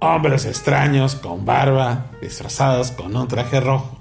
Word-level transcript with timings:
Hombres 0.00 0.44
extraños 0.44 1.16
con 1.16 1.44
barba, 1.44 2.06
disfrazados 2.22 2.92
con 2.92 3.16
un 3.16 3.26
traje 3.26 3.60
rojo. 3.60 3.98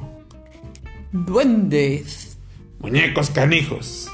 Duendes 1.12 2.38
Muñecos 2.79 3.31
canijos. 3.31 4.07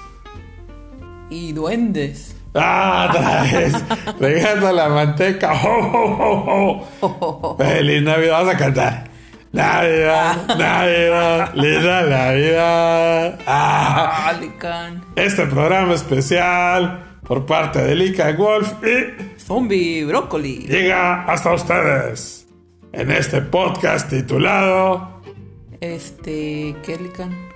y 1.30 1.52
duendes. 1.52 2.36
¡Ah, 2.56 3.08
otra 3.10 3.42
vez! 3.44 3.74
Regando 4.20 4.72
la 4.72 4.88
manteca. 4.88 5.54
¡Oh, 5.54 5.92
oh, 5.94 6.88
oh, 7.02 7.18
oh! 7.42 7.58
¡Feliz 7.58 8.02
Navidad! 8.04 8.34
Vamos 8.40 8.54
a 8.54 8.58
cantar. 8.58 9.10
Navidad, 9.52 10.48
Navidad, 10.58 11.54
linda 11.56 12.02
Navidad. 12.04 13.40
¡Ah! 13.46 14.32
Ah. 14.32 14.94
Este 15.16 15.46
programa 15.48 15.94
especial 15.96 17.04
por 17.28 17.46
parte 17.46 17.82
de 17.84 17.96
Lika 17.96 18.32
Wolf 18.34 18.72
y 18.84 19.33
Zombie 19.54 20.04
brócoli. 20.04 20.66
llega 20.68 21.26
hasta 21.26 21.54
ustedes 21.54 22.48
en 22.92 23.12
este 23.12 23.40
podcast 23.40 24.10
titulado 24.10 25.22
Este, 25.80 26.76
¿qué 26.84 26.98
Lican? 26.98 27.50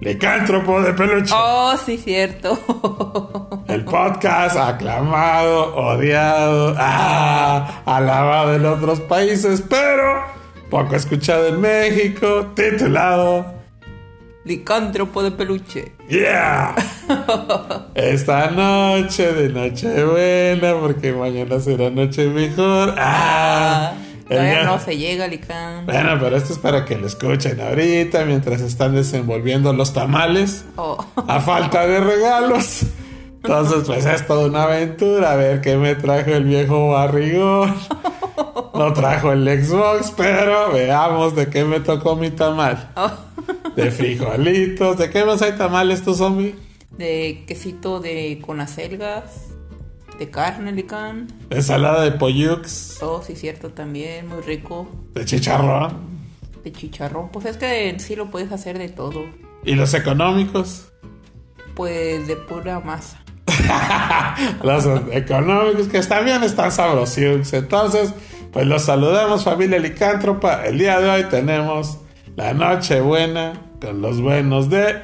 Licántropo 0.00 0.80
de 0.80 0.92
Peluche. 0.92 1.34
Oh, 1.36 1.74
sí, 1.84 1.98
cierto. 1.98 2.56
El 3.66 3.84
podcast 3.84 4.56
aclamado, 4.56 5.74
odiado, 5.74 6.76
ah, 6.78 7.82
alabado 7.84 8.54
en 8.54 8.66
otros 8.66 9.00
países, 9.00 9.60
pero 9.68 10.22
poco 10.70 10.94
escuchado 10.94 11.48
en 11.48 11.60
México, 11.60 12.46
titulado 12.54 13.63
Licántropo 14.44 15.22
de 15.22 15.30
peluche. 15.30 15.92
Yeah. 16.08 16.74
Esta 17.94 18.50
noche 18.50 19.32
de 19.32 19.48
Nochebuena, 19.48 20.74
porque 20.80 21.12
mañana 21.12 21.58
será 21.60 21.90
noche 21.90 22.26
mejor. 22.28 22.94
Ah, 22.98 23.94
Ah, 24.26 24.28
todavía 24.28 24.64
no 24.64 24.78
se 24.78 24.96
llega, 24.96 25.26
Lican. 25.26 25.84
Bueno, 25.84 26.16
pero 26.18 26.36
esto 26.36 26.54
es 26.54 26.58
para 26.58 26.84
que 26.86 26.96
lo 26.96 27.06
escuchen 27.06 27.60
ahorita 27.60 28.24
mientras 28.24 28.62
están 28.62 28.94
desenvolviendo 28.94 29.70
los 29.74 29.92
tamales 29.92 30.64
Oh. 30.76 30.96
a 31.28 31.40
falta 31.40 31.86
de 31.86 32.00
regalos. 32.00 32.84
Entonces, 33.42 33.82
pues 33.86 34.06
es 34.06 34.26
toda 34.26 34.46
una 34.46 34.62
aventura. 34.62 35.32
A 35.32 35.36
ver 35.36 35.60
qué 35.60 35.76
me 35.76 35.94
trajo 35.94 36.30
el 36.30 36.44
viejo 36.44 36.88
barrigón. 36.92 37.74
No 38.74 38.92
trajo 38.92 39.32
el 39.32 39.46
Xbox, 39.64 40.12
pero 40.16 40.72
veamos 40.72 41.36
de 41.36 41.48
qué 41.48 41.64
me 41.64 41.80
tocó 41.80 42.16
mi 42.16 42.30
tamal. 42.30 42.90
Oh. 42.96 43.10
De 43.76 43.90
frijolitos. 43.90 44.98
¿De 44.98 45.10
qué 45.10 45.24
más 45.24 45.42
hay 45.42 45.52
tamales 45.52 46.02
tú, 46.02 46.14
zombie? 46.14 46.56
De 46.90 47.44
quesito 47.46 48.00
de 48.00 48.40
con 48.44 48.60
acelgas. 48.60 49.46
De 50.18 50.30
carne, 50.30 50.72
Lican. 50.72 51.28
De 51.48 51.56
ensalada 51.56 52.02
de 52.02 52.12
pollux. 52.12 53.02
Oh, 53.02 53.22
sí, 53.22 53.34
cierto, 53.34 53.70
también. 53.70 54.28
Muy 54.28 54.42
rico. 54.42 54.88
De 55.12 55.24
chicharrón. 55.24 55.92
De 56.62 56.72
chicharrón. 56.72 57.30
Pues 57.30 57.46
es 57.46 57.56
que 57.56 57.98
sí 57.98 58.14
lo 58.14 58.30
puedes 58.30 58.52
hacer 58.52 58.78
de 58.78 58.88
todo. 58.88 59.24
Y 59.64 59.74
los 59.74 59.92
económicos. 59.94 60.92
Pues 61.74 62.28
de 62.28 62.36
pura 62.36 62.78
masa. 62.80 63.23
Los 64.62 64.86
económicos 65.12 65.88
que 65.88 66.00
también 66.02 66.42
están 66.42 66.72
sabrositos. 66.72 67.52
Entonces, 67.52 68.12
pues 68.52 68.66
los 68.66 68.82
saludamos 68.82 69.44
familia 69.44 69.78
licántropa. 69.78 70.64
El 70.64 70.78
día 70.78 71.00
de 71.00 71.10
hoy 71.10 71.24
tenemos 71.24 71.98
la 72.36 72.52
noche 72.54 73.00
buena 73.00 73.52
con 73.80 74.00
los 74.00 74.20
buenos 74.20 74.70
de... 74.70 74.96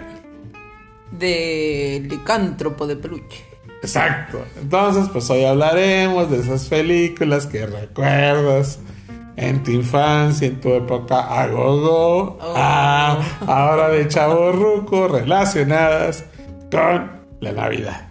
De 1.10 2.06
licántropo 2.08 2.86
de 2.86 2.96
peluche. 2.96 3.44
Exacto. 3.82 4.44
Entonces, 4.60 5.08
pues 5.12 5.28
hoy 5.30 5.44
hablaremos 5.44 6.30
de 6.30 6.40
esas 6.40 6.66
películas 6.66 7.46
que 7.46 7.66
recuerdas 7.66 8.78
en 9.36 9.62
tu 9.62 9.70
infancia, 9.70 10.46
en 10.46 10.60
tu 10.60 10.72
época 10.74 11.20
agogo, 11.20 12.38
Oh. 12.40 12.54
ah, 12.56 13.18
ahora 13.46 13.88
de 13.88 14.06
chavo 14.06 14.52
ruco, 14.52 15.08
relacionadas 15.08 16.24
con 16.70 17.10
la 17.40 17.52
Navidad. 17.52 18.09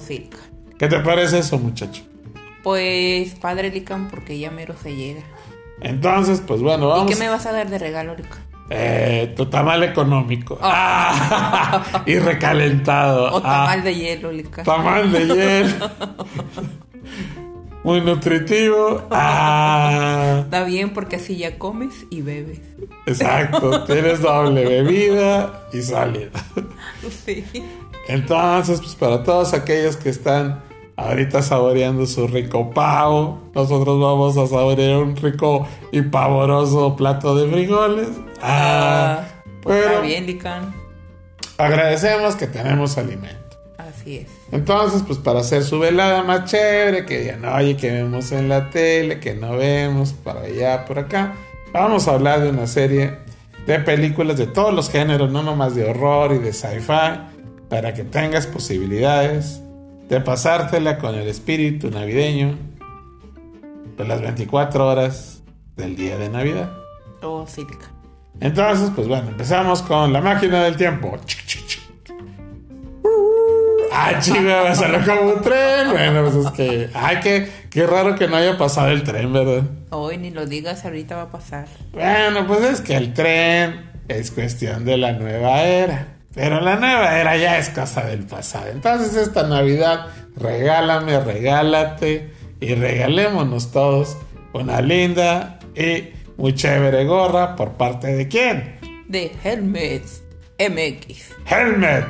Sí, 0.00 0.18
Lican. 0.18 0.40
¿Qué 0.78 0.86
te 0.88 1.00
parece 1.00 1.38
eso, 1.40 1.58
muchacho? 1.58 2.02
Pues 2.62 3.34
padre 3.36 3.70
Lican, 3.70 4.08
porque 4.08 4.38
ya 4.38 4.50
mero 4.50 4.74
se 4.82 4.94
llega. 4.94 5.22
Entonces, 5.80 6.42
pues 6.46 6.60
bueno, 6.60 6.88
vamos. 6.88 7.10
¿Y 7.10 7.14
qué 7.14 7.20
me 7.20 7.28
vas 7.28 7.46
a 7.46 7.52
dar 7.52 7.68
de 7.70 7.78
regalo, 7.78 8.14
Lican? 8.16 8.46
Eh, 8.70 9.32
tu 9.36 9.46
tamal 9.46 9.82
económico. 9.82 10.58
Ah, 10.60 12.02
y 12.06 12.18
recalentado. 12.18 13.32
O 13.34 13.38
Ah, 13.38 13.64
tamal 13.66 13.82
de 13.84 13.94
hielo, 13.94 14.30
Lican. 14.32 14.64
tamal 14.64 15.10
de 15.10 15.26
hielo. 15.26 15.90
Muy 17.84 18.00
nutritivo. 18.02 19.06
Ah, 19.10 20.40
Está 20.44 20.64
bien 20.64 20.90
porque 20.92 21.16
así 21.16 21.36
ya 21.36 21.58
comes 21.58 22.04
y 22.10 22.20
bebes. 22.22 22.60
exacto. 23.06 23.84
Tienes 23.84 24.20
doble 24.20 24.64
bebida 24.64 25.62
y 25.72 25.80
salida. 25.80 26.30
Sí. 27.24 27.44
Entonces, 28.08 28.80
pues 28.80 28.94
para 28.94 29.22
todos 29.22 29.52
aquellos 29.54 29.96
que 29.96 30.08
están 30.08 30.62
ahorita 30.96 31.42
saboreando 31.42 32.06
su 32.06 32.26
rico 32.26 32.70
pavo, 32.70 33.38
nosotros 33.54 34.00
vamos 34.00 34.36
a 34.36 34.46
saborear 34.46 34.98
un 34.98 35.14
rico 35.16 35.66
y 35.92 36.02
pavoroso 36.02 36.96
plato 36.96 37.36
de 37.36 37.48
frijoles. 37.50 38.08
Ah, 38.42 39.20
Ah, 39.20 39.24
pues 39.62 39.78
pero 39.78 39.90
está 39.90 40.00
bien, 40.00 40.26
Lican. 40.26 40.74
agradecemos 41.58 42.34
que 42.36 42.46
tenemos 42.46 42.96
alimento. 42.98 43.36
Así 43.76 44.18
es. 44.18 44.28
Entonces, 44.52 45.02
pues 45.06 45.18
para 45.18 45.40
hacer 45.40 45.62
su 45.64 45.78
velada 45.78 46.22
más 46.22 46.50
chévere, 46.50 47.04
que 47.04 47.20
digan, 47.20 47.44
oye, 47.44 47.76
que 47.76 47.90
vemos 47.90 48.32
en 48.32 48.48
la 48.48 48.70
tele, 48.70 49.20
que 49.20 49.34
no 49.34 49.56
vemos, 49.56 50.12
para 50.12 50.40
allá, 50.42 50.84
por 50.84 50.98
acá, 50.98 51.34
vamos 51.72 52.08
a 52.08 52.12
hablar 52.12 52.40
de 52.40 52.50
una 52.50 52.66
serie 52.66 53.12
de 53.66 53.78
películas 53.80 54.36
de 54.38 54.46
todos 54.46 54.72
los 54.72 54.88
géneros, 54.90 55.30
no 55.30 55.42
nomás 55.42 55.74
de 55.74 55.84
horror 55.90 56.32
y 56.32 56.38
de 56.38 56.52
sci-fi, 56.52 57.20
para 57.68 57.94
que 57.94 58.04
tengas 58.04 58.46
posibilidades 58.46 59.60
de 60.08 60.20
pasártela 60.20 60.98
con 60.98 61.14
el 61.14 61.28
espíritu 61.28 61.90
navideño 61.90 62.56
de 63.96 64.04
las 64.04 64.20
24 64.20 64.86
horas 64.86 65.42
del 65.76 65.96
día 65.96 66.16
de 66.16 66.28
Navidad. 66.28 66.70
Oh, 67.22 67.46
sí. 67.46 67.66
Entonces, 68.40 68.90
pues 68.94 69.08
bueno, 69.08 69.28
empezamos 69.28 69.82
con 69.82 70.12
la 70.12 70.20
máquina 70.20 70.62
del 70.64 70.76
tiempo. 70.76 71.18
Ah, 73.92 74.20
chiva, 74.20 74.74
salió 74.74 75.04
como 75.04 75.32
un 75.32 75.42
tren. 75.42 75.90
Bueno, 75.90 76.22
pues 76.22 76.46
es 76.46 76.52
que. 76.52 76.90
Ay, 76.94 77.18
qué, 77.20 77.50
qué 77.68 77.86
raro 77.86 78.14
que 78.14 78.28
no 78.28 78.36
haya 78.36 78.56
pasado 78.56 78.88
el 78.88 79.02
tren, 79.02 79.32
¿verdad? 79.32 79.64
Hoy 79.90 80.18
ni 80.18 80.30
lo 80.30 80.46
digas, 80.46 80.84
ahorita 80.84 81.16
va 81.16 81.22
a 81.22 81.30
pasar. 81.30 81.66
Bueno, 81.92 82.46
pues 82.46 82.60
es 82.62 82.80
que 82.80 82.96
el 82.96 83.12
tren 83.12 83.90
es 84.06 84.30
cuestión 84.30 84.84
de 84.84 84.98
la 84.98 85.12
nueva 85.12 85.62
era. 85.62 86.17
Pero 86.34 86.60
la 86.60 86.76
nueva 86.76 87.18
era 87.18 87.36
ya 87.36 87.58
es 87.58 87.70
cosa 87.70 88.04
del 88.04 88.24
pasado. 88.24 88.66
Entonces, 88.70 89.16
esta 89.16 89.46
Navidad, 89.46 90.06
regálame, 90.36 91.18
regálate 91.20 92.32
y 92.60 92.74
regalémonos 92.74 93.72
todos 93.72 94.16
una 94.52 94.80
linda 94.80 95.58
y 95.74 96.10
muy 96.36 96.54
chévere 96.54 97.04
gorra 97.04 97.56
por 97.56 97.72
parte 97.72 98.08
de 98.08 98.28
quién? 98.28 98.78
De 99.08 99.32
Helmets 99.42 100.22
MX. 100.58 101.34
Helmet 101.46 102.06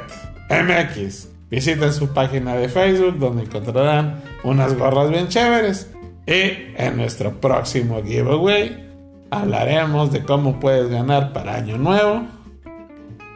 MX. 0.51 1.29
Visiten 1.51 1.93
su 1.93 2.13
página 2.13 2.57
de 2.57 2.69
Facebook 2.69 3.19
donde 3.19 3.45
encontrarán 3.45 4.23
unas 4.43 4.75
gorras 4.75 5.11
bien 5.11 5.29
chéveres. 5.29 5.91
Y 6.27 6.75
en 6.77 6.97
nuestro 6.97 7.41
próximo 7.41 8.03
giveaway 8.03 8.87
hablaremos 9.31 10.13
de 10.13 10.23
cómo 10.23 10.61
puedes 10.61 10.89
ganar 10.91 11.33
para 11.33 11.57
Año 11.57 11.79
Nuevo 11.79 12.27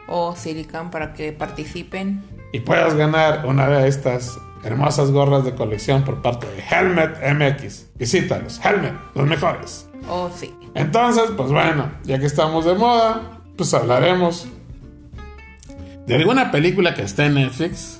Oh, 0.07 0.35
Silicon 0.35 0.91
para 0.91 1.13
que 1.13 1.31
participen. 1.31 2.23
y 2.51 2.59
puedas 2.59 2.93
ganar 2.95 3.45
una 3.45 3.67
de 3.67 3.87
estas 3.87 4.37
hermosas 4.63 5.11
gorras 5.11 5.43
de 5.43 5.55
colección 5.55 6.03
por 6.03 6.21
parte 6.21 6.45
de 6.47 6.61
Helmet 6.61 7.17
MX. 7.33 7.87
Visítalos, 7.95 8.59
Helmet, 8.63 8.93
los 9.15 9.27
mejores. 9.27 9.89
Oh, 10.09 10.29
sí. 10.35 10.53
Entonces, 10.75 11.31
pues 11.35 11.49
bueno, 11.51 11.91
ya 12.03 12.19
que 12.19 12.25
estamos 12.25 12.65
de 12.65 12.73
moda, 12.75 13.39
pues 13.57 13.73
hablaremos 13.73 14.47
de 16.05 16.15
alguna 16.15 16.51
película 16.51 16.93
que 16.93 17.01
esté 17.03 17.25
en 17.25 17.35
Netflix 17.35 17.99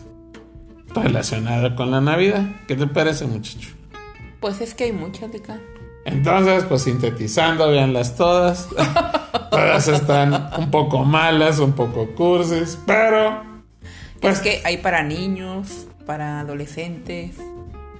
relacionada 0.94 1.75
con 1.75 1.89
la 1.92 2.01
Navidad. 2.01 2.44
¿Qué 2.68 2.75
te 2.75 2.86
parece, 2.88 3.25
muchacho? 3.25 3.69
Pues 4.39 4.60
es 4.62 4.74
que 4.75 4.83
hay 4.86 4.92
muchas, 4.92 5.31
Lican. 5.31 5.62
Entonces, 6.05 6.63
pues 6.65 6.81
sintetizando, 6.83 7.69
véanlas 7.69 8.15
todas. 8.15 8.67
todas 9.50 9.88
están 9.88 10.50
un 10.57 10.69
poco 10.71 11.03
malas, 11.05 11.59
un 11.59 11.73
poco 11.73 12.07
cursis, 12.15 12.77
pero 12.85 13.41
pues 14.19 14.35
Es 14.38 14.41
que 14.41 14.61
hay 14.65 14.77
para 14.77 15.03
niños, 15.03 15.88
para 16.05 16.41
adolescentes, 16.41 17.35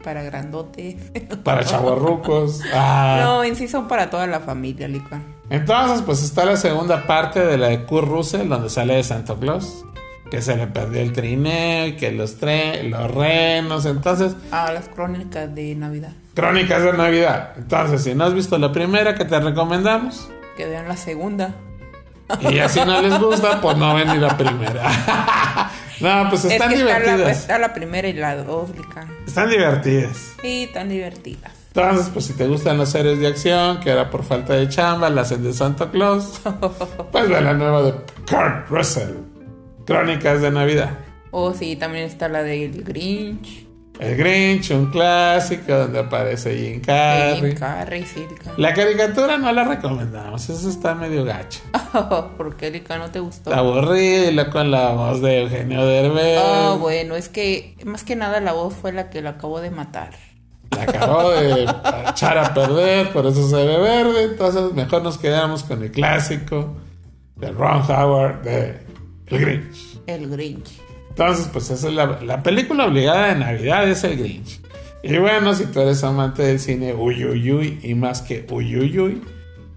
para 0.04 0.24
grandotes. 0.24 0.96
para 1.44 1.64
chavorrucos. 1.66 2.62
Ah. 2.74 3.20
No, 3.22 3.44
en 3.44 3.56
sí 3.56 3.68
son 3.68 3.88
para 3.88 4.10
toda 4.10 4.28
la 4.28 4.40
familia, 4.42 4.88
Lican. 4.88 5.24
Entonces, 5.50 6.02
pues 6.02 6.24
está 6.24 6.46
la 6.46 6.58
segunda 6.58 7.06
parte 7.06 7.40
de 7.46 7.58
la 7.58 7.68
de 7.68 7.86
Kurt 7.86 8.08
Russell, 8.08 8.48
donde 8.50 8.70
sale 8.70 8.96
de 8.96 9.04
Santa 9.04 9.36
Claus. 9.36 9.86
Que 10.32 10.42
se 10.42 10.56
le 10.58 10.66
perdió 10.66 11.00
el 11.02 11.14
trineo 11.14 11.88
y 11.88 11.96
que 11.96 12.12
los, 12.12 12.38
tre 12.38 12.84
los 12.84 13.12
renos. 13.14 13.86
Entonces, 13.86 14.36
Ah, 14.52 14.72
las 14.74 14.90
crónicas 14.90 15.54
de 15.54 15.76
Navidad. 15.76 16.14
Crónicas 16.34 16.84
de 16.84 16.94
Navidad. 16.94 17.54
Entonces, 17.58 18.04
si 18.04 18.16
no 18.16 18.26
has 18.26 18.34
visto 18.34 18.58
la 18.58 18.72
primera, 18.72 19.16
que 19.16 19.26
te 19.26 19.40
recomendamos? 19.40 20.30
Que 20.58 20.66
vean 20.66 20.88
la 20.88 20.98
segunda. 20.98 21.54
Y 22.50 22.60
así 22.60 22.80
no 22.86 23.02
les 23.02 23.20
gusta, 23.20 23.62
pues 23.62 23.78
no 23.78 23.94
ven 23.96 24.08
ni 24.08 24.18
la 24.18 24.36
primera. 24.36 24.90
no, 26.00 26.30
pues 26.30 26.46
están 26.46 26.72
es 26.72 26.78
que 26.78 26.84
está 26.84 27.00
la, 27.00 27.06
divertidas. 27.06 27.38
está 27.40 27.60
la 27.60 27.74
primera 27.74 28.08
y 28.08 28.14
la 28.14 28.36
dos, 28.38 28.70
Lican. 28.76 29.08
Están 29.28 29.50
divertidas. 29.50 30.34
Sí, 30.42 30.70
tan 30.74 30.90
divertidas. 30.90 31.52
Entonces, 31.68 32.10
pues 32.14 32.26
si 32.26 32.34
te 32.34 32.48
gustan 32.48 32.78
las 32.78 32.92
series 32.92 33.20
de 33.20 33.28
acción, 33.28 33.80
que 33.80 33.92
ahora 33.92 34.10
por 34.10 34.24
falta 34.24 34.54
de 34.54 34.70
chamba 34.70 35.10
las 35.10 35.30
de 35.30 35.54
Santa 35.54 35.90
Claus, 35.92 36.40
pues 37.12 37.30
ve 37.30 37.42
la 37.42 37.54
nueva 37.54 37.82
de 37.84 37.94
Kurt 38.28 38.70
Russell. 38.70 39.14
Crónicas 39.86 40.42
de 40.42 40.50
Navidad. 40.52 40.92
Oh, 41.32 41.54
sí, 41.54 41.76
también 41.76 42.06
está 42.06 42.30
la 42.30 42.44
del 42.44 42.84
Grinch. 42.84 43.63
El 44.00 44.18
Grinch, 44.18 44.72
un 44.72 44.88
clásico 44.88 45.72
donde 45.72 46.00
aparece 46.00 46.58
Jim 46.58 46.82
Carrey. 46.82 47.42
Jim 47.42 47.56
Carrey, 47.56 48.04
sí. 48.04 48.26
La 48.58 48.74
caricatura 48.74 49.38
no 49.38 49.52
la 49.52 49.64
recomendamos, 49.64 50.50
eso 50.50 50.68
está 50.68 50.96
medio 50.96 51.24
gacho. 51.24 51.62
¿Por 52.38 52.58
qué, 52.58 52.84
no 52.90 53.12
te 53.12 53.20
gustó? 53.20 53.52
Está 53.52 53.60
aburrido 53.60 54.30
y 54.30 54.34
luego 54.34 54.52
con 54.52 54.72
la 54.72 54.94
voz 54.94 55.22
de 55.22 55.44
Eugenio 55.44 55.86
Derbez. 55.86 56.42
Ah, 56.44 56.76
bueno, 56.80 57.16
es 57.16 57.30
que 57.30 57.76
más 57.86 58.04
que 58.04 58.16
nada 58.16 58.40
la 58.40 58.54
voz 58.54 58.74
fue 58.74 58.92
la 58.92 59.10
que 59.10 59.22
lo 59.22 59.30
acabó 59.30 59.62
de 59.62 59.70
matar. 59.70 60.12
La 60.72 60.84
acabó 60.84 61.30
de 61.30 61.64
echar 62.10 62.38
a 62.40 62.52
perder, 62.52 63.14
por 63.14 63.28
eso 63.28 63.48
se 63.48 63.56
ve 63.56 63.78
verde. 63.78 64.24
Entonces, 64.24 64.74
mejor 64.74 65.04
nos 65.04 65.20
quedamos 65.20 65.64
con 65.64 65.84
el 65.84 65.92
clásico 65.92 66.76
de 67.36 67.52
Ron 67.52 67.84
Howard 67.90 68.42
de 68.42 68.80
El 69.28 69.40
Grinch. 69.40 70.00
El 70.08 70.30
Grinch. 70.30 70.83
Entonces, 71.14 71.48
pues 71.54 71.70
esa 71.70 71.90
es 71.90 71.94
la, 71.94 72.20
la 72.24 72.42
película 72.42 72.88
obligada 72.88 73.28
de 73.28 73.36
Navidad, 73.36 73.88
es 73.88 74.04
El 74.04 74.18
Grinch. 74.18 74.60
Y 75.04 75.16
bueno, 75.20 75.54
si 75.54 75.66
tú 75.68 75.82
eres 75.82 76.04
amante 76.04 76.42
del 76.42 76.60
cine 76.60 76.94
uy, 76.94 77.24
uy, 77.24 77.52
uy, 77.52 77.80
y 77.84 77.94
más 77.94 78.22
que 78.22 78.48
uy, 78.50 78.78
uy, 78.78 79.00
uy, 79.00 79.22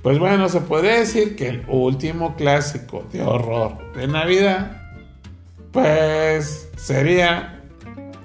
pues 0.01 0.19
bueno, 0.19 0.49
se 0.49 0.61
podría 0.61 1.01
decir 1.01 1.37
que 1.37 1.49
el 1.49 1.65
último 1.69 2.37
clásico 2.37 3.05
de 3.13 3.23
horror 3.23 3.93
de 3.95 4.07
Navidad, 4.07 4.83
pues 5.73 6.71
sería 6.77 7.61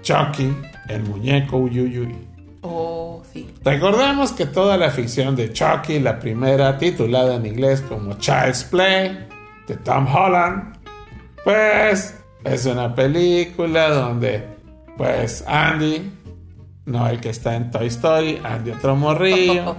Chucky, 0.04 0.56
el 0.88 1.02
muñeco 1.04 1.58
uy, 1.58 1.82
uy, 1.82 2.00
uy. 2.00 2.16
Oh, 2.62 3.24
sí. 3.34 3.50
Recordemos 3.66 4.32
que 4.32 4.46
toda 4.46 4.78
la 4.78 4.92
ficción 4.92 5.36
de 5.36 5.52
Chucky, 5.52 6.00
la 6.00 6.18
primera 6.18 6.78
titulada 6.78 7.36
en 7.36 7.46
inglés 7.48 7.82
como 7.82 8.14
Child's 8.14 8.64
Play, 8.66 9.28
de 9.68 9.76
Tom 9.76 10.08
Holland, 10.08 10.78
pues 11.44 12.21
es 12.44 12.66
una 12.66 12.94
película 12.96 13.90
donde 13.90 14.46
pues 14.98 15.44
Andy, 15.48 16.12
no 16.86 17.08
el 17.08 17.20
que 17.20 17.30
está 17.30 17.56
en 17.56 17.72
Toy 17.72 17.88
Story, 17.88 18.40
Andy 18.44 18.72
otro 18.72 18.96
morrillo, 18.96 19.76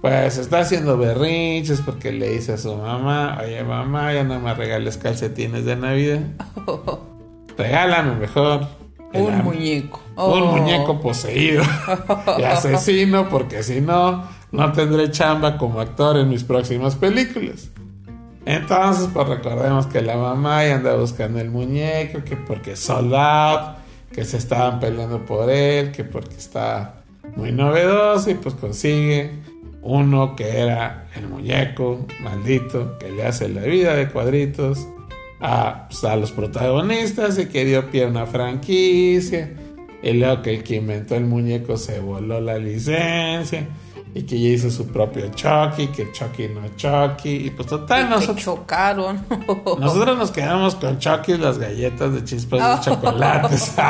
pues 0.00 0.38
está 0.38 0.60
haciendo 0.60 0.96
berrinches 0.96 1.80
porque 1.80 2.12
le 2.12 2.30
dice 2.30 2.52
a 2.54 2.56
su 2.58 2.74
mamá, 2.76 3.38
oye 3.42 3.62
mamá, 3.64 4.12
ya 4.12 4.24
no 4.24 4.38
me 4.40 4.54
regales 4.54 4.96
calcetines 4.96 5.64
de 5.64 5.76
Navidad, 5.76 6.20
regálame 7.56 8.16
mejor. 8.16 8.66
Un 9.12 9.32
am- 9.34 9.44
muñeco. 9.44 10.00
un 10.16 10.22
Oh. 10.42 10.56
muñeco 10.56 11.00
poseído 11.00 11.64
y 12.38 12.42
asesino, 12.44 13.28
porque 13.28 13.62
si 13.64 13.80
no, 13.80 14.24
no 14.52 14.72
tendré 14.72 15.10
chamba 15.10 15.58
como 15.58 15.80
actor 15.80 16.16
en 16.18 16.28
mis 16.28 16.44
próximas 16.44 16.94
películas. 16.94 17.70
Entonces, 18.50 19.08
pues 19.14 19.28
recordemos 19.28 19.86
que 19.86 20.02
la 20.02 20.16
mamá 20.16 20.64
ya 20.64 20.74
anda 20.74 20.96
buscando 20.96 21.38
el 21.38 21.50
muñeco, 21.50 22.24
que 22.24 22.36
porque 22.36 22.74
sold 22.74 23.14
out, 23.14 23.76
que 24.12 24.24
se 24.24 24.38
estaban 24.38 24.80
peleando 24.80 25.24
por 25.24 25.48
él, 25.48 25.92
que 25.92 26.02
porque 26.02 26.34
está 26.34 26.96
muy 27.36 27.52
novedoso 27.52 28.28
y 28.28 28.34
pues 28.34 28.56
consigue 28.56 29.30
uno 29.82 30.34
que 30.34 30.58
era 30.58 31.06
el 31.14 31.28
muñeco 31.28 32.04
maldito 32.24 32.98
que 32.98 33.12
le 33.12 33.24
hace 33.24 33.48
la 33.48 33.60
vida 33.60 33.94
de 33.94 34.08
cuadritos 34.08 34.84
a, 35.40 35.86
pues, 35.88 36.02
a 36.02 36.16
los 36.16 36.32
protagonistas 36.32 37.38
y 37.38 37.46
que 37.46 37.64
dio 37.64 37.88
pie 37.88 38.02
a 38.02 38.08
una 38.08 38.26
franquicia. 38.26 39.54
Y 40.02 40.14
luego 40.14 40.42
que 40.42 40.54
el 40.56 40.64
que 40.64 40.74
inventó 40.74 41.14
el 41.14 41.24
muñeco 41.24 41.76
se 41.76 42.00
voló 42.00 42.40
la 42.40 42.58
licencia 42.58 43.68
y 44.14 44.22
que 44.22 44.40
ya 44.40 44.48
hizo 44.50 44.70
su 44.70 44.86
propio 44.88 45.30
Chucky, 45.34 45.86
que 45.88 46.10
Chucky 46.12 46.48
no 46.48 46.62
Chucky. 46.76 47.46
Y 47.46 47.50
pues 47.50 47.68
total, 47.68 48.06
Y 48.06 48.10
nosotros, 48.10 48.36
chocaron. 48.44 49.24
nosotros 49.78 50.18
nos 50.18 50.30
quedamos 50.30 50.74
con 50.74 50.98
Chucky 50.98 51.36
las 51.38 51.58
galletas 51.58 52.12
de 52.14 52.24
chispas 52.24 52.80
de 52.80 52.84
chocolates. 52.90 53.72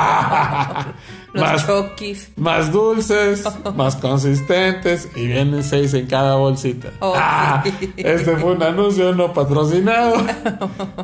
Los 1.33 1.45
más, 1.45 1.65
chokis. 1.65 2.33
más 2.37 2.73
dulces, 2.73 3.45
más 3.77 3.95
consistentes 3.95 5.09
y 5.15 5.29
vienen 5.29 5.63
seis 5.63 5.95
en 5.95 6.07
cada 6.09 6.35
bolsita. 6.35 6.89
Oh, 6.99 7.13
Ah, 7.17 7.63
sí. 7.65 7.93
este 7.97 8.37
fue 8.37 8.55
un 8.55 8.63
anuncio 8.65 9.15
no 9.15 9.33
patrocinado. 9.33 10.15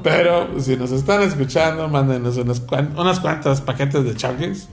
Pero 0.02 0.48
si 0.60 0.76
nos 0.76 0.90
están 0.90 1.22
escuchando, 1.22 1.88
mándenos 1.88 2.36
unas, 2.38 2.58
cuan- 2.60 2.92
unas 2.98 3.20
cuantas 3.20 3.60
paquetes 3.60 4.04
de 4.04 4.16
Chucky's. 4.16 4.68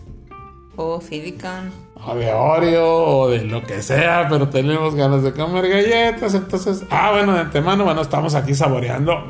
Oh, 0.76 1.00
Silicon. 1.02 1.72
O 2.06 2.16
de 2.16 2.34
Oreo 2.34 2.86
o 2.86 3.30
de 3.30 3.46
lo 3.46 3.64
que 3.64 3.82
sea, 3.82 4.28
pero 4.30 4.50
tenemos 4.50 4.96
ganas 4.96 5.24
de 5.24 5.32
comer 5.32 5.70
galletas. 5.70 6.34
Entonces, 6.34 6.84
ah, 6.90 7.12
bueno, 7.12 7.34
de 7.34 7.42
antemano, 7.42 7.86
bueno, 7.86 8.02
estamos 8.02 8.36
aquí 8.36 8.54
saboreando 8.54 9.26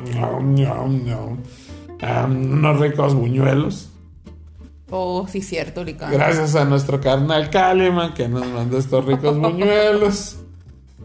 unos 2.26 2.80
ricos 2.80 3.14
buñuelos. 3.14 3.90
Oh, 4.90 5.26
sí, 5.28 5.42
cierto, 5.42 5.84
Lican. 5.84 6.12
Gracias 6.12 6.54
a 6.56 6.64
nuestro 6.64 7.00
carnal 7.00 7.50
Caliman 7.50 8.14
que 8.14 8.28
nos 8.28 8.46
mandó 8.46 8.78
estos 8.78 9.04
ricos 9.04 9.38
buñuelos. 9.40 10.36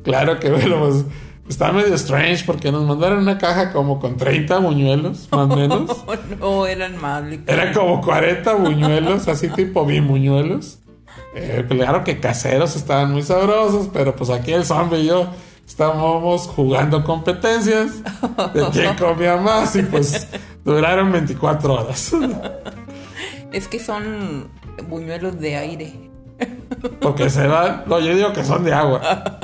Claro 0.04 0.40
que 0.40 0.50
bueno, 0.50 0.80
pues 0.80 1.06
está 1.50 1.72
medio 1.74 1.94
strange 1.96 2.46
porque 2.46 2.72
nos 2.72 2.86
mandaron 2.86 3.20
una 3.20 3.38
caja 3.38 3.72
como 3.74 4.00
con 4.00 4.16
30 4.16 4.60
buñuelos, 4.60 5.28
más 5.32 5.50
o 5.50 5.56
menos. 5.56 5.92
Oh, 6.06 6.16
no, 6.40 6.68
eran 6.68 6.98
más. 7.02 7.24
Eran 7.48 7.74
como 7.74 8.00
40 8.02 8.54
buñuelos, 8.54 9.28
así 9.28 9.50
tipo 9.50 9.86
bimuñuelos. 9.86 10.80
Eh, 11.36 11.66
claro 11.68 12.04
que 12.04 12.20
caseros 12.20 12.76
estaban 12.76 13.12
muy 13.12 13.24
sabrosos, 13.24 13.90
pero 13.92 14.16
pues 14.16 14.30
aquí 14.30 14.54
el 14.54 14.66
zombie 14.66 15.00
y 15.02 15.08
yo 15.08 15.28
estábamos 15.68 16.48
jugando 16.48 17.04
competencias 17.04 18.02
de 18.54 18.66
quién 18.72 18.96
comía 19.00 19.38
más 19.38 19.76
y 19.76 19.84
pues 19.84 20.28
duraron 20.64 21.12
24 21.12 21.74
horas. 21.74 22.12
Es 23.52 23.68
que 23.68 23.80
son 23.80 24.48
buñuelos 24.88 25.40
de 25.40 25.56
aire. 25.56 25.94
Porque 27.02 27.32
se 27.32 27.48
van, 27.48 27.84
no, 27.88 28.00
yo 28.00 28.16
digo 28.16 28.32
que 28.32 28.44
son 28.44 28.64
de 28.64 28.72
agua. 28.72 29.40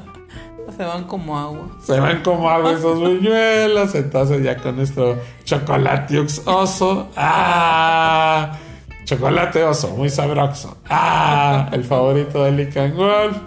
Se 0.78 0.84
van 0.84 1.06
como 1.06 1.38
agua. 1.38 1.68
Se 1.82 2.00
van 2.00 2.22
como 2.22 2.50
agua 2.50 2.74
esos 2.74 3.00
buñuelos. 3.00 3.96
Entonces 3.96 4.44
ya 4.44 4.58
con 4.58 4.76
nuestro 4.76 5.18
chocolate 5.46 6.20
oso. 6.46 7.08
¡Ah! 7.16 8.58
Chocolate 9.06 9.64
oso, 9.64 9.90
muy 9.96 10.10
sabroso. 10.10 10.78
¡Ah! 10.90 11.70
El 11.72 11.84
favorito 11.84 12.44
de 12.44 12.52
Lican 12.52 12.96
Wolf. 12.96 13.38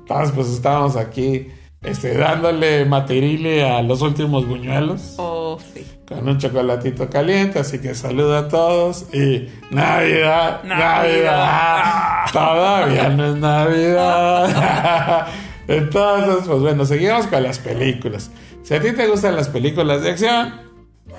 Entonces 0.00 0.32
pues 0.34 0.48
estábamos 0.48 0.96
aquí 0.96 1.48
este, 1.82 2.16
dándole 2.16 2.84
materile 2.84 3.68
a 3.68 3.82
los 3.82 4.02
últimos 4.02 4.46
buñuelos. 4.46 5.14
Oh, 5.18 5.58
sí. 5.74 5.86
Con 6.08 6.28
un 6.28 6.38
chocolatito 6.38 7.08
caliente, 7.08 7.60
así 7.60 7.80
que 7.80 7.94
saluda 7.94 8.40
a 8.40 8.48
todos 8.48 9.06
y 9.14 9.48
Navidad, 9.70 10.62
Navidad, 10.64 10.64
Navidad. 10.64 12.32
todavía 12.32 13.08
no 13.08 13.24
es 13.26 13.36
Navidad. 13.36 15.26
Entonces, 15.68 16.44
pues 16.46 16.60
bueno, 16.60 16.84
seguimos 16.84 17.26
con 17.26 17.42
las 17.42 17.58
películas. 17.58 18.30
Si 18.62 18.74
a 18.74 18.80
ti 18.80 18.92
te 18.92 19.06
gustan 19.06 19.36
las 19.36 19.48
películas 19.48 20.02
de 20.02 20.10
acción, 20.10 20.60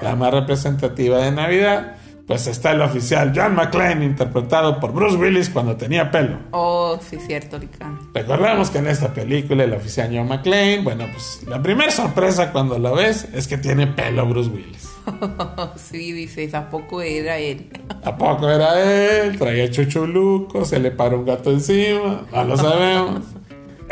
la 0.01 0.15
más 0.15 0.33
representativa 0.33 1.19
de 1.19 1.31
Navidad, 1.31 1.97
pues 2.27 2.47
está 2.47 2.71
el 2.71 2.81
oficial 2.81 3.33
John 3.35 3.55
McClane, 3.55 4.05
interpretado 4.05 4.79
por 4.79 4.93
Bruce 4.93 5.17
Willis 5.17 5.49
cuando 5.49 5.75
tenía 5.75 6.09
pelo. 6.09 6.37
Oh, 6.51 6.97
sí, 7.01 7.17
cierto, 7.19 7.57
Lican. 7.57 7.99
Recordemos 8.13 8.69
que 8.69 8.77
en 8.77 8.87
esta 8.87 9.13
película 9.13 9.65
el 9.65 9.73
oficial 9.73 10.09
John 10.13 10.29
McClane, 10.29 10.81
bueno, 10.83 11.05
pues 11.11 11.43
la 11.47 11.61
primera 11.61 11.91
sorpresa 11.91 12.51
cuando 12.51 12.79
lo 12.79 12.95
ves 12.95 13.27
es 13.33 13.47
que 13.47 13.57
tiene 13.57 13.87
pelo 13.87 14.25
Bruce 14.25 14.49
Willis. 14.49 14.89
sí, 15.75 16.13
dices, 16.13 16.53
¿a 16.53 16.69
poco 16.69 17.01
era 17.01 17.37
él? 17.37 17.69
¿A 18.03 18.15
poco 18.15 18.49
era 18.49 18.81
él? 18.81 19.37
Traía 19.37 19.69
chuchuluco, 19.69 20.63
se 20.63 20.79
le 20.79 20.91
paró 20.91 21.19
un 21.19 21.25
gato 21.25 21.51
encima, 21.51 22.21
no 22.31 22.43
lo 22.45 22.57
sabemos. 22.57 23.23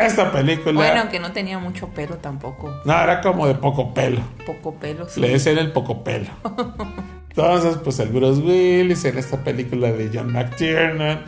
Esta 0.02 0.32
película, 0.32 0.74
Bueno, 0.74 1.02
aunque 1.02 1.20
no 1.20 1.32
tenía 1.32 1.60
mucho 1.60 1.88
pelo 1.90 2.16
tampoco. 2.18 2.74
no, 2.86 3.02
era 3.02 3.22
como 3.22 3.48
de 3.48 3.56
poco 3.56 3.94
pelo. 3.94 4.22
Poco 4.46 4.74
pelo, 4.76 5.08
sí. 5.08 5.20
Le 5.22 5.30
decían 5.30 5.58
el 5.58 5.72
poco 5.72 6.04
pelo. 6.04 6.30
Entonces, 7.30 7.78
pues 7.84 8.00
el 8.00 8.10
Bruce 8.10 8.42
Willis 8.42 9.06
en 9.06 9.18
esta 9.18 9.38
película 9.44 9.92
de 9.92 10.10
John 10.14 10.34
McTiernan, 10.34 11.24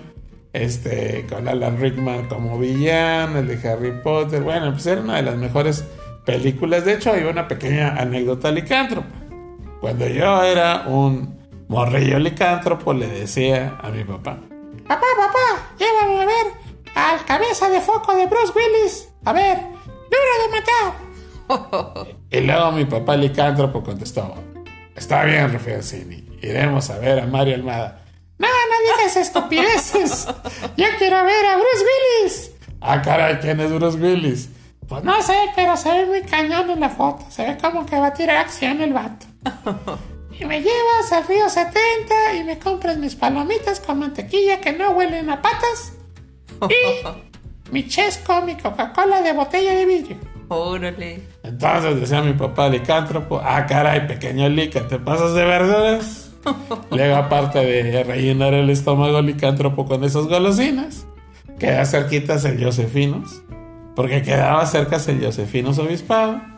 este, 0.51 1.25
con 1.29 1.47
Alan 1.47 1.79
Rickman 1.79 2.27
como 2.27 2.59
villano, 2.59 3.39
el 3.39 3.47
de 3.47 3.69
Harry 3.69 3.93
Potter. 4.03 4.41
Bueno, 4.41 4.71
pues 4.73 4.85
era 4.85 5.01
una 5.01 5.15
de 5.17 5.21
las 5.23 5.37
mejores 5.37 5.85
películas. 6.25 6.83
De 6.83 6.93
hecho, 6.93 7.13
hay 7.13 7.23
una 7.23 7.47
pequeña 7.47 7.95
anécdota 7.95 8.51
licántropa. 8.51 9.07
Cuando 9.79 10.07
yo 10.07 10.43
era 10.43 10.83
un 10.87 11.39
morrillo 11.69 12.19
licántropo, 12.19 12.93
le 12.93 13.07
decía 13.07 13.77
a 13.81 13.89
mi 13.89 14.03
papá: 14.03 14.37
Papá, 14.87 15.05
papá, 15.17 15.75
llévame 15.79 16.21
a 16.21 16.25
ver 16.25 16.62
al 16.95 17.25
cabeza 17.25 17.69
de 17.69 17.81
foco 17.81 18.15
de 18.15 18.27
Bruce 18.27 18.53
Willis. 18.55 19.09
A 19.25 19.33
ver, 19.33 19.57
duro 19.57 20.33
de 20.41 20.49
matar. 20.51 22.07
y 22.29 22.39
luego 22.41 22.71
mi 22.71 22.85
papá 22.85 23.15
licántropo 23.15 23.83
contestó, 23.83 24.35
está 24.95 25.23
bien, 25.23 25.51
Rufiancini, 25.51 26.37
iremos 26.41 26.89
a 26.89 26.99
ver 26.99 27.19
a 27.19 27.25
Mario 27.25 27.55
Almada. 27.55 28.03
No, 28.37 28.47
no 28.47 28.97
digas 28.97 29.15
estupideces. 29.17 30.27
Yo 30.77 30.87
quiero 30.97 31.23
ver 31.23 31.45
a 31.45 31.55
Bruce 31.55 31.85
Willis. 31.85 32.51
Ah, 32.81 33.01
caray, 33.01 33.37
¿quién 33.39 33.59
es 33.59 33.71
Bruce 33.71 33.97
Willis? 33.97 34.49
Pues 34.87 35.03
no 35.03 35.21
sé, 35.21 35.35
pero 35.55 35.77
se 35.77 35.89
ve 35.89 36.05
muy 36.05 36.21
cañón 36.23 36.69
en 36.69 36.79
la 36.81 36.89
foto. 36.89 37.25
Se 37.29 37.45
ve 37.45 37.57
como 37.57 37.85
que 37.85 37.97
va 37.97 38.07
a 38.07 38.13
tirar 38.13 38.37
acción 38.37 38.81
el 38.81 38.93
vato. 38.93 39.25
Y 40.39 40.45
me 40.45 40.61
llevas 40.61 41.11
al 41.11 41.27
río 41.27 41.47
70 41.47 42.33
y 42.35 42.43
me 42.43 42.57
compras 42.57 42.97
mis 42.97 43.15
palomitas 43.15 43.79
con 43.79 43.99
mantequilla 43.99 44.59
que 44.59 44.73
no 44.73 44.89
huelen 44.89 45.29
a 45.29 45.43
patas. 45.43 45.93
Y 46.69 47.71
mi 47.71 47.87
chesco, 47.87 48.41
mi 48.41 48.55
Coca-Cola 48.55 49.21
de 49.21 49.33
botella 49.33 49.73
de 49.73 49.85
vidrio. 49.85 50.17
Órale. 50.49 51.21
Entonces 51.43 51.99
decía 51.99 52.21
mi 52.21 52.33
papá 52.33 52.69
licántropo, 52.69 53.41
ah 53.43 53.65
caray, 53.65 54.07
pequeño 54.07 54.49
lica, 54.49 54.87
¿te 54.87 54.99
pasas 54.99 55.33
de 55.33 55.45
verduras? 55.45 56.31
Luego 56.91 57.15
aparte 57.15 57.59
de 57.59 58.03
rellenar 58.03 58.53
el 58.53 58.69
estómago 58.69 59.21
licántropo 59.21 59.85
con 59.85 60.03
esas 60.03 60.27
golosinas, 60.27 61.07
queda 61.59 61.85
cerquitas 61.85 62.45
el 62.45 62.63
Josefinos, 62.63 63.41
porque 63.95 64.21
quedaba 64.21 64.65
cerca 64.65 64.97
el 65.07 65.23
Josefinos 65.23 65.79
Obispado. 65.79 66.52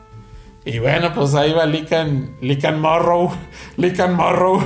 Y 0.67 0.79
bueno, 0.79 1.13
pues 1.13 1.35
ahí 1.35 1.53
va 1.53 1.67
Lican, 1.67 2.37
Lican 2.41 2.81
Morrow, 2.81 3.31
Lican 3.77 4.15
Morrow, 4.15 4.59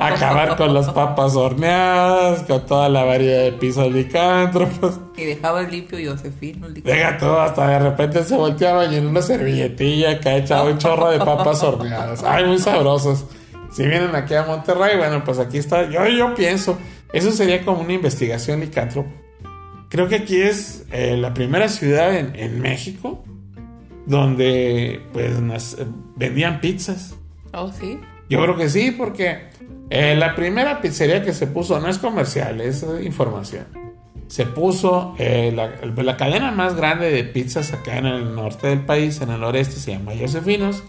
a 0.00 0.08
acabar 0.08 0.56
con 0.56 0.74
las 0.74 0.90
papas 0.90 1.36
horneadas, 1.36 2.42
con 2.42 2.66
toda 2.66 2.88
la 2.88 3.04
variedad 3.04 3.44
de 3.44 3.52
pisos 3.52 3.92
licántropos. 3.92 4.98
Y 5.16 5.26
dejaba 5.26 5.62
limpio 5.62 6.10
Josefino. 6.10 6.68
Deja 6.70 7.18
todo, 7.18 7.40
hasta 7.40 7.68
de 7.68 7.78
repente 7.78 8.24
se 8.24 8.36
volteaba 8.36 8.86
y 8.86 8.96
en 8.96 9.06
una 9.06 9.22
servilletilla 9.22 10.18
que 10.18 10.28
ha 10.28 10.36
echado 10.38 10.72
un 10.72 10.78
chorro 10.78 11.10
de 11.10 11.20
papas 11.20 11.62
horneadas. 11.62 12.24
Ay, 12.24 12.46
muy 12.46 12.58
sabrosos. 12.58 13.24
Si 13.70 13.86
vienen 13.86 14.16
aquí 14.16 14.34
a 14.34 14.42
Monterrey, 14.42 14.96
bueno, 14.96 15.22
pues 15.22 15.38
aquí 15.38 15.58
está. 15.58 15.88
Yo, 15.88 16.04
yo 16.08 16.34
pienso, 16.34 16.76
eso 17.12 17.30
sería 17.30 17.64
como 17.64 17.80
una 17.80 17.92
investigación 17.92 18.58
licántropo. 18.58 19.08
Creo 19.88 20.08
que 20.08 20.16
aquí 20.16 20.40
es 20.40 20.84
eh, 20.90 21.16
la 21.16 21.32
primera 21.32 21.68
ciudad 21.68 22.12
en, 22.16 22.34
en 22.34 22.60
México 22.60 23.22
donde 24.06 25.00
pues 25.12 25.38
nas- 25.40 25.76
vendían 26.16 26.60
pizzas. 26.60 27.16
Oh, 27.52 27.70
sí. 27.72 27.98
Yo 28.28 28.42
creo 28.42 28.56
que 28.56 28.68
sí, 28.68 28.90
porque 28.90 29.48
eh, 29.90 30.14
la 30.16 30.34
primera 30.34 30.80
pizzería 30.80 31.22
que 31.22 31.32
se 31.32 31.46
puso 31.46 31.78
no 31.80 31.88
es 31.88 31.98
comercial, 31.98 32.60
es 32.60 32.82
eh, 32.82 33.04
información. 33.04 33.66
Se 34.26 34.46
puso 34.46 35.14
eh, 35.18 35.52
la, 35.54 35.70
la 36.02 36.16
cadena 36.16 36.50
más 36.50 36.74
grande 36.74 37.10
de 37.10 37.24
pizzas 37.24 37.72
acá 37.72 37.98
en 37.98 38.06
el 38.06 38.34
norte 38.34 38.68
del 38.68 38.80
país, 38.84 39.20
en 39.20 39.30
el 39.30 39.40
noreste, 39.40 39.76
se 39.76 39.92
llama 39.92 40.12
Josefinos. 40.18 40.82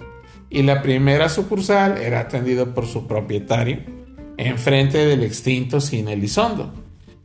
Y 0.50 0.64
la 0.64 0.82
primera 0.82 1.28
sucursal 1.28 1.98
era 1.98 2.22
atendido 2.22 2.74
por 2.74 2.86
su 2.88 3.08
propietario, 3.08 3.80
enfrente 4.38 5.06
del 5.06 5.24
extinto 5.24 5.82
Cine 5.82 6.14
Elizondo. 6.14 6.72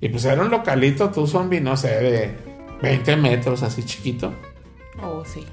Y 0.01 0.09
pues 0.09 0.25
era 0.25 0.43
un 0.43 0.51
localito, 0.51 1.11
tú 1.11 1.27
zombie, 1.27 1.61
no 1.61 1.77
sé, 1.77 1.89
de 2.01 2.31
20 2.83 3.17
metros, 3.17 3.63
así 3.63 3.85
chiquito. 3.85 4.33
Oh, 5.03 5.23
sí. 5.25 5.45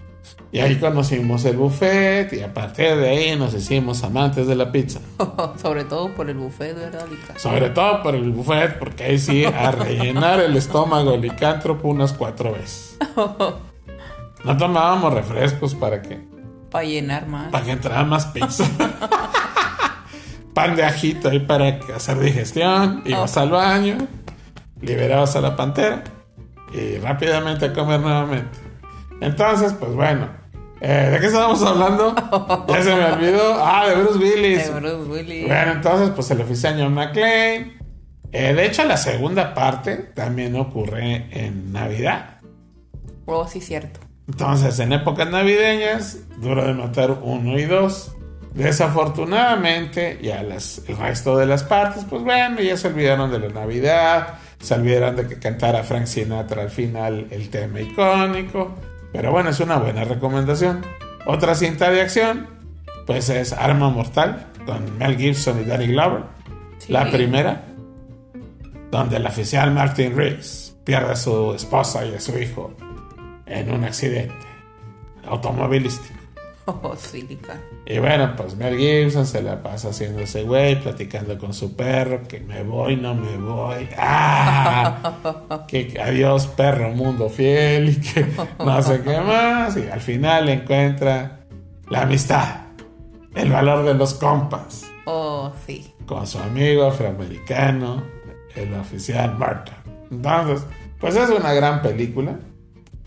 Y 0.52 0.60
ahí 0.60 0.78
conocimos 0.78 1.44
el 1.46 1.58
buffet 1.58 2.32
y 2.34 2.42
a 2.42 2.54
partir 2.54 2.96
de 2.96 3.10
ahí 3.10 3.36
nos 3.36 3.54
hicimos 3.54 4.04
amantes 4.04 4.48
de 4.48 4.56
la 4.56 4.72
pizza. 4.72 5.00
Sobre 5.62 5.84
todo 5.84 6.14
por 6.16 6.30
el 6.30 6.38
buffet, 6.38 6.74
¿verdad, 6.76 7.06
Lica? 7.10 7.38
Sobre 7.38 7.70
todo 7.72 8.02
por 8.02 8.16
el 8.16 8.32
buffet, 8.32 8.80
porque 8.80 9.04
ahí 9.04 9.20
sí, 9.20 9.44
a 9.46 9.72
rellenar 9.72 10.40
el 10.40 10.56
estómago 10.56 11.18
licántropo 11.18 11.90
unas 11.90 12.14
cuatro 12.14 12.54
veces. 12.54 12.98
No 14.44 14.56
tomábamos 14.56 15.14
refrescos 15.14 15.74
para 15.76 16.02
que, 16.02 16.22
Para 16.72 16.86
llenar 16.86 17.28
más. 17.28 17.52
para 17.52 17.66
que 17.66 17.72
entrara 17.72 18.06
más 18.06 18.28
pizza. 18.28 18.64
Pan 20.54 20.76
de 20.76 20.84
ajito 20.86 21.30
ahí 21.30 21.40
para 21.40 21.80
hacer 21.94 22.20
digestión. 22.20 23.02
Ibas 23.04 23.36
al 23.36 23.50
baño, 23.50 23.98
liberabas 24.80 25.36
a 25.36 25.42
la 25.42 25.56
pantera 25.56 26.04
y 26.72 26.98
rápidamente 27.00 27.66
a 27.66 27.74
comer 27.74 28.00
nuevamente. 28.00 28.58
Entonces, 29.22 29.74
pues 29.74 29.94
bueno. 29.94 30.30
eh, 30.82 31.10
¿De 31.12 31.20
qué 31.20 31.28
estábamos 31.28 31.62
hablando? 31.64 32.16
Ya 32.68 32.82
se 32.84 32.96
me 32.96 33.06
olvidó. 33.06 33.56
Ah, 33.64 33.88
de 33.88 33.96
Bruce 33.96 34.20
Willis. 34.20 34.74
De 34.74 34.80
Bruce 34.80 35.10
Willis. 35.10 35.48
Bueno, 35.48 35.72
entonces, 35.74 36.10
pues 36.12 36.30
el 36.32 36.42
oficial 36.42 36.76
John 36.78 36.94
McClane. 36.94 37.78
Eh, 38.32 38.54
de 38.54 38.66
hecho, 38.66 38.84
la 38.84 38.98
segunda 38.98 39.54
parte 39.54 39.96
también 39.96 40.56
ocurre 40.56 41.28
en 41.32 41.72
Navidad. 41.72 42.42
Oh, 43.26 43.48
sí, 43.48 43.62
cierto. 43.62 44.00
Entonces, 44.28 44.78
en 44.80 44.92
épocas 44.92 45.30
navideñas, 45.30 46.18
duro 46.42 46.66
de 46.66 46.74
matar 46.74 47.12
uno 47.22 47.58
y 47.58 47.64
dos. 47.66 48.12
Desafortunadamente, 48.54 50.20
ya 50.22 50.44
las, 50.44 50.82
el 50.88 50.98
resto 50.98 51.38
de 51.38 51.46
las 51.46 51.64
partes, 51.64 52.06
pues 52.10 52.24
bueno, 52.24 52.60
ya 52.60 52.76
se 52.76 52.88
olvidaron 52.88 53.32
de 53.32 53.40
la 53.40 53.50
Navidad, 53.50 54.40
se 54.60 54.74
olvidaron 54.74 55.16
de 55.16 55.28
que 55.28 55.38
cantara 55.40 55.84
Frank 55.84 56.06
Sinatra 56.08 56.64
al 56.64 56.70
final 56.70 57.28
el 57.32 57.50
tema 57.50 57.80
icónico. 57.82 58.76
Pero 59.18 59.32
bueno, 59.32 59.50
es 59.50 59.60
una 59.60 59.78
buena 59.78 60.04
recomendación. 60.04 60.86
Otra 61.26 61.56
cinta 61.56 61.90
de 61.90 62.02
acción, 62.02 62.46
pues 63.08 63.30
es 63.30 63.52
Arma 63.52 63.90
Mortal, 63.90 64.46
con 64.64 64.96
Mel 65.00 65.18
Gibson 65.18 65.60
y 65.60 65.66
Danny 65.66 65.88
Glover. 65.88 66.22
Sí. 66.78 66.94
La 66.94 67.10
primera, 67.10 67.64
donde 68.92 69.18
el 69.18 69.26
oficial 69.26 69.72
Martin 69.72 70.16
Riggs 70.16 70.76
pierde 70.84 71.14
a 71.14 71.16
su 71.16 71.52
esposa 71.56 72.06
y 72.06 72.14
a 72.14 72.20
su 72.20 72.38
hijo 72.38 72.76
en 73.48 73.74
un 73.74 73.86
accidente 73.86 74.36
automovilístico. 75.26 76.17
Oh, 76.84 76.94
sí, 76.98 77.22
Lica. 77.22 77.62
Y 77.86 77.98
bueno, 78.00 78.34
pues 78.36 78.58
Mel 78.58 78.78
Gibson 78.78 79.26
se 79.26 79.42
la 79.42 79.64
pasa 79.64 79.88
haciendo 79.90 80.20
ese 80.20 80.44
güey, 80.44 80.78
platicando 80.82 81.38
con 81.38 81.54
su 81.54 81.78
perro, 81.78 82.28
que 82.28 82.42
me 82.42 82.62
voy, 82.64 82.98
no 82.98 83.16
me 83.16 83.38
voy. 83.38 83.88
¡Ah! 83.98 85.64
que 85.70 85.98
adiós, 86.02 86.48
perro, 86.48 86.90
mundo 86.92 87.30
fiel, 87.30 87.90
y 87.92 87.96
que 88.02 88.26
no 88.60 88.82
sé 88.84 89.02
qué 89.02 89.18
más. 89.22 89.78
Y 89.78 89.88
al 89.90 90.02
final 90.02 90.50
encuentra 90.50 91.40
la 91.90 92.02
amistad, 92.02 92.66
el 93.34 93.50
valor 93.50 93.86
de 93.86 93.94
los 93.94 94.14
compas, 94.16 94.84
Oh, 95.06 95.54
sí. 95.66 95.90
con 96.06 96.28
su 96.28 96.38
amigo 96.40 96.84
afroamericano, 96.84 98.04
el 98.56 98.74
oficial 98.74 99.38
Martin. 99.38 99.74
Entonces, 100.12 100.66
pues 101.00 101.16
es 101.16 101.30
una 101.30 101.54
gran 101.54 101.82
película. 101.82 102.38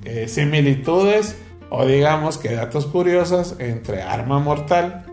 Eh, 0.04 0.28
similitudes 0.28 1.36
o 1.70 1.86
digamos 1.86 2.36
que 2.38 2.54
datos 2.54 2.86
curiosos 2.86 3.56
entre 3.58 4.02
Arma 4.02 4.38
Mortal 4.38 5.06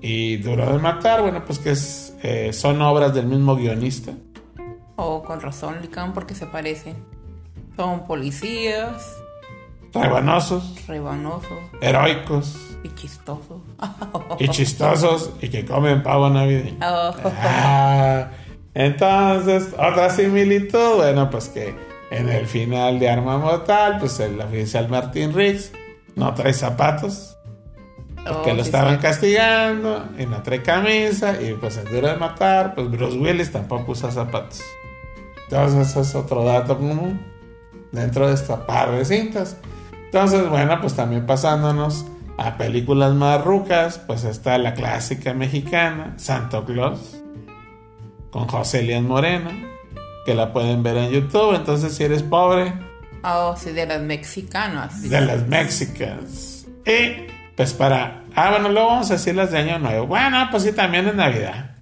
y 0.00 0.36
Duro 0.38 0.72
de 0.72 0.78
Matar, 0.78 1.22
bueno, 1.22 1.44
pues 1.44 1.58
que 1.58 1.70
es, 1.72 2.14
eh, 2.22 2.52
son 2.52 2.80
obras 2.82 3.14
del 3.14 3.26
mismo 3.26 3.56
guionista. 3.56 4.12
Oh, 4.96 5.22
con 5.22 5.40
razón, 5.40 5.76
Lican, 5.82 6.12
porque 6.12 6.34
se 6.34 6.46
parecen. 6.46 6.96
Son 7.76 8.06
policías, 8.06 9.16
Rebanosos, 9.92 10.86
rebanosos 10.86 11.58
heroicos 11.80 12.76
y 12.84 12.90
chistosos. 12.94 13.60
y 14.38 14.48
chistosos 14.48 15.30
y 15.40 15.48
que 15.48 15.64
comen 15.66 16.02
pavo 16.02 16.28
navideño. 16.30 16.78
Oh, 16.86 17.12
Ah, 17.42 18.28
entonces, 18.74 19.72
otra 19.72 20.10
similitud, 20.10 20.96
bueno, 20.98 21.28
pues 21.30 21.48
que 21.48 21.74
en 22.10 22.28
el 22.28 22.46
final 22.46 22.98
de 22.98 23.08
Arma 23.08 23.38
Mortal, 23.38 23.98
pues 23.98 24.18
el 24.20 24.40
oficial 24.40 24.88
Martin 24.88 25.32
Riggs 25.32 25.72
no 26.16 26.34
trae 26.34 26.52
zapatos. 26.52 27.36
Porque 28.26 28.52
Oh, 28.52 28.54
lo 28.54 28.62
estaban 28.62 28.98
castigando 28.98 30.06
y 30.18 30.26
no 30.26 30.42
trae 30.42 30.62
camisa 30.62 31.40
y 31.40 31.54
pues 31.54 31.78
en 31.78 31.86
duro 31.86 32.08
de 32.08 32.16
matar, 32.16 32.74
pues 32.74 32.90
Bruce 32.90 33.18
Willis 33.18 33.50
tampoco 33.50 33.92
usa 33.92 34.10
zapatos. 34.10 34.60
Entonces 35.44 35.88
ese 35.88 36.00
es 36.00 36.14
otro 36.14 36.44
dato 36.44 36.76
común 36.76 37.20
dentro 37.92 38.28
de 38.28 38.34
esta 38.34 38.66
par 38.66 38.92
de 38.92 39.04
cintas. 39.04 39.56
Entonces, 40.04 40.48
bueno, 40.48 40.80
pues 40.80 40.94
también 40.94 41.24
pasándonos 41.24 42.04
a 42.36 42.56
películas 42.56 43.14
más 43.14 43.44
rucas, 43.44 43.98
pues 43.98 44.24
está 44.24 44.58
la 44.58 44.74
clásica 44.74 45.34
mexicana, 45.34 46.14
Santo 46.16 46.64
Claus, 46.64 47.22
con 48.30 48.48
José 48.48 48.80
Elian 48.80 49.06
Moreno, 49.06 49.50
que 50.30 50.36
la 50.36 50.52
pueden 50.52 50.84
ver 50.84 50.96
en 50.96 51.10
YouTube. 51.10 51.56
Entonces, 51.56 51.92
si 51.92 52.04
eres 52.04 52.22
pobre, 52.22 52.72
Oh, 53.24 53.56
sí, 53.58 53.72
de 53.72 53.84
las 53.84 54.00
mexicanas. 54.00 55.02
de 55.02 55.20
las 55.20 55.46
Mexicans. 55.48 56.66
Y 56.86 57.26
pues 57.56 57.74
para. 57.74 58.24
Ah, 58.36 58.50
bueno, 58.50 58.68
luego 58.68 58.86
vamos 58.90 59.10
a 59.10 59.14
decir 59.14 59.34
las 59.34 59.50
de 59.50 59.58
Año 59.58 59.80
Nuevo. 59.80 60.06
Bueno, 60.06 60.46
pues 60.52 60.62
sí, 60.62 60.70
también 60.72 61.08
es 61.08 61.16
Navidad. 61.16 61.76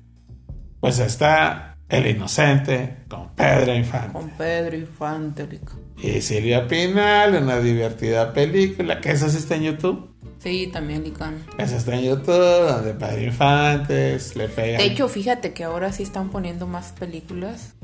Pues 0.81 0.99
está 0.99 1.77
El 1.91 2.07
Inocente 2.07 3.05
con 3.09 3.35
Pedro 3.35 3.75
Infante. 3.75 4.13
Con 4.15 4.31
Pedro 4.31 4.77
Infante, 4.79 5.47
Lica. 5.47 5.75
Y 5.99 6.23
Silvia 6.23 6.67
Pinal, 6.67 7.35
una 7.43 7.61
divertida 7.61 8.33
película. 8.33 8.99
Que 9.01 9.11
esa 9.11 9.29
sí 9.29 9.37
está 9.37 9.57
en 9.57 9.63
YouTube. 9.65 10.17
Sí, 10.39 10.71
también 10.73 11.05
Lican. 11.05 11.37
Esa 11.59 11.77
está 11.77 11.95
en 11.97 12.05
YouTube, 12.05 12.67
donde 12.69 12.95
Pedro 12.95 13.23
Infantes 13.23 14.35
le 14.37 14.49
pega. 14.49 14.79
De 14.79 14.85
hecho, 14.87 15.07
fíjate 15.09 15.53
que 15.53 15.65
ahora 15.65 15.93
sí 15.93 16.03
están 16.03 16.31
poniendo 16.31 16.67
más 16.67 16.93
películas 16.99 17.75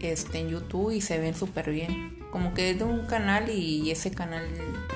este, 0.00 0.40
en 0.40 0.48
YouTube 0.50 0.92
y 0.92 1.00
se 1.00 1.18
ven 1.18 1.34
súper 1.34 1.70
bien. 1.70 2.18
Como 2.30 2.52
que 2.54 2.70
es 2.70 2.78
de 2.78 2.84
un 2.84 3.06
canal 3.06 3.48
y 3.48 3.90
ese 3.90 4.10
canal 4.10 4.42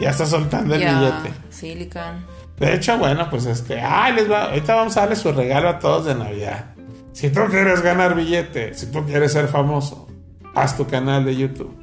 Ya 0.00 0.10
está 0.10 0.26
soltando 0.26 0.74
el 0.74 0.80
billete. 0.80 1.32
Silican. 1.48 2.26
De 2.58 2.74
hecho, 2.74 2.98
bueno, 2.98 3.28
pues 3.30 3.46
este, 3.46 3.80
ay, 3.80 4.14
les 4.14 4.30
va, 4.30 4.46
ahorita 4.46 4.74
vamos 4.74 4.96
a 4.96 5.00
darle 5.00 5.16
su 5.16 5.32
regalo 5.32 5.68
a 5.68 5.78
todos 5.78 6.04
de 6.04 6.14
Navidad. 6.14 6.74
Si 7.12 7.30
tú 7.30 7.40
quieres 7.50 7.82
ganar 7.82 8.14
billete, 8.14 8.74
si 8.74 8.86
tú 8.86 9.04
quieres 9.06 9.32
ser 9.32 9.48
famoso, 9.48 10.08
haz 10.54 10.76
tu 10.76 10.86
canal 10.86 11.24
de 11.24 11.36
YouTube. 11.36 11.74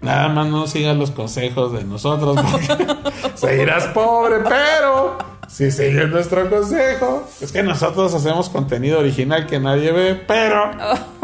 Nada 0.00 0.28
más 0.28 0.46
no 0.46 0.66
sigas 0.66 0.96
los 0.96 1.10
consejos 1.10 1.72
de 1.72 1.84
nosotros 1.84 2.38
porque 2.50 2.86
seguirás 3.34 3.86
pobre, 3.88 4.36
pero 4.48 5.18
si 5.48 5.70
sigues 5.70 6.08
nuestro 6.10 6.48
consejo, 6.50 7.28
es 7.40 7.52
que 7.52 7.62
nosotros 7.62 8.12
hacemos 8.14 8.48
contenido 8.48 8.98
original 9.00 9.46
que 9.46 9.58
nadie 9.60 9.92
ve, 9.92 10.14
pero 10.26 10.70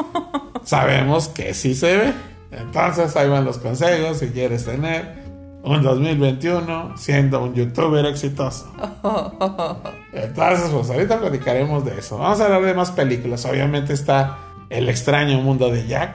sabemos 0.65 1.29
que 1.29 1.55
sí 1.55 1.75
se 1.75 1.97
ve. 1.97 2.13
Entonces 2.51 3.17
ahí 3.17 3.29
van 3.29 3.45
los 3.45 3.59
consejos 3.59 4.19
si 4.19 4.29
quieres 4.29 4.65
tener 4.65 5.23
un 5.65 5.83
2021 5.83 6.97
siendo 6.97 7.43
un 7.43 7.55
youtuber 7.55 8.05
exitoso. 8.07 8.71
Entonces, 10.13 10.71
pues 10.71 10.91
ahorita 10.91 11.19
platicaremos 11.21 11.85
de 11.85 11.99
eso. 11.99 12.19
Vamos 12.19 12.41
a 12.41 12.45
hablar 12.47 12.63
de 12.63 12.75
más 12.75 12.91
películas. 12.91 13.45
Obviamente 13.47 13.93
está 13.93 14.39
El 14.71 14.89
extraño 14.89 15.39
mundo 15.41 15.71
de 15.71 15.87
Jack, 15.87 16.15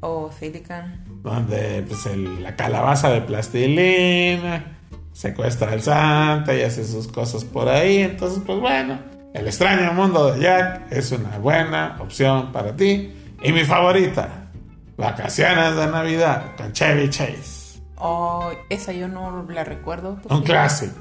O 0.00 0.30
Silican. 0.38 1.04
donde 1.22 1.84
pues, 1.88 2.06
el- 2.06 2.42
la 2.42 2.54
calabaza 2.56 3.10
de 3.10 3.20
plastilina 3.22 4.79
secuestra 5.12 5.72
al 5.72 5.82
Santa 5.82 6.54
y 6.54 6.62
hace 6.62 6.84
sus 6.84 7.08
cosas 7.08 7.44
por 7.44 7.68
ahí. 7.68 7.98
Entonces, 7.98 8.42
pues 8.44 8.58
bueno, 8.60 8.98
El 9.32 9.46
extraño 9.46 9.92
mundo 9.92 10.32
de 10.32 10.40
Jack 10.40 10.90
es 10.90 11.12
una 11.12 11.38
buena 11.38 11.96
opción 12.00 12.50
para 12.50 12.74
ti. 12.74 13.14
Y 13.42 13.52
mi 13.52 13.64
favorita, 13.64 14.50
Vacaciones 14.96 15.76
de 15.76 15.86
Navidad 15.86 16.56
con 16.56 16.72
Chevy 16.72 17.08
Chase. 17.08 17.80
Oh, 17.96 18.50
esa 18.68 18.92
yo 18.92 19.08
no 19.08 19.46
la 19.48 19.64
recuerdo. 19.64 20.18
Un 20.28 20.42
clásico. 20.42 20.94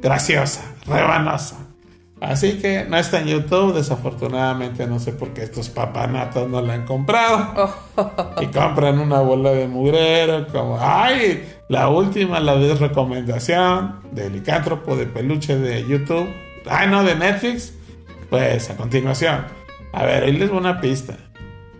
Graciosa, 0.00 0.62
rebanosa. 0.86 1.63
Así 2.20 2.58
que 2.58 2.84
no 2.84 2.96
está 2.96 3.20
en 3.20 3.26
YouTube, 3.26 3.74
desafortunadamente 3.74 4.86
no 4.86 4.98
sé 4.98 5.12
por 5.12 5.30
qué 5.34 5.42
estos 5.42 5.68
papanatos 5.68 6.48
no 6.48 6.62
la 6.62 6.74
han 6.74 6.86
comprado. 6.86 7.70
Y 8.40 8.46
compran 8.46 8.98
una 8.98 9.20
bola 9.20 9.50
de 9.50 9.68
mugrero 9.68 10.46
como, 10.48 10.78
ay, 10.80 11.46
la 11.68 11.88
última, 11.88 12.40
la 12.40 12.56
desrecomendación 12.56 14.00
del 14.12 14.32
licántropo 14.32 14.96
de 14.96 15.06
peluche 15.06 15.58
de 15.58 15.86
YouTube. 15.86 16.28
Ay, 16.66 16.88
no, 16.88 17.04
de 17.04 17.14
Netflix. 17.14 17.74
Pues 18.30 18.70
a 18.70 18.76
continuación, 18.76 19.44
a 19.92 20.04
ver, 20.04 20.24
ahí 20.24 20.32
les 20.32 20.50
voy 20.50 20.58
una 20.58 20.80
pista. 20.80 21.16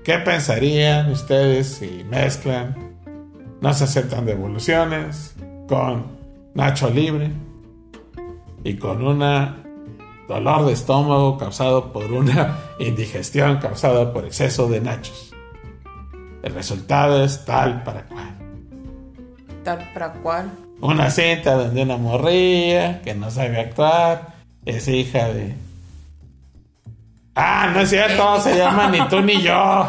¿Qué 0.04 0.18
pensarían 0.18 1.10
ustedes 1.10 1.66
si 1.66 2.04
mezclan 2.10 2.94
No 3.62 3.72
se 3.72 3.84
aceptan 3.84 4.26
devoluciones 4.26 5.34
con 5.66 6.04
Nacho 6.54 6.90
Libre 6.90 7.30
y 8.62 8.74
con 8.74 9.04
una 9.06 9.63
dolor 10.28 10.66
de 10.66 10.72
estómago 10.72 11.38
causado 11.38 11.92
por 11.92 12.12
una 12.12 12.58
indigestión 12.78 13.58
causada 13.58 14.12
por 14.12 14.24
exceso 14.24 14.68
de 14.68 14.80
nachos? 14.80 15.32
El 16.42 16.54
resultado 16.54 17.24
es 17.24 17.44
tal 17.44 17.82
para 17.84 18.04
cual. 18.04 18.34
Tal 19.62 19.90
para 19.94 20.12
cual. 20.12 20.50
Una 20.80 21.10
cinta 21.10 21.54
donde 21.54 21.82
una 21.82 21.96
morrilla 21.96 23.00
que 23.00 23.14
no 23.14 23.30
sabe 23.30 23.60
actuar 23.60 24.34
es 24.66 24.86
hija 24.88 25.28
de. 25.28 25.54
Ah, 27.34 27.70
no 27.72 27.80
es 27.80 27.90
cierto, 27.90 28.40
se 28.40 28.56
llama 28.56 28.88
Ni 28.88 29.00
tú 29.08 29.20
ni 29.20 29.40
yo. 29.40 29.86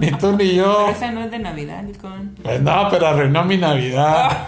Ni 0.00 0.10
tú 0.12 0.32
ni 0.32 0.54
yo. 0.54 0.84
Pero 0.86 0.90
esa 0.90 1.10
no 1.10 1.24
es 1.24 1.30
de 1.30 1.38
Navidad, 1.38 1.82
Licón. 1.84 2.36
Pues 2.42 2.60
no, 2.60 2.88
pero 2.90 3.06
arruinó 3.08 3.44
mi 3.44 3.56
Navidad. 3.56 4.46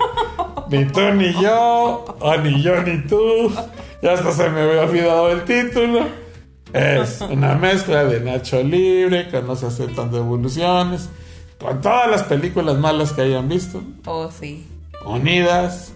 Ni 0.71 0.85
tú 0.85 1.01
ni 1.15 1.33
yo, 1.33 2.05
o 2.21 2.37
ni 2.37 2.63
yo 2.63 2.83
ni 2.83 3.07
tú. 3.07 3.51
Ya 4.03 4.13
hasta 4.13 4.33
se 4.33 4.49
me 4.51 4.61
había 4.63 4.83
olvidado 4.83 5.31
el 5.31 5.45
título. 5.45 6.07
Es 6.73 7.21
una 7.23 7.55
mezcla 7.55 8.05
de 8.05 8.21
Nacho 8.21 8.63
Libre, 8.63 9.29
que 9.29 9.41
no 9.43 9.57
se 9.57 9.67
aceptan 9.67 10.11
devoluciones, 10.13 11.09
con 11.59 11.81
todas 11.81 12.11
las 12.11 12.23
películas 12.25 12.77
malas 12.77 13.13
que 13.13 13.23
hayan 13.23 13.49
visto, 13.49 13.83
Oh, 14.07 14.31
sí. 14.31 14.69
unidas 15.07 15.93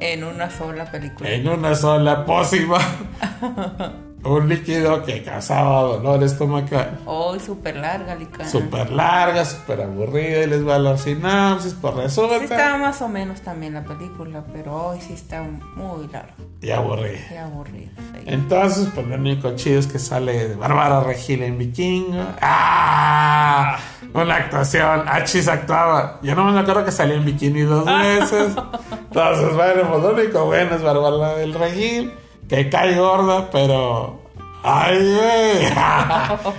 En 0.00 0.24
una 0.24 0.50
sola 0.50 0.90
película. 0.90 1.30
en 1.30 1.46
una 1.48 1.74
sola 1.74 2.24
pócima. 2.24 2.78
Un 4.28 4.48
líquido 4.48 5.04
que 5.04 5.22
causaba 5.22 5.82
dolor 5.82 6.22
estomacal. 6.24 6.98
Oh, 7.06 7.38
súper 7.38 7.76
larga, 7.76 8.14
Licón. 8.14 8.48
Súper 8.48 8.90
larga, 8.90 9.44
súper 9.44 9.82
aburrida, 9.82 10.42
y 10.42 10.46
les 10.46 10.66
va 10.66 10.76
a 10.76 10.78
la 10.78 10.98
sinapsis, 10.98 11.74
por 11.74 11.94
Sí 11.94 12.00
resumen. 12.00 12.42
estaba 12.42 12.76
más 12.78 13.00
o 13.02 13.08
menos 13.08 13.40
también 13.42 13.74
la 13.74 13.84
película, 13.84 14.42
pero 14.52 14.88
hoy 14.88 14.98
sí 15.00 15.12
está 15.12 15.42
muy 15.76 16.06
larga. 16.08 16.34
Y 16.60 16.70
aburrida. 16.70 17.18
Qué 17.28 17.38
aburrida. 17.38 17.90
sí. 18.14 18.22
Entonces, 18.26 18.88
pues 18.94 19.06
lo 19.06 19.14
único 19.14 19.54
chido 19.54 19.78
es 19.78 19.86
que 19.86 19.98
sale 19.98 20.54
Bárbara 20.54 21.00
Regil 21.00 21.42
en 21.42 21.58
Vikingo. 21.58 22.24
¡Ah! 22.40 23.78
Una 24.14 24.36
actuación. 24.36 25.04
Achis 25.06 25.46
actuaba. 25.48 26.18
Yo 26.22 26.34
no 26.34 26.44
me 26.50 26.58
acuerdo 26.58 26.84
que 26.84 26.92
salía 26.92 27.16
en 27.16 27.24
bikini 27.24 27.62
dos 27.62 27.84
veces. 28.02 28.54
Entonces, 28.92 29.54
bueno, 29.54 29.90
pues 29.90 30.02
lo 30.02 30.10
único 30.14 30.44
bueno 30.46 30.74
es 30.76 30.82
Bárbara 30.82 31.34
del 31.36 31.52
Regil. 31.54 32.12
Que 32.48 32.68
cae 32.70 32.98
gorda, 32.98 33.48
pero. 33.50 34.20
¡Ay, 34.62 34.98
güey! 34.98 35.66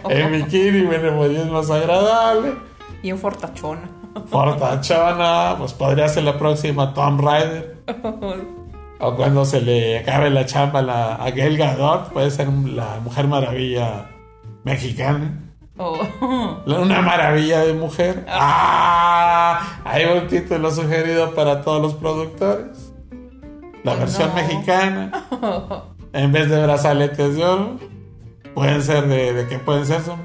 en 0.17 0.31
bikini, 0.31 0.81
bueno, 0.85 1.25
es 1.25 1.47
más 1.47 1.69
agradable. 1.69 2.55
Y 3.03 3.09
en 3.09 3.17
Fortachona. 3.17 3.89
Fortachona, 4.29 5.55
pues 5.57 5.73
podría 5.73 6.07
ser 6.07 6.23
la 6.23 6.37
próxima 6.37 6.93
Tom 6.93 7.19
Rider. 7.19 7.77
O 8.99 9.15
cuando 9.15 9.45
se 9.45 9.61
le 9.61 9.99
acabe 9.99 10.31
la 10.31 10.47
chamba 10.47 10.79
a 10.79 10.81
la, 10.81 11.15
a 11.17 11.29
Gail 11.29 11.55
Gadot, 11.55 12.11
puede 12.11 12.31
ser 12.31 12.47
la 12.47 12.99
Mujer 13.03 13.27
Maravilla 13.27 14.09
mexicana. 14.63 15.47
Oh. 15.77 15.99
Una 16.65 17.01
maravilla 17.01 17.63
de 17.63 17.73
mujer. 17.73 18.25
¡Ah! 18.27 19.79
Hay 19.85 20.05
un 20.05 20.27
título 20.27 20.71
sugerido 20.71 21.35
para 21.35 21.61
todos 21.61 21.79
los 21.79 21.93
productores. 21.93 22.86
La 23.83 23.95
versión 23.95 24.29
no. 24.29 24.35
mexicana. 24.35 25.25
En 26.13 26.31
vez 26.31 26.49
de 26.49 26.61
brazaletes 26.63 27.35
de 27.35 27.45
oro. 27.45 27.79
Pueden 28.53 28.81
ser 28.81 29.07
de... 29.07 29.33
¿De 29.33 29.47
qué 29.47 29.59
pueden 29.59 29.85
ser? 29.85 30.01
Somi? 30.01 30.23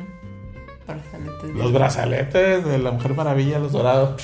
Brazaletes 0.86 1.42
de- 1.42 1.54
Los 1.54 1.72
brazaletes 1.72 2.64
de 2.64 2.78
la 2.78 2.90
Mujer 2.92 3.14
Maravilla, 3.14 3.58
los 3.58 3.72
dorados. 3.72 4.22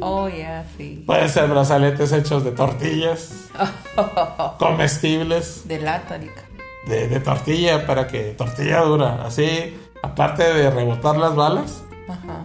Oh, 0.00 0.28
ya, 0.28 0.64
sí. 0.76 1.04
Pueden 1.06 1.28
ser 1.28 1.48
brazaletes 1.48 2.12
hechos 2.12 2.44
de 2.44 2.52
tortillas. 2.52 3.48
comestibles. 4.58 5.66
De 5.68 5.78
lata, 5.80 6.18
de, 6.18 7.08
de 7.08 7.20
tortilla 7.20 7.86
para 7.86 8.06
que 8.06 8.32
tortilla 8.32 8.80
dura. 8.82 9.22
Así, 9.24 9.76
aparte 10.02 10.42
de 10.42 10.70
rebotar 10.70 11.16
las 11.16 11.34
balas, 11.34 11.82
Ajá. 12.08 12.44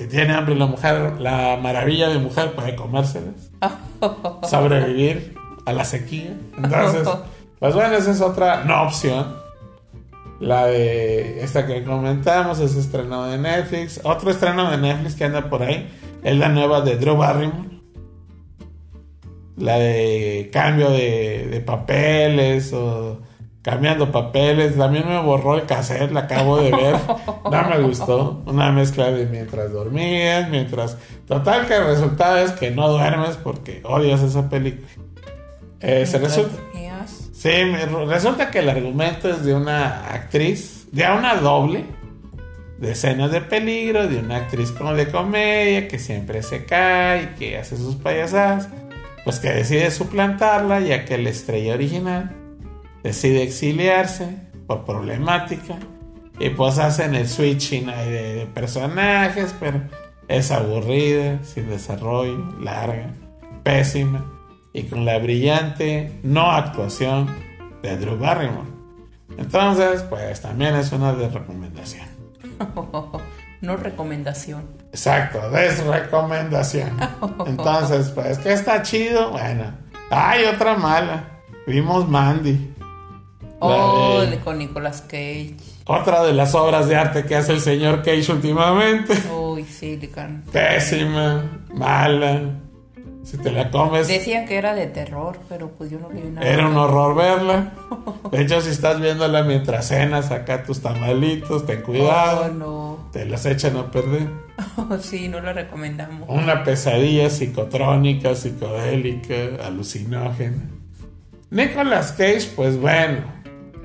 Si 0.00 0.06
tiene 0.06 0.32
hambre 0.32 0.54
la 0.54 0.64
mujer, 0.64 1.20
la 1.20 1.58
maravilla 1.60 2.08
de 2.08 2.18
mujer 2.18 2.54
puede 2.54 2.74
comérselas, 2.74 3.50
sobrevivir 4.48 5.34
a 5.66 5.74
la 5.74 5.84
sequía. 5.84 6.34
Entonces, 6.56 7.06
pues 7.58 7.74
bueno, 7.74 7.94
esa 7.94 8.10
es 8.10 8.22
otra 8.22 8.64
no 8.64 8.82
opción. 8.84 9.36
La 10.40 10.64
de 10.64 11.44
esta 11.44 11.66
que 11.66 11.84
comentamos 11.84 12.60
es 12.60 12.76
estreno 12.76 13.26
de 13.26 13.36
Netflix. 13.36 14.00
Otro 14.02 14.30
estreno 14.30 14.70
de 14.70 14.78
Netflix 14.78 15.16
que 15.16 15.24
anda 15.24 15.50
por 15.50 15.62
ahí 15.62 15.86
es 16.22 16.34
la 16.34 16.48
nueva 16.48 16.80
de 16.80 16.96
Drew 16.96 17.18
Barrymore. 17.18 17.68
La 19.58 19.78
de 19.78 20.48
cambio 20.50 20.88
de, 20.88 21.46
de 21.50 21.60
papeles 21.60 22.72
o 22.72 23.20
cambiando 23.62 24.10
papeles. 24.10 24.76
También 24.76 25.08
me 25.08 25.20
borró 25.20 25.56
el 25.56 25.66
cassette, 25.66 26.10
la 26.12 26.20
acabo 26.20 26.60
de 26.60 26.70
ver. 26.70 26.96
No 27.50 27.68
me 27.68 27.78
gustó. 27.80 28.42
Una 28.46 28.70
mezcla 28.70 29.10
de 29.10 29.26
mientras 29.26 29.72
dormías, 29.72 30.48
mientras... 30.48 30.96
Total 31.26 31.66
que 31.66 31.74
el 31.74 31.84
resultado 31.84 32.38
es 32.38 32.52
que 32.52 32.70
no 32.70 32.88
duermes 32.88 33.36
porque 33.36 33.82
odias 33.84 34.22
esa 34.22 34.48
película. 34.48 34.86
Eh, 35.80 36.06
se 36.06 36.18
resulta... 36.18 36.56
Sí, 37.32 37.48
resulta 38.06 38.50
que 38.50 38.58
el 38.58 38.68
argumento 38.68 39.30
es 39.30 39.44
de 39.44 39.54
una 39.54 40.10
actriz, 40.10 40.88
de 40.92 41.04
una 41.10 41.36
doble, 41.36 41.86
de 42.78 42.92
escenas 42.92 43.32
de 43.32 43.40
peligro, 43.40 44.06
de 44.06 44.18
una 44.18 44.36
actriz 44.36 44.72
como 44.72 44.92
de 44.92 45.08
comedia 45.08 45.88
que 45.88 45.98
siempre 45.98 46.42
se 46.42 46.66
cae 46.66 47.22
y 47.22 47.38
que 47.38 47.56
hace 47.56 47.78
sus 47.78 47.96
payasadas, 47.96 48.68
pues 49.24 49.38
que 49.38 49.48
decide 49.48 49.90
suplantarla 49.90 50.80
ya 50.80 51.06
que 51.06 51.16
la 51.16 51.30
estrella 51.30 51.72
original 51.72 52.39
decide 53.02 53.42
exiliarse 53.42 54.36
por 54.66 54.84
problemática 54.84 55.78
y 56.38 56.50
pues 56.50 56.78
hacen 56.78 57.14
el 57.14 57.28
switching 57.28 57.88
ahí 57.88 58.10
de, 58.10 58.34
de 58.34 58.46
personajes, 58.46 59.54
pero 59.58 59.82
es 60.28 60.50
aburrida, 60.50 61.42
sin 61.42 61.68
desarrollo, 61.68 62.54
larga, 62.60 63.14
pésima 63.62 64.24
y 64.72 64.84
con 64.84 65.04
la 65.04 65.18
brillante 65.18 66.20
no 66.22 66.50
actuación 66.50 67.28
de 67.82 67.96
Drew 67.96 68.18
Barrymore. 68.18 68.68
Entonces, 69.36 70.02
pues 70.02 70.40
también 70.40 70.74
es 70.76 70.92
una 70.92 71.12
de 71.12 71.28
recomendación. 71.28 72.06
no 73.60 73.76
recomendación. 73.76 74.68
Exacto, 74.92 75.50
desrecomendación. 75.50 76.98
Entonces, 77.46 78.10
pues, 78.10 78.38
que 78.38 78.52
está 78.52 78.82
chido? 78.82 79.30
Bueno, 79.30 79.72
hay 80.10 80.44
otra 80.44 80.76
mala. 80.76 81.40
Vimos 81.66 82.08
Mandy. 82.08 82.69
Oh, 83.60 84.22
con 84.42 84.58
Nicolas 84.58 85.02
Cage. 85.02 85.56
Otra 85.84 86.22
de 86.24 86.32
las 86.32 86.54
obras 86.54 86.88
de 86.88 86.96
arte 86.96 87.24
que 87.24 87.36
hace 87.36 87.52
el 87.52 87.60
señor 87.60 88.02
Cage 88.02 88.32
últimamente. 88.32 89.14
Uy, 89.30 89.64
Silicon. 89.64 90.44
Pésima, 90.50 91.62
mala. 91.74 92.40
Si 93.22 93.36
te 93.36 93.52
la 93.52 93.70
comes. 93.70 94.08
Decían 94.08 94.46
que 94.46 94.56
era 94.56 94.74
de 94.74 94.86
terror, 94.86 95.38
pero 95.48 95.70
pues 95.70 95.90
yo 95.90 95.98
no 96.00 96.08
vi 96.08 96.20
nada. 96.20 96.46
Era 96.46 96.66
un 96.66 96.76
horror 96.76 97.14
verla. 97.14 97.72
De 98.32 98.42
hecho, 98.42 98.60
si 98.60 98.70
estás 98.70 99.00
viéndola 99.00 99.42
mientras 99.42 99.88
cenas, 99.88 100.30
acá 100.30 100.62
tus 100.62 100.80
tamalitos, 100.80 101.66
ten 101.66 101.82
cuidado. 101.82 102.46
Oh, 102.46 102.54
no. 102.54 103.08
Te 103.12 103.26
las 103.26 103.44
echan 103.44 103.76
a 103.76 103.90
perder. 103.90 104.28
sí, 105.00 105.28
no 105.28 105.40
la 105.40 105.52
recomendamos. 105.52 106.28
Una 106.28 106.64
pesadilla 106.64 107.28
psicotrónica, 107.28 108.34
psicodélica, 108.34 109.64
alucinógena. 109.64 110.70
Nicolas 111.50 112.12
Cage, 112.12 112.52
pues 112.54 112.80
bueno, 112.80 113.18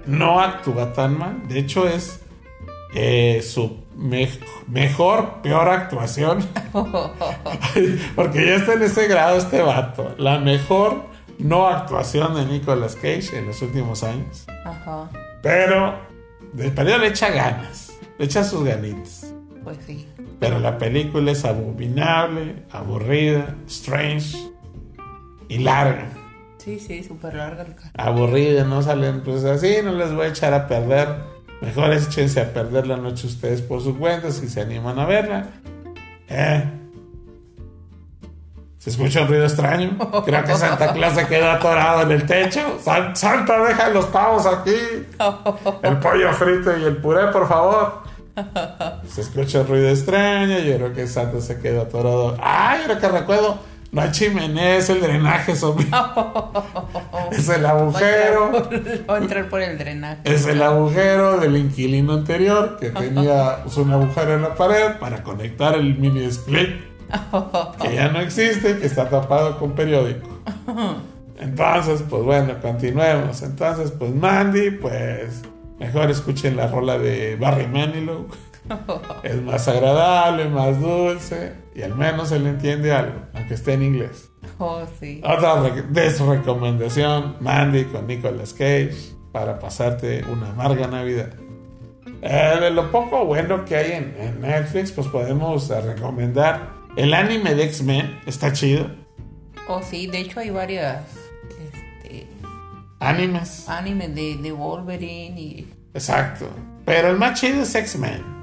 no 0.05 0.39
actúa 0.39 0.93
tan 0.93 1.17
mal. 1.17 1.47
De 1.47 1.59
hecho, 1.59 1.87
es 1.87 2.21
eh, 2.93 3.41
su 3.41 3.83
mejor, 3.95 5.41
peor 5.41 5.69
actuación. 5.69 6.47
Porque 8.15 8.45
ya 8.45 8.55
está 8.55 8.73
en 8.73 8.83
ese 8.83 9.07
grado 9.07 9.37
este 9.37 9.61
vato. 9.61 10.15
La 10.17 10.39
mejor 10.39 11.05
no 11.37 11.67
actuación 11.67 12.35
de 12.35 12.45
Nicolas 12.45 12.95
Cage 12.95 13.37
en 13.37 13.47
los 13.47 13.61
últimos 13.61 14.03
años. 14.03 14.45
Ajá. 14.65 15.09
Pero 15.41 15.95
de 16.53 16.71
periodo 16.71 16.99
le 16.99 17.07
echa 17.07 17.29
ganas. 17.29 17.93
Le 18.17 18.25
echa 18.25 18.43
sus 18.43 18.63
ganitas. 18.63 19.33
Pues 19.63 19.77
sí. 19.85 20.07
Pero 20.39 20.59
la 20.59 20.77
película 20.77 21.31
es 21.31 21.43
abominable, 21.43 22.63
aburrida, 22.71 23.55
strange 23.67 24.37
y 25.47 25.59
larga. 25.59 26.09
Sí, 26.65 26.79
sí, 26.79 27.03
súper 27.03 27.35
larga. 27.35 27.63
Aburrida, 27.95 28.63
no 28.63 28.81
salen, 28.81 29.21
pues 29.21 29.45
así, 29.45 29.77
no 29.83 29.91
les 29.91 30.11
voy 30.11 30.25
a 30.25 30.29
echar 30.29 30.51
a 30.51 30.67
perder. 30.67 31.09
Mejor 31.61 31.93
échense 31.93 32.41
a 32.41 32.51
perder 32.51 32.87
la 32.87 32.97
noche 32.97 33.27
ustedes 33.27 33.61
por 33.61 33.83
su 33.83 33.95
cuenta 33.95 34.31
si 34.31 34.49
se 34.49 34.61
animan 34.61 34.97
a 34.97 35.05
verla. 35.05 35.45
Eh. 36.27 36.63
¿Se 38.79 38.89
escucha 38.89 39.21
un 39.21 39.27
ruido 39.27 39.43
extraño? 39.43 39.95
Creo 40.25 40.43
que 40.43 40.55
Santa 40.55 40.91
Claus 40.91 41.13
se 41.13 41.27
quedó 41.27 41.51
atorado 41.51 42.01
en 42.01 42.11
el 42.11 42.25
techo. 42.25 42.79
Santa, 42.81 43.63
deja 43.63 43.89
los 43.89 44.05
pavos 44.05 44.47
aquí. 44.47 44.75
El 45.83 45.97
pollo 45.99 46.33
frito 46.33 46.75
y 46.79 46.83
el 46.83 46.97
puré, 46.97 47.27
por 47.27 47.47
favor. 47.47 48.01
Se 49.07 49.21
escucha 49.21 49.61
un 49.61 49.67
ruido 49.67 49.89
extraño. 49.89 50.57
Yo 50.57 50.77
creo 50.77 50.93
que 50.93 51.05
Santa 51.05 51.39
se 51.41 51.59
quedó 51.59 51.83
atorado. 51.83 52.35
¡Ay, 52.41 52.81
ahora 52.81 52.97
que 52.97 53.07
recuerdo! 53.07 53.74
No 53.95 54.01
hay 54.01 54.11
chimenea, 54.11 54.75
es 54.75 54.89
el 54.89 54.99
drenaje, 54.99 55.53
es 55.53 55.63
el 55.63 55.71
agujero. 57.65 58.51
Va 59.09 59.15
a 59.15 59.17
entrar 59.19 59.47
por 59.47 59.61
el 59.61 59.77
drenaje. 59.77 60.19
Es 60.25 60.45
el 60.47 60.61
agujero 60.61 61.37
del 61.37 61.55
inquilino 61.55 62.11
anterior 62.11 62.75
que 62.77 62.89
tenía 62.89 63.63
un 63.77 63.93
agujero 63.93 64.33
en 64.33 64.41
la 64.41 64.53
pared 64.53 64.97
para 64.99 65.23
conectar 65.23 65.75
el 65.75 65.97
mini 65.97 66.25
split. 66.25 66.75
Que 67.81 67.95
ya 67.95 68.09
no 68.09 68.19
existe, 68.19 68.79
que 68.79 68.85
está 68.85 69.07
tapado 69.07 69.57
con 69.57 69.75
periódico. 69.75 70.41
Entonces, 71.39 72.03
pues 72.09 72.21
bueno, 72.21 72.55
continuemos. 72.61 73.43
Entonces, 73.43 73.91
pues 73.91 74.13
Mandy, 74.13 74.71
pues 74.71 75.43
mejor 75.79 76.11
escuchen 76.11 76.57
la 76.57 76.67
rola 76.67 76.97
de 76.97 77.37
Barry 77.37 77.67
Manilow. 77.67 78.27
es 79.23 79.41
más 79.41 79.69
agradable, 79.69 80.49
más 80.49 80.81
dulce 80.81 81.63
y 81.75 81.81
al 81.81 81.93
menos 81.93 82.29
se 82.29 82.39
le 82.39 82.49
entiende 82.49 82.93
algo, 82.93 83.19
aunque 83.33 83.55
esté 83.55 83.73
en 83.73 83.83
inglés. 83.83 84.29
Oh, 84.59 84.83
sí. 84.99 85.21
Otra 85.25 85.61
desrecomendación, 85.89 87.35
Mandy 87.41 87.83
con 87.85 88.07
Nicolas 88.07 88.53
Cage 88.53 88.95
para 89.33 89.59
pasarte 89.59 90.23
una 90.31 90.51
amarga 90.51 90.87
Navidad. 90.87 91.33
Eh, 92.21 92.57
de 92.61 92.71
lo 92.71 92.91
poco 92.91 93.25
bueno 93.25 93.65
que 93.65 93.75
hay 93.75 93.91
en, 93.91 94.39
Netflix, 94.39 94.93
pues 94.93 95.07
podemos 95.07 95.67
recomendar 95.67 96.71
el 96.95 97.13
anime 97.13 97.53
de 97.53 97.65
X-Men, 97.65 98.21
está 98.25 98.53
chido. 98.53 98.89
Oh, 99.67 99.81
sí, 99.83 100.07
de 100.07 100.19
hecho 100.19 100.39
hay 100.39 100.51
varias 100.51 101.03
este, 101.49 102.27
animes. 102.99 103.67
Animes 103.67 104.15
de, 104.15 104.37
de 104.37 104.51
Wolverine 104.53 105.39
y... 105.39 105.73
Exacto. 105.93 106.49
Pero 106.85 107.09
el 107.09 107.17
más 107.17 107.39
chido 107.39 107.63
es 107.63 107.75
X-Men. 107.75 108.34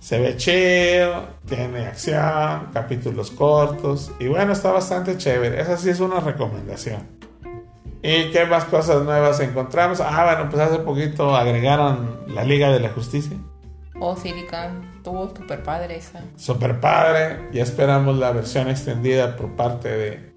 Se 0.00 0.18
ve 0.18 0.36
chido, 0.36 1.28
tiene 1.48 1.86
acción, 1.86 2.70
capítulos 2.72 3.30
cortos 3.30 4.10
y 4.18 4.26
bueno, 4.28 4.52
está 4.52 4.72
bastante 4.72 5.16
chévere. 5.16 5.60
Esa 5.60 5.76
sí 5.76 5.90
es 5.90 6.00
una 6.00 6.20
recomendación. 6.20 7.16
¿Y 8.02 8.30
qué 8.30 8.44
más 8.46 8.64
cosas 8.64 9.02
nuevas 9.02 9.40
encontramos? 9.40 10.00
Ah, 10.00 10.24
bueno, 10.24 10.50
pues 10.50 10.62
hace 10.62 10.78
poquito 10.78 11.34
agregaron 11.34 12.20
la 12.28 12.44
Liga 12.44 12.70
de 12.70 12.80
la 12.80 12.90
Justicia. 12.90 13.36
Oh, 13.98 14.14
Silicon, 14.14 15.00
tuvo 15.02 15.34
super 15.34 15.62
padre 15.62 15.96
esa. 15.96 16.20
Super 16.36 16.80
padre, 16.80 17.48
ya 17.52 17.62
esperamos 17.62 18.16
la 18.18 18.30
versión 18.30 18.68
extendida 18.68 19.36
por 19.36 19.56
parte 19.56 19.88
de, 19.88 20.32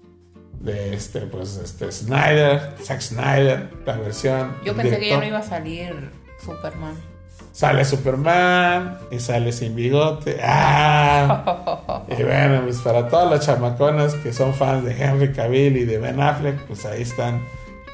de 0.60 0.94
este, 0.94 1.20
pues, 1.22 1.56
este 1.56 1.92
Snyder, 1.92 2.74
Zack 2.82 3.00
Snyder, 3.00 3.70
la 3.84 3.96
versión. 3.98 4.56
Yo 4.64 4.74
pensé 4.74 4.98
que 4.98 5.10
ya 5.10 5.18
no 5.18 5.26
iba 5.26 5.38
a 5.38 5.42
salir 5.42 6.10
Superman. 6.44 7.09
Sale 7.52 7.84
Superman 7.84 8.98
y 9.10 9.18
sale 9.18 9.52
sin 9.52 9.74
bigote. 9.74 10.40
¡Ah! 10.42 12.04
Y 12.08 12.22
bueno, 12.24 12.62
pues 12.64 12.78
para 12.78 13.08
todas 13.08 13.30
las 13.30 13.46
chamaconas 13.46 14.14
que 14.14 14.32
son 14.32 14.52
fans 14.52 14.84
de 14.84 15.00
Henry 15.00 15.32
Cavill 15.32 15.76
y 15.76 15.84
de 15.84 15.98
Ben 15.98 16.20
Affleck, 16.20 16.58
pues 16.66 16.84
ahí 16.84 17.02
están 17.02 17.40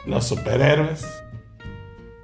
los 0.07 0.27
superhéroes. 0.27 1.05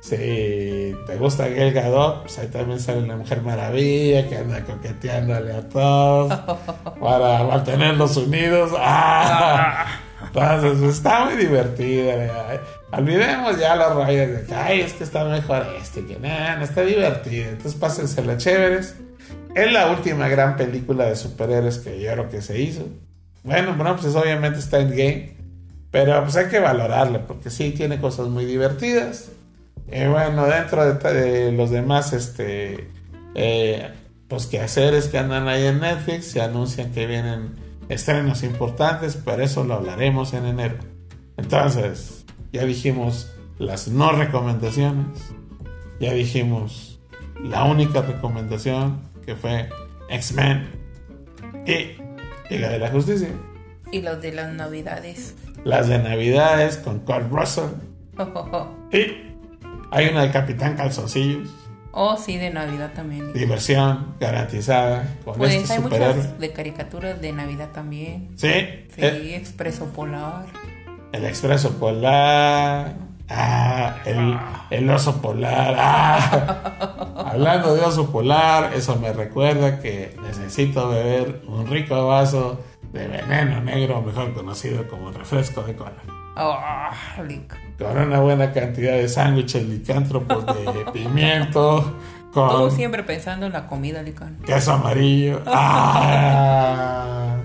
Si 0.00 0.96
te 1.06 1.16
gusta 1.18 1.48
Gal 1.48 1.72
Gadot, 1.72 2.22
pues 2.22 2.38
ahí 2.38 2.48
también 2.48 2.80
sale 2.80 3.06
la 3.06 3.16
Mujer 3.16 3.42
Maravilla 3.42 4.28
que 4.28 4.37
anda 4.37 4.64
coqueteándole 4.64 5.52
a 5.52 5.68
todos 5.68 6.32
para 7.00 7.44
mantenerlos 7.44 8.16
unidos. 8.16 8.72
¡Ah! 8.78 9.87
Entonces, 10.26 10.78
pues, 10.80 10.94
está 10.94 11.24
muy 11.24 11.37
divertida. 11.37 12.61
Olvidemos 12.92 13.58
ya 13.58 13.76
los 13.76 13.96
rayos 13.96 14.28
de 14.30 14.44
que, 14.46 14.54
ay, 14.54 14.80
es 14.80 14.92
que 14.92 15.04
está 15.04 15.24
mejor 15.24 15.66
este, 15.80 16.04
que 16.04 16.18
nada, 16.18 16.56
no 16.56 16.64
está 16.64 16.82
divertido. 16.82 17.50
Entonces, 17.50 17.74
pásensela 17.74 18.37
chéveres. 18.37 18.96
Es 19.54 19.72
la 19.72 19.90
última 19.90 20.28
gran 20.28 20.56
película 20.56 21.06
de 21.06 21.16
superhéroes 21.16 21.78
que 21.78 22.00
yo 22.00 22.12
creo 22.12 22.30
que 22.30 22.40
se 22.40 22.61
hizo. 22.61 22.87
Bueno, 23.42 23.74
bueno, 23.74 23.96
pues 23.96 24.14
obviamente 24.14 24.58
está 24.58 24.80
en 24.80 24.90
game. 24.90 25.37
Pero 25.90 26.22
pues 26.22 26.37
hay 26.37 26.46
que 26.46 26.58
valorarle 26.58 27.18
porque 27.18 27.50
sí 27.50 27.70
tiene 27.72 28.00
cosas 28.00 28.28
muy 28.28 28.46
divertidas. 28.46 29.30
Y 29.87 30.06
bueno, 30.06 30.46
dentro 30.46 30.94
de, 30.94 31.52
los 31.52 31.70
demás, 31.70 32.14
este, 32.14 32.88
eh, 33.35 33.90
pues 34.26 34.46
quehaceres 34.46 35.08
que 35.08 35.18
andan 35.18 35.48
ahí 35.48 35.66
en 35.66 35.80
Netflix, 35.80 36.26
se 36.30 36.40
anuncian 36.40 36.92
que 36.92 37.06
vienen 37.06 37.56
estrenos 37.92 38.42
importantes, 38.42 39.18
pero 39.22 39.42
eso 39.42 39.64
lo 39.64 39.74
hablaremos 39.74 40.33
en 40.33 40.46
enero. 40.46 40.76
Entonces, 41.37 42.24
ya 42.52 42.64
dijimos 42.64 43.33
las 43.59 43.88
no 43.88 44.12
recomendaciones, 44.12 45.07
ya 46.00 46.12
dijimos 46.12 47.00
la 47.42 47.64
única 47.64 48.02
recomendación 48.02 49.00
que 49.24 49.37
fue 49.37 49.68
X-Men 50.09 50.68
y 51.66 52.02
Liga 52.50 52.68
de 52.68 52.78
la 52.78 52.90
Justicia. 52.90 53.28
Y 53.90 54.02
los 54.02 54.20
de 54.20 54.33
las 54.33 54.52
Navidades. 54.52 55.35
Las 55.64 55.88
de 55.88 55.98
Navidades 55.98 56.78
con 56.78 57.00
Kurt 57.00 57.31
Russell. 57.31 57.70
y 58.92 59.33
hay 59.90 60.09
una 60.09 60.22
de 60.22 60.31
Capitán 60.31 60.76
Calzoncillos. 60.76 61.48
Oh, 61.92 62.16
sí, 62.16 62.38
de 62.38 62.50
Navidad 62.50 62.92
también. 62.94 63.33
Diversión 63.35 64.14
garantizada 64.18 65.16
con 65.24 65.37
pues 65.37 65.55
este 65.55 65.74
hay 65.74 65.78
muchas 65.78 66.38
de 66.40 66.52
caricaturas 66.52 67.20
de 67.20 67.33
Navidad 67.33 67.68
también. 67.72 68.31
Sí. 68.37 68.52
Sí, 68.94 69.02
eh, 69.02 69.37
Expreso 69.37 69.87
Polar. 69.87 70.46
El 71.12 71.26
Expreso 71.26 71.72
Polar. 71.78 72.94
Ah, 73.28 73.96
el, 74.05 74.38
el 74.70 74.90
oso 74.90 75.22
polar. 75.22 75.74
Ah. 75.78 77.14
Hablando 77.33 77.74
de 77.74 77.81
oso 77.81 78.11
polar, 78.11 78.74
eso 78.74 78.96
me 78.96 79.12
recuerda 79.12 79.81
que 79.81 80.14
necesito 80.22 80.88
beber 80.90 81.40
un 81.46 81.66
rico 81.66 82.07
vaso 82.07 82.61
de 82.92 83.09
veneno 83.09 83.61
negro, 83.62 84.02
mejor 84.02 84.35
conocido 84.35 84.87
como 84.88 85.11
refresco 85.11 85.62
de 85.62 85.74
cola. 85.74 85.96
Oh, 86.37 86.59
con 87.78 87.98
una 87.98 88.20
buena 88.20 88.52
cantidad 88.52 88.92
de 88.92 89.09
sándwiches 89.09 89.64
licántropos 89.64 90.46
de 90.46 90.85
pimiento. 90.92 91.96
Con 92.33 92.48
Todo 92.48 92.70
siempre 92.70 93.02
pensando 93.02 93.46
en 93.46 93.52
la 93.52 93.66
comida, 93.66 94.02
Licán. 94.02 94.38
Queso 94.44 94.72
amarillo. 94.72 95.42
Ah. 95.46 97.37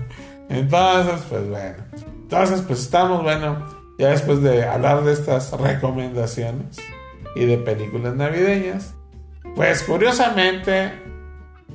Entonces, 0.48 1.26
pues 1.28 1.48
bueno. 1.48 1.76
Entonces, 2.22 2.62
pues 2.62 2.80
estamos, 2.80 3.22
bueno, 3.22 3.66
ya 3.98 4.08
después 4.08 4.42
de 4.42 4.64
hablar 4.64 5.04
de 5.04 5.12
estas 5.12 5.52
recomendaciones 5.52 6.78
y 7.34 7.44
de 7.44 7.58
películas 7.58 8.14
navideñas, 8.14 8.94
pues 9.54 9.82
curiosamente, 9.82 10.92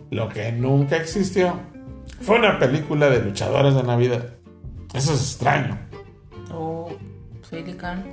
lo 0.10 0.30
que 0.30 0.52
nunca 0.52 0.98
existió 0.98 1.60
fue 2.24 2.40
una 2.40 2.58
película 2.58 3.10
de 3.10 3.22
luchadores 3.22 3.76
de 3.76 3.84
Navidad. 3.84 4.26
Eso 4.94 5.14
es 5.14 5.22
extraño. 5.22 5.78
Oh, 6.52 6.90
Silicon. 7.50 8.04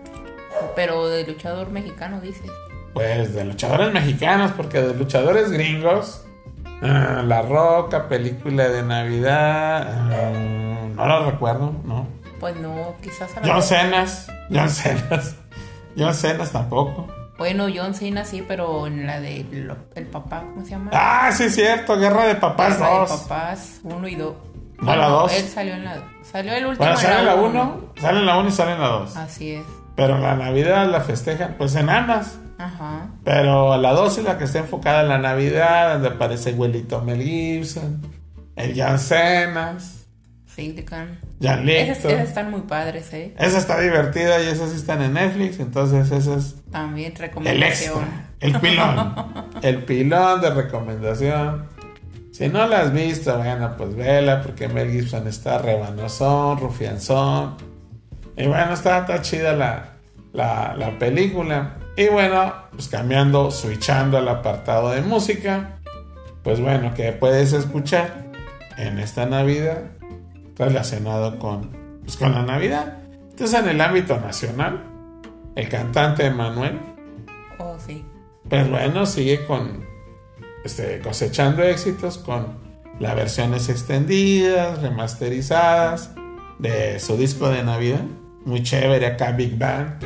Pero 0.74 1.08
de 1.08 1.26
luchador 1.26 1.70
mexicano, 1.70 2.20
dices. 2.20 2.50
Pues 2.92 3.34
de 3.34 3.44
luchadores 3.44 3.92
mexicanos, 3.92 4.52
porque 4.52 4.80
de 4.80 4.94
luchadores 4.94 5.50
gringos, 5.52 6.24
ah, 6.82 7.22
La 7.24 7.42
Roca, 7.42 8.08
película 8.08 8.68
de 8.68 8.82
Navidad, 8.82 10.10
ah, 10.10 10.88
no 10.94 11.06
lo 11.06 11.30
recuerdo, 11.30 11.72
¿no? 11.84 12.06
Pues 12.40 12.56
no, 12.56 12.96
quizás 13.00 13.36
a 13.36 13.40
la 13.40 13.52
John 13.52 13.62
Cenas, 13.62 14.26
John 14.50 14.70
Cenas, 14.70 15.36
John 15.96 16.14
Cenas 16.14 16.50
tampoco. 16.50 17.06
Bueno, 17.40 17.68
John 17.74 17.94
Cena 17.94 18.26
sí, 18.26 18.44
pero 18.46 18.86
en 18.86 19.06
la 19.06 19.18
de 19.18 19.46
lo- 19.50 19.78
el 19.94 20.04
papá, 20.08 20.42
¿cómo 20.42 20.62
se 20.62 20.72
llama? 20.72 20.90
Ah, 20.92 21.30
sí 21.32 21.44
es 21.44 21.54
cierto, 21.54 21.96
Guerra 21.98 22.26
de 22.26 22.34
Papás 22.34 22.74
Guerra 22.78 22.90
de 22.92 22.98
2. 22.98 23.10
papás, 23.22 23.80
uno 23.82 24.06
y 24.08 24.14
dos. 24.14 24.34
No, 24.82 24.94
la 24.94 25.08
dos. 25.08 25.32
Él 25.32 25.48
salió 25.48 25.72
en 25.72 25.84
la. 25.84 26.02
Salió 26.22 26.52
el 26.52 26.66
último. 26.66 26.84
Bueno, 26.84 27.00
en 27.00 27.06
sale 27.06 27.18
en 27.20 27.24
la 27.26 27.34
uno. 27.36 27.62
1, 27.94 27.94
sale 27.98 28.18
en 28.18 28.26
la 28.26 28.36
1 28.38 28.48
y 28.50 28.52
sale 28.52 28.72
en 28.74 28.80
la 28.82 28.88
2. 28.88 29.16
Así 29.16 29.50
es. 29.52 29.62
Pero 29.96 30.18
la 30.18 30.36
Navidad 30.36 30.86
la 30.90 31.00
festejan, 31.00 31.54
pues 31.56 31.74
en 31.76 31.88
ambas. 31.88 32.38
Ajá. 32.58 33.08
Pero 33.24 33.78
la 33.78 33.92
2 33.92 34.18
es 34.18 34.24
la 34.24 34.36
que 34.36 34.44
está 34.44 34.58
enfocada 34.58 35.00
en 35.00 35.08
la 35.08 35.16
Navidad, 35.18 35.94
donde 35.94 36.08
aparece 36.08 36.50
abuelito 36.50 37.00
Mel 37.00 37.22
Gibson, 37.22 38.02
el 38.56 38.76
Jan 38.76 38.98
Cenas, 38.98 40.04
Silicon. 40.54 41.18
Esas, 41.40 42.04
esas 42.04 42.28
están 42.28 42.50
muy 42.50 42.60
padres, 42.62 43.12
¿eh? 43.14 43.34
Esa 43.38 43.58
está 43.58 43.80
divertida 43.80 44.42
y 44.42 44.48
esas 44.48 44.70
sí 44.70 44.76
están 44.76 45.00
en 45.00 45.14
Netflix, 45.14 45.58
entonces 45.58 46.10
ese 46.12 46.34
es 46.34 46.56
También 46.70 47.12
el 47.12 47.18
recomendación. 47.18 48.04
extra, 48.04 48.30
el 48.40 48.60
pilón, 48.60 49.14
el 49.62 49.84
pilón 49.84 50.40
de 50.42 50.50
recomendación. 50.50 51.66
Si 52.30 52.48
no 52.48 52.66
la 52.66 52.80
has 52.80 52.92
visto, 52.92 53.36
bueno, 53.38 53.74
pues 53.76 53.96
vela, 53.96 54.42
porque 54.42 54.68
Mel 54.68 54.90
Gibson 54.90 55.26
está 55.26 55.58
rebanosón, 55.58 56.58
rufianzón. 56.58 57.56
Y 58.36 58.46
bueno, 58.46 58.74
está, 58.74 58.98
está 59.00 59.22
chida 59.22 59.54
la, 59.54 59.94
la, 60.34 60.74
la 60.76 60.98
película. 60.98 61.76
Y 61.96 62.08
bueno, 62.08 62.54
pues 62.72 62.88
cambiando, 62.88 63.50
switchando 63.50 64.18
al 64.18 64.28
apartado 64.28 64.90
de 64.90 65.00
música, 65.00 65.78
pues 66.42 66.60
bueno, 66.60 66.92
que 66.94 67.12
puedes 67.12 67.54
escuchar 67.54 68.26
en 68.76 68.98
esta 68.98 69.26
Navidad 69.26 69.99
relacionado 70.66 71.38
con, 71.38 71.70
pues 72.02 72.16
con 72.16 72.32
la 72.32 72.42
Navidad. 72.42 72.98
Entonces, 73.30 73.58
en 73.60 73.68
el 73.68 73.80
ámbito 73.80 74.20
nacional, 74.20 74.84
el 75.56 75.68
cantante 75.68 76.30
Manuel 76.30 76.78
Oh, 77.58 77.76
sí. 77.84 78.04
pues 78.48 78.70
bueno, 78.70 79.04
sigue 79.04 79.44
con 79.46 79.84
este, 80.64 81.00
cosechando 81.00 81.62
éxitos 81.62 82.16
con 82.18 82.58
las 82.98 83.14
versiones 83.14 83.68
extendidas, 83.68 84.80
remasterizadas 84.82 86.10
de 86.58 86.98
su 87.00 87.16
disco 87.16 87.48
de 87.50 87.62
Navidad. 87.62 88.02
Muy 88.44 88.62
chévere 88.62 89.06
acá, 89.06 89.32
Big 89.32 89.58
Bang. 89.58 89.98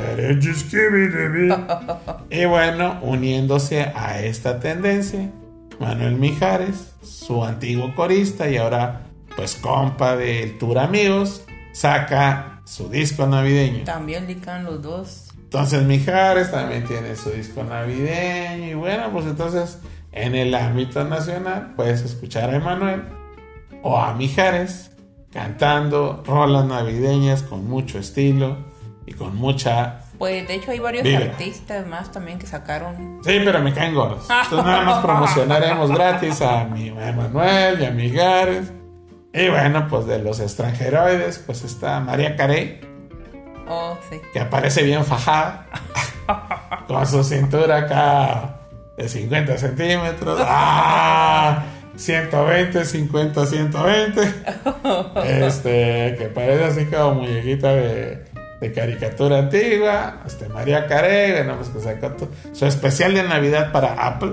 Y 2.31 2.45
bueno, 2.47 2.99
uniéndose 3.03 3.83
a 3.95 4.21
esta 4.23 4.59
tendencia, 4.59 5.31
Manuel 5.79 6.17
Mijares, 6.17 6.95
su 7.03 7.45
antiguo 7.45 7.95
corista 7.95 8.49
y 8.51 8.57
ahora 8.57 9.04
pues 9.37 9.57
compa 9.57 10.17
del 10.17 10.59
Tour 10.59 10.79
Amigos, 10.79 11.45
saca 11.73 12.63
su 12.65 12.89
disco 12.89 13.27
navideño. 13.27 13.85
También 13.85 14.27
lican 14.27 14.65
los 14.65 14.83
dos. 14.83 15.29
Entonces 15.37 15.83
Mijares 15.85 16.51
también 16.51 16.85
tiene 16.85 17.15
su 17.15 17.31
disco 17.31 17.63
navideño 17.63 18.67
y 18.67 18.75
bueno, 18.75 19.11
pues 19.13 19.27
entonces 19.27 19.79
en 20.13 20.35
el 20.35 20.55
ámbito 20.55 21.05
nacional 21.05 21.75
puedes 21.77 22.03
escuchar 22.03 22.51
a 22.51 22.57
Emanuel 22.57 23.05
o 23.83 23.99
a 23.99 24.15
Mijares 24.15 24.93
cantando 25.33 26.23
rolas 26.27 26.65
navideñas 26.65 27.43
con 27.43 27.69
mucho 27.69 27.99
estilo 27.99 28.57
y 29.07 29.13
con 29.13 29.37
mucha... 29.37 30.01
Pues 30.19 30.47
de 30.47 30.55
hecho 30.55 30.71
hay 30.71 30.79
varios 30.79 31.03
Vive. 31.05 31.31
artistas 31.31 31.87
más 31.87 32.11
también 32.11 32.39
que 32.39 32.47
sacaron. 32.47 33.21
Sí, 33.25 33.41
pero 33.45 33.61
me 33.61 33.73
caen 33.73 33.95
gordos. 33.95 34.27
Entonces 34.31 34.65
nada 34.65 34.83
más 34.83 34.99
promocionaremos 35.05 35.91
gratis 35.91 36.41
a 36.41 36.65
mi 36.65 36.89
a 36.91 37.09
Emanuel 37.09 37.81
y 37.81 37.85
a 37.85 37.91
Mijares. 37.91 38.73
Y 39.35 39.49
bueno, 39.49 39.87
pues 39.89 40.07
de 40.07 40.21
los 40.21 40.39
extranjeroides, 40.41 41.39
pues 41.45 41.65
está 41.65 42.01
María 42.01 42.37
Carey, 42.37 42.81
Oh, 43.69 43.97
sí. 44.11 44.21
que 44.33 44.41
aparece 44.41 44.83
bien 44.83 45.05
fajada, 45.05 45.67
con 46.87 47.07
su 47.07 47.25
cintura 47.25 47.79
acá 47.79 48.57
de 48.97 49.09
50 49.09 49.57
centímetros, 49.59 50.39
¡ah! 50.43 51.65
120, 51.97 52.85
50, 52.85 53.47
120, 53.47 54.21
este, 55.25 56.17
que 56.19 56.31
parece 56.35 56.65
así 56.65 56.85
como 56.87 57.15
muñequita 57.23 57.73
de, 57.73 58.25
de 58.61 58.73
caricatura 58.73 59.39
antigua, 59.39 60.21
este, 60.27 60.49
María 60.49 60.87
Carey, 60.87 61.33
bueno, 61.33 61.57
pues 61.57 61.69
que 61.71 61.81
sacó 61.81 62.13
su 62.53 62.67
especial 62.67 63.15
de 63.15 63.23
Navidad 63.23 63.71
para 63.73 63.93
Apple. 63.95 64.33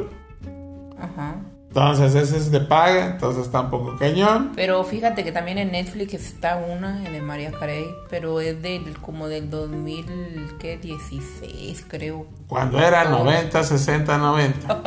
Entonces 1.74 2.14
ese 2.16 2.36
es 2.36 2.52
de 2.52 2.60
paga, 2.60 3.06
entonces 3.06 3.46
está 3.46 3.62
un 3.62 3.70
poco 3.70 3.96
cañón, 3.98 4.52
Pero 4.58 4.84
fíjate 4.84 5.24
que 5.24 5.32
también 5.32 5.58
en 5.58 5.72
Netflix 5.72 6.14
está 6.16 6.58
una 6.58 7.00
de 7.00 7.22
María 7.22 7.54
Carey, 7.54 7.86
pero 8.10 8.42
es 8.42 8.62
del 8.62 8.98
como 9.00 9.30
del 9.30 9.50
2016, 9.50 11.86
creo. 11.88 12.28
cuando 12.48 12.78
era 12.80 13.06
90, 13.06 13.64
60, 13.64 14.18
90, 14.18 14.84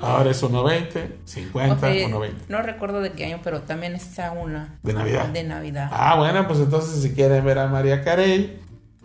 ahora 0.00 0.30
es 0.30 0.38
120, 0.38 1.18
50, 1.24 1.74
O 1.74 1.78
sea, 1.80 1.92
120. 1.92 2.44
no 2.48 2.62
recuerdo 2.62 3.00
de 3.02 3.12
qué 3.12 3.26
año, 3.26 3.40
pero 3.44 3.60
también 3.62 3.94
está 3.94 4.32
una 4.32 4.78
De 4.82 4.94
Navidad. 4.94 5.26
de 5.26 5.44
Navidad. 5.44 5.90
Ah, 5.92 6.16
bueno, 6.16 6.46
pues 6.46 6.58
entonces 6.60 7.02
si 7.02 7.12
quieren 7.14 7.44
ver 7.44 7.58
a 7.58 7.66
María 7.68 8.02
Carey 8.02 8.60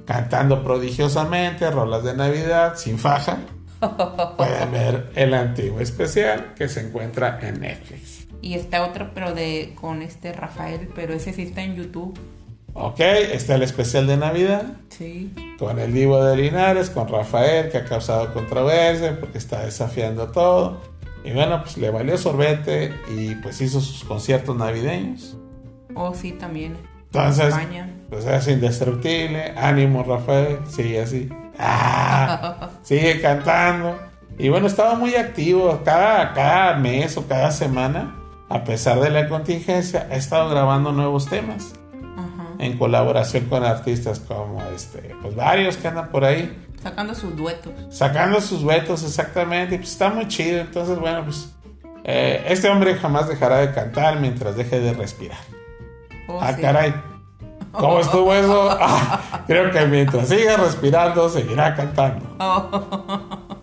cantando 0.05 0.63
prodigiosamente 0.63 1.69
rolas 1.69 2.03
de 2.03 2.13
Navidad 2.15 2.73
sin 2.77 2.97
faja, 2.97 3.39
pueden 4.37 4.71
ver 4.71 5.11
el 5.15 5.33
antiguo 5.33 5.79
especial 5.79 6.53
que 6.55 6.67
se 6.67 6.81
encuentra 6.81 7.39
en 7.41 7.61
Netflix. 7.61 8.27
Y 8.41 8.53
está 8.53 8.85
otra, 8.85 9.11
pero 9.13 9.33
de 9.33 9.73
con 9.79 10.01
este 10.01 10.31
Rafael, 10.33 10.89
pero 10.95 11.13
ese 11.13 11.33
sí 11.33 11.43
está 11.43 11.61
en 11.61 11.75
YouTube. 11.75 12.17
Ok, 12.73 12.99
está 12.99 13.55
el 13.55 13.63
especial 13.63 14.05
de 14.07 14.15
Navidad 14.15 14.63
Sí. 14.89 15.33
con 15.57 15.79
el 15.79 15.91
Divo 15.93 16.23
de 16.23 16.37
Linares, 16.37 16.89
con 16.89 17.07
Rafael, 17.07 17.69
que 17.71 17.77
ha 17.79 17.85
causado 17.85 18.31
controversia 18.33 19.19
porque 19.19 19.37
está 19.39 19.65
desafiando 19.65 20.27
todo. 20.29 20.79
Y 21.25 21.31
bueno, 21.31 21.61
pues 21.63 21.77
le 21.77 21.89
valió 21.89 22.17
sorbete 22.17 22.93
y 23.13 23.35
pues 23.35 23.59
hizo 23.59 23.81
sus 23.81 24.03
conciertos 24.05 24.55
navideños. 24.55 25.35
Oh, 25.95 26.13
sí, 26.13 26.31
también. 26.31 26.77
Entonces, 27.11 27.47
España. 27.47 27.89
pues 28.09 28.23
es 28.25 28.47
indestructible. 28.47 29.51
Ánimo, 29.57 30.03
Rafael. 30.03 30.59
Sigue 30.69 31.01
así. 31.01 31.27
Ah, 31.59 32.69
sigue 32.83 33.21
cantando. 33.21 33.97
Y 34.37 34.49
bueno, 34.49 34.67
estaba 34.67 34.95
muy 34.95 35.15
activo. 35.15 35.81
Cada, 35.83 36.33
cada 36.33 36.75
mes 36.75 37.17
o 37.17 37.27
cada 37.27 37.51
semana, 37.51 38.15
a 38.49 38.63
pesar 38.63 38.99
de 39.01 39.09
la 39.09 39.27
contingencia, 39.27 40.07
ha 40.09 40.15
estado 40.15 40.49
grabando 40.49 40.91
nuevos 40.93 41.27
temas. 41.29 41.73
Ajá. 41.93 42.47
En 42.59 42.77
colaboración 42.77 43.45
con 43.45 43.63
artistas 43.65 44.19
como 44.19 44.61
este, 44.75 45.13
pues 45.21 45.35
varios 45.35 45.75
que 45.77 45.87
andan 45.89 46.09
por 46.09 46.23
ahí. 46.23 46.57
Sacando 46.81 47.13
sus 47.13 47.35
duetos. 47.35 47.73
Sacando 47.89 48.39
sus 48.39 48.63
vetos 48.63 49.03
exactamente. 49.03 49.75
Y 49.75 49.77
pues 49.79 49.91
está 49.91 50.09
muy 50.09 50.27
chido. 50.29 50.61
Entonces, 50.61 50.97
bueno, 50.97 51.25
pues 51.25 51.53
eh, 52.05 52.45
este 52.47 52.69
hombre 52.69 52.95
jamás 52.95 53.27
dejará 53.27 53.57
de 53.57 53.73
cantar 53.73 54.17
mientras 54.21 54.55
deje 54.55 54.79
de 54.79 54.93
respirar. 54.93 55.39
Oh, 56.29 56.39
Ah, 56.41 56.53
sí. 56.55 56.61
caray. 56.61 56.93
¿Cómo 57.79 57.99
estuvo 57.99 58.33
eso? 58.33 58.69
Ah, 58.79 59.43
creo 59.47 59.71
que 59.71 59.85
mientras 59.85 60.27
siga 60.27 60.57
respirando, 60.57 61.29
seguirá 61.29 61.73
cantando. 61.75 62.25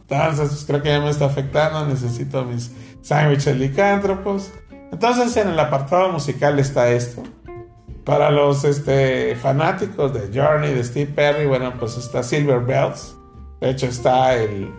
Entonces, 0.09 0.49
pues, 0.49 0.65
creo 0.67 0.83
que 0.83 0.89
ya 0.89 1.01
me 1.01 1.11
está 1.11 1.27
afectando. 1.27 1.87
Necesito 1.87 2.45
mis 2.45 2.73
sándwiches 3.03 3.57
licántropos. 3.57 4.53
Entonces, 4.91 5.37
en 5.37 5.49
el 5.49 5.61
apartado 5.61 6.11
musical 6.11 6.59
está 6.59 6.89
esto. 6.91 7.23
Para 8.05 8.31
los 8.31 8.65
este, 8.65 9.37
fanáticos 9.37 10.15
de 10.15 10.31
Journey, 10.33 10.73
de 10.73 10.85
Steve 10.85 11.13
Perry, 11.13 11.47
bueno, 11.47 11.75
pues 11.79 11.97
está 11.99 12.23
Silver 12.23 12.61
Bells. 12.61 13.17
De 13.61 13.71
hecho, 13.71 13.87
está 13.87 14.35
el, 14.35 14.73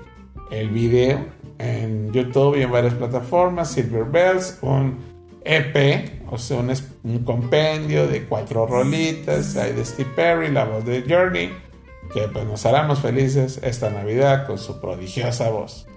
el 0.50 0.70
video 0.70 1.26
en 1.60 2.12
YouTube 2.12 2.58
y 2.58 2.64
en 2.64 2.72
varias 2.72 2.94
plataformas. 2.96 3.70
Silver 3.72 4.06
Bells, 4.06 4.58
un 4.62 4.98
EP, 5.44 6.24
o 6.30 6.38
sea, 6.38 6.58
un, 6.58 6.70
un 7.10 7.24
compendio 7.24 8.08
de 8.08 8.26
cuatro 8.26 8.66
rolitas. 8.66 9.56
Hay 9.56 9.74
de 9.74 9.86
Steve 9.86 10.12
Perry, 10.16 10.52
la 10.52 10.66
voz 10.66 10.86
de 10.86 11.04
Journey, 11.08 11.54
que 12.14 12.28
pues 12.28 12.46
nos 12.46 12.66
hará 12.66 12.84
más 12.84 13.00
felices 13.00 13.60
esta 13.64 13.90
Navidad 13.90 14.46
con 14.48 14.58
su 14.58 14.80
prodigiosa 14.80 15.50
voz. 15.50 15.88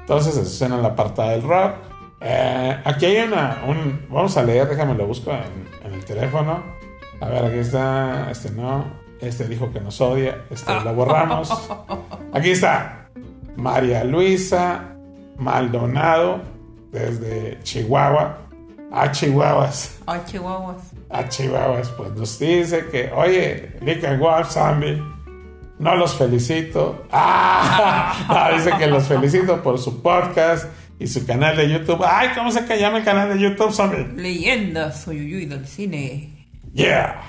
Entonces, 0.00 0.36
eso 0.36 0.50
suena 0.50 0.76
en 0.76 0.82
la 0.82 0.88
apartado 0.88 1.30
del 1.30 1.42
rock. 1.42 1.74
Eh, 2.20 2.76
aquí 2.84 3.06
hay 3.06 3.26
una, 3.26 3.62
un, 3.66 4.06
vamos 4.08 4.36
a 4.36 4.42
leer, 4.42 4.68
déjame 4.68 4.94
lo 4.94 5.06
busco 5.06 5.32
en, 5.32 5.86
en 5.86 5.94
el 5.94 6.04
teléfono. 6.04 6.62
A 7.20 7.28
ver, 7.28 7.44
aquí 7.44 7.58
está, 7.58 8.30
este 8.30 8.50
no, 8.50 8.84
este 9.20 9.46
dijo 9.46 9.72
que 9.72 9.80
nos 9.80 10.00
odia, 10.00 10.44
este 10.50 10.72
lo 10.84 10.94
borramos. 10.94 11.52
Aquí 12.32 12.50
está, 12.50 13.08
María 13.56 14.04
Luisa 14.04 14.96
Maldonado 15.36 16.40
desde 16.90 17.58
Chihuahua 17.62 18.41
a 18.92 19.10
Chihuahuas. 19.10 20.00
A 20.06 20.22
Chihuahuas. 20.24 20.82
A 21.08 21.26
Chihuahuas, 21.26 21.88
pues 21.90 22.12
nos 22.12 22.38
dice 22.38 22.86
que, 22.90 23.10
oye, 23.10 23.70
Wolf 24.18 24.50
Zombie, 24.50 25.02
no 25.78 25.96
los 25.96 26.14
felicito. 26.14 27.06
Ah, 27.14 28.50
no, 28.50 28.56
dice 28.56 28.70
que 28.78 28.86
los 28.86 29.04
felicito 29.04 29.62
por 29.62 29.78
su 29.78 30.02
podcast 30.02 30.66
y 30.98 31.06
su 31.06 31.26
canal 31.26 31.56
de 31.56 31.70
YouTube. 31.70 32.02
Ay, 32.06 32.28
¿cómo 32.34 32.50
se 32.50 32.66
llama 32.78 32.98
el 32.98 33.04
canal 33.04 33.32
de 33.32 33.40
YouTube, 33.40 33.72
Zombie? 33.72 34.06
Leyendas 34.14 35.06
Uyuyuy 35.06 35.46
del 35.46 35.66
cine. 35.66 36.46
Yeah. 36.74 37.22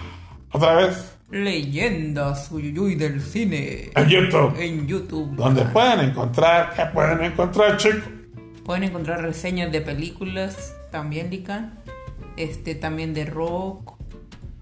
¿Otra 0.51 0.75
vez? 0.75 1.15
Leyendas 1.31 2.51
Uyuyuy 2.51 2.95
del 2.95 3.21
cine. 3.21 3.91
En 3.95 4.07
YouTube. 4.07 4.53
En 4.59 4.85
YouTube. 4.85 5.35
Donde 5.35 5.63
pueden 5.65 6.01
encontrar, 6.01 6.73
¿qué 6.75 6.85
pueden 6.93 7.23
encontrar, 7.23 7.77
chicos? 7.77 8.03
Pueden 8.65 8.83
encontrar 8.83 9.21
reseñas 9.21 9.71
de 9.71 9.81
películas 9.81 10.73
también, 10.93 11.31
Lican. 11.31 11.73
Este, 12.37 12.75
también 12.75 13.13
de 13.13 13.25
rock. 13.25 13.95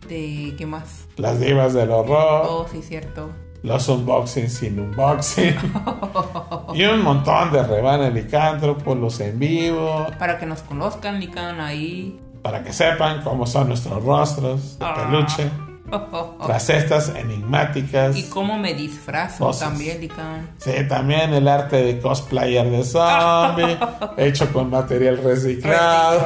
De, 0.07 0.55
¿qué 0.57 0.65
más? 0.65 1.05
Las 1.17 1.39
divas 1.39 1.73
del 1.73 1.91
horror. 1.91 2.45
Oh, 2.49 2.65
sí, 2.71 2.81
cierto. 2.81 3.29
Los 3.61 3.87
unboxings 3.89 4.53
sin 4.53 4.79
unboxing. 4.79 5.55
y 6.73 6.85
un 6.85 7.03
montón 7.03 7.51
de 7.51 7.61
rebana 7.61 8.09
licántropo, 8.09 8.95
los 8.95 9.19
en 9.19 9.37
vivo. 9.37 10.07
Para 10.17 10.39
que 10.39 10.47
nos 10.47 10.61
conozcan, 10.63 11.19
Lican, 11.19 11.59
ahí. 11.59 12.19
Para 12.41 12.63
que 12.63 12.73
sepan 12.73 13.21
cómo 13.23 13.45
son 13.45 13.67
nuestros 13.67 14.03
rostros 14.03 14.79
de 14.79 14.85
peluche. 14.85 15.51
Tras 16.45 16.69
estas 16.69 17.09
enigmáticas. 17.15 18.15
Y 18.15 18.23
cómo 18.23 18.57
me 18.57 18.73
disfrazo 18.73 19.45
Cosas. 19.45 19.69
también, 19.69 20.01
Lican. 20.01 20.49
Sí, 20.57 20.71
también 20.87 21.33
el 21.33 21.47
arte 21.47 21.77
de 21.77 21.99
cosplayer 21.99 22.69
de 22.69 22.83
zombie, 22.83 23.77
hecho 24.17 24.51
con 24.51 24.69
material 24.69 25.21
reciclado. 25.23 26.25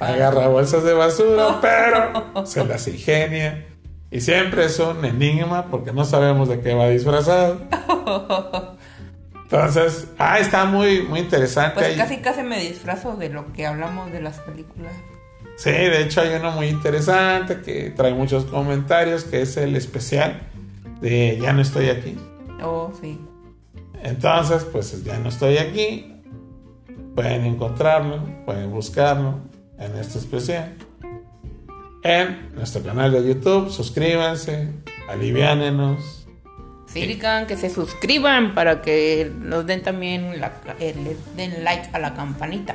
Agarra 0.00 0.48
bolsas 0.48 0.84
de 0.84 0.94
basura, 0.94 1.58
pero 1.62 2.46
se 2.46 2.64
las 2.64 2.86
ingenia. 2.88 3.66
Y 4.10 4.20
siempre 4.20 4.66
es 4.66 4.78
un 4.78 5.04
enigma 5.04 5.66
porque 5.70 5.92
no 5.92 6.04
sabemos 6.04 6.48
de 6.48 6.60
qué 6.60 6.74
va 6.74 6.88
disfrazado. 6.88 7.58
Entonces, 9.42 10.08
ah, 10.18 10.38
está 10.38 10.64
muy, 10.64 11.02
muy 11.02 11.20
interesante. 11.20 11.74
Pues 11.74 11.86
ahí. 11.86 11.96
casi 11.96 12.16
casi 12.18 12.42
me 12.42 12.58
disfrazo 12.60 13.16
de 13.16 13.28
lo 13.28 13.52
que 13.52 13.66
hablamos 13.66 14.10
de 14.12 14.20
las 14.20 14.38
películas. 14.40 14.92
Sí, 15.56 15.70
de 15.70 16.02
hecho 16.02 16.20
hay 16.20 16.34
uno 16.34 16.52
muy 16.52 16.66
interesante 16.66 17.60
que 17.60 17.90
trae 17.90 18.12
muchos 18.12 18.44
comentarios, 18.44 19.24
que 19.24 19.42
es 19.42 19.56
el 19.56 19.76
especial 19.76 20.40
de 21.00 21.38
Ya 21.40 21.52
no 21.52 21.62
estoy 21.62 21.90
aquí. 21.90 22.16
Oh, 22.62 22.92
sí. 23.00 23.18
Entonces, 24.02 24.64
pues 24.64 25.04
ya 25.04 25.18
no 25.18 25.28
estoy 25.28 25.58
aquí. 25.58 26.12
Pueden 27.14 27.44
encontrarlo, 27.44 28.22
pueden 28.44 28.70
buscarlo 28.70 29.38
en 29.78 29.96
este 29.96 30.18
especial. 30.18 30.74
En 32.02 32.50
nuestro 32.54 32.82
canal 32.82 33.12
de 33.12 33.26
YouTube, 33.26 33.70
suscríbanse, 33.70 34.68
aliviánenos. 35.08 36.26
Sí, 36.86 37.18
que 37.48 37.56
se 37.56 37.70
suscriban 37.70 38.54
para 38.54 38.82
que 38.82 39.32
nos 39.40 39.66
den 39.66 39.82
también 39.82 40.40
la, 40.40 40.52
eh, 40.78 40.94
le 40.94 41.16
den 41.34 41.64
like 41.64 41.88
a 41.92 41.98
la 41.98 42.14
campanita. 42.14 42.73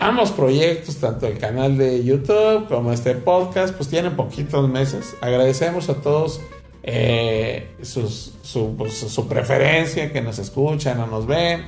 Ambos 0.00 0.32
proyectos, 0.32 0.96
tanto 0.96 1.26
el 1.26 1.36
canal 1.38 1.76
de 1.76 2.02
YouTube 2.02 2.66
como 2.68 2.90
este 2.92 3.14
podcast, 3.14 3.74
pues 3.74 3.88
tienen 3.90 4.16
poquitos 4.16 4.68
meses. 4.68 5.14
Agradecemos 5.20 5.88
a 5.90 5.94
todos 5.96 6.40
eh, 6.82 7.68
sus- 7.82 8.32
su, 8.42 8.74
pues, 8.78 8.94
su 8.98 9.28
preferencia, 9.28 10.10
que 10.10 10.22
nos 10.22 10.38
escuchan 10.38 10.98
o 11.00 11.06
nos 11.06 11.26
ven. 11.26 11.66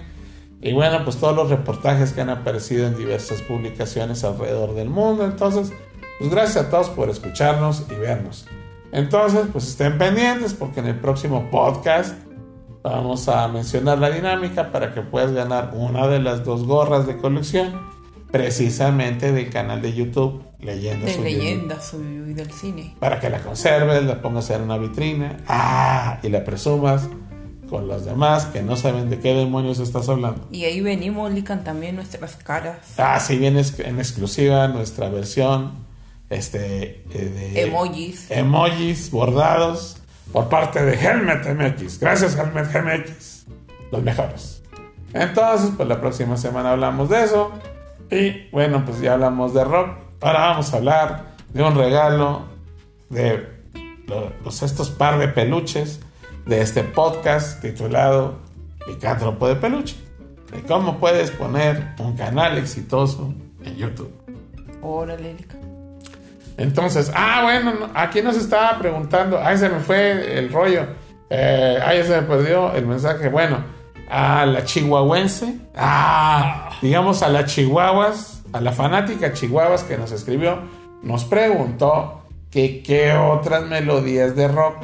Y 0.62 0.72
bueno, 0.72 1.04
pues 1.04 1.16
todos 1.18 1.36
los 1.36 1.50
reportajes 1.50 2.12
que 2.12 2.22
han 2.22 2.30
aparecido 2.30 2.86
en 2.86 2.96
diversas 2.96 3.42
publicaciones 3.42 4.24
alrededor 4.24 4.74
del 4.74 4.88
mundo. 4.88 5.24
Entonces, 5.26 5.70
pues 6.18 6.30
gracias 6.30 6.64
a 6.64 6.70
todos 6.70 6.88
por 6.88 7.10
escucharnos 7.10 7.84
y 7.90 7.94
vernos. 7.96 8.46
Entonces, 8.92 9.46
pues 9.52 9.68
estén 9.68 9.98
pendientes 9.98 10.54
porque 10.54 10.80
en 10.80 10.86
el 10.86 10.96
próximo 10.98 11.50
podcast 11.50 12.14
vamos 12.82 13.28
a 13.28 13.46
mencionar 13.48 13.98
la 13.98 14.10
dinámica 14.10 14.72
para 14.72 14.94
que 14.94 15.02
puedas 15.02 15.32
ganar 15.32 15.72
una 15.74 16.06
de 16.08 16.20
las 16.20 16.44
dos 16.44 16.64
gorras 16.64 17.06
de 17.06 17.18
colección 17.18 17.91
precisamente 18.32 19.30
del 19.30 19.50
canal 19.50 19.80
de 19.80 19.92
YouTube 19.92 20.42
Leyendas 20.62 21.16
De 21.16 21.22
leyendas 21.22 21.94
y 21.94 22.32
del 22.34 22.52
cine. 22.52 22.94
Para 23.00 23.18
que 23.18 23.28
la 23.28 23.40
conserves, 23.40 24.04
la 24.04 24.22
pongas 24.22 24.48
en 24.50 24.62
una 24.62 24.78
vitrina 24.78 25.38
ah, 25.48 26.20
y 26.22 26.28
la 26.28 26.44
presumas 26.44 27.08
con 27.68 27.88
los 27.88 28.04
demás 28.04 28.44
que 28.46 28.62
no 28.62 28.76
saben 28.76 29.10
de 29.10 29.18
qué 29.18 29.34
demonios 29.34 29.80
estás 29.80 30.08
hablando. 30.08 30.46
Y 30.52 30.64
ahí 30.64 30.80
venimos, 30.80 31.32
Lican, 31.32 31.64
también 31.64 31.96
nuestras 31.96 32.36
caras. 32.36 32.78
Ah, 32.96 33.18
si 33.18 33.38
viene 33.38 33.62
en 33.78 33.98
exclusiva 33.98 34.68
nuestra 34.68 35.08
versión 35.08 35.72
este, 36.30 37.02
eh, 37.12 37.52
de 37.54 37.62
Emojis. 37.62 38.30
emojis 38.30 39.10
bordados 39.10 39.96
por 40.32 40.48
parte 40.48 40.82
de 40.84 40.94
Helmet 40.94 41.44
MX. 41.44 41.98
Gracias, 41.98 42.36
Helmet 42.36 42.66
MX. 42.66 43.46
Los 43.90 44.02
mejores. 44.02 44.62
Entonces, 45.12 45.70
pues 45.76 45.88
la 45.88 46.00
próxima 46.00 46.36
semana 46.36 46.70
hablamos 46.70 47.08
de 47.08 47.24
eso. 47.24 47.50
Y 48.12 48.48
bueno, 48.52 48.84
pues 48.84 49.00
ya 49.00 49.14
hablamos 49.14 49.54
de 49.54 49.64
rock. 49.64 49.96
Ahora 50.20 50.40
vamos 50.50 50.72
a 50.72 50.76
hablar 50.76 51.24
de 51.52 51.62
un 51.62 51.74
regalo 51.74 52.42
de 53.08 53.48
lo- 54.06 54.32
los, 54.44 54.62
estos 54.62 54.90
par 54.90 55.18
de 55.18 55.28
peluches 55.28 56.00
de 56.46 56.60
este 56.60 56.82
podcast 56.84 57.60
titulado 57.62 58.36
Licántropo 58.86 59.48
de 59.48 59.56
Peluche. 59.56 59.96
De 60.52 60.60
cómo 60.62 60.98
puedes 60.98 61.30
poner 61.30 61.94
un 61.98 62.14
canal 62.16 62.58
exitoso 62.58 63.32
en 63.64 63.76
YouTube. 63.76 64.12
Órale, 64.82 65.32
Lican. 65.34 65.60
Entonces, 66.58 67.10
ah, 67.14 67.40
bueno, 67.44 67.72
no, 67.72 67.90
aquí 67.94 68.20
nos 68.20 68.36
estaba 68.36 68.78
preguntando, 68.78 69.40
ay, 69.42 69.56
se 69.56 69.70
me 69.70 69.80
fue 69.80 70.38
el 70.38 70.52
rollo, 70.52 70.84
eh, 71.30 71.78
ay, 71.82 72.02
se 72.04 72.20
me 72.20 72.22
perdió 72.26 72.74
el 72.74 72.86
mensaje, 72.86 73.30
bueno, 73.30 73.64
a 74.08 74.46
la 74.46 74.64
chihuahuense, 74.64 75.58
ah, 75.76 76.70
digamos 76.82 77.22
a 77.22 77.28
las 77.28 77.54
chihuahuas, 77.54 78.42
a 78.52 78.60
la 78.60 78.72
fanática 78.72 79.32
chihuahuas 79.32 79.84
que 79.84 79.96
nos 79.96 80.12
escribió, 80.12 80.58
nos 81.02 81.24
preguntó 81.24 82.22
que 82.50 82.82
qué 82.82 83.14
otras 83.14 83.64
melodías 83.66 84.36
de 84.36 84.48
rock 84.48 84.76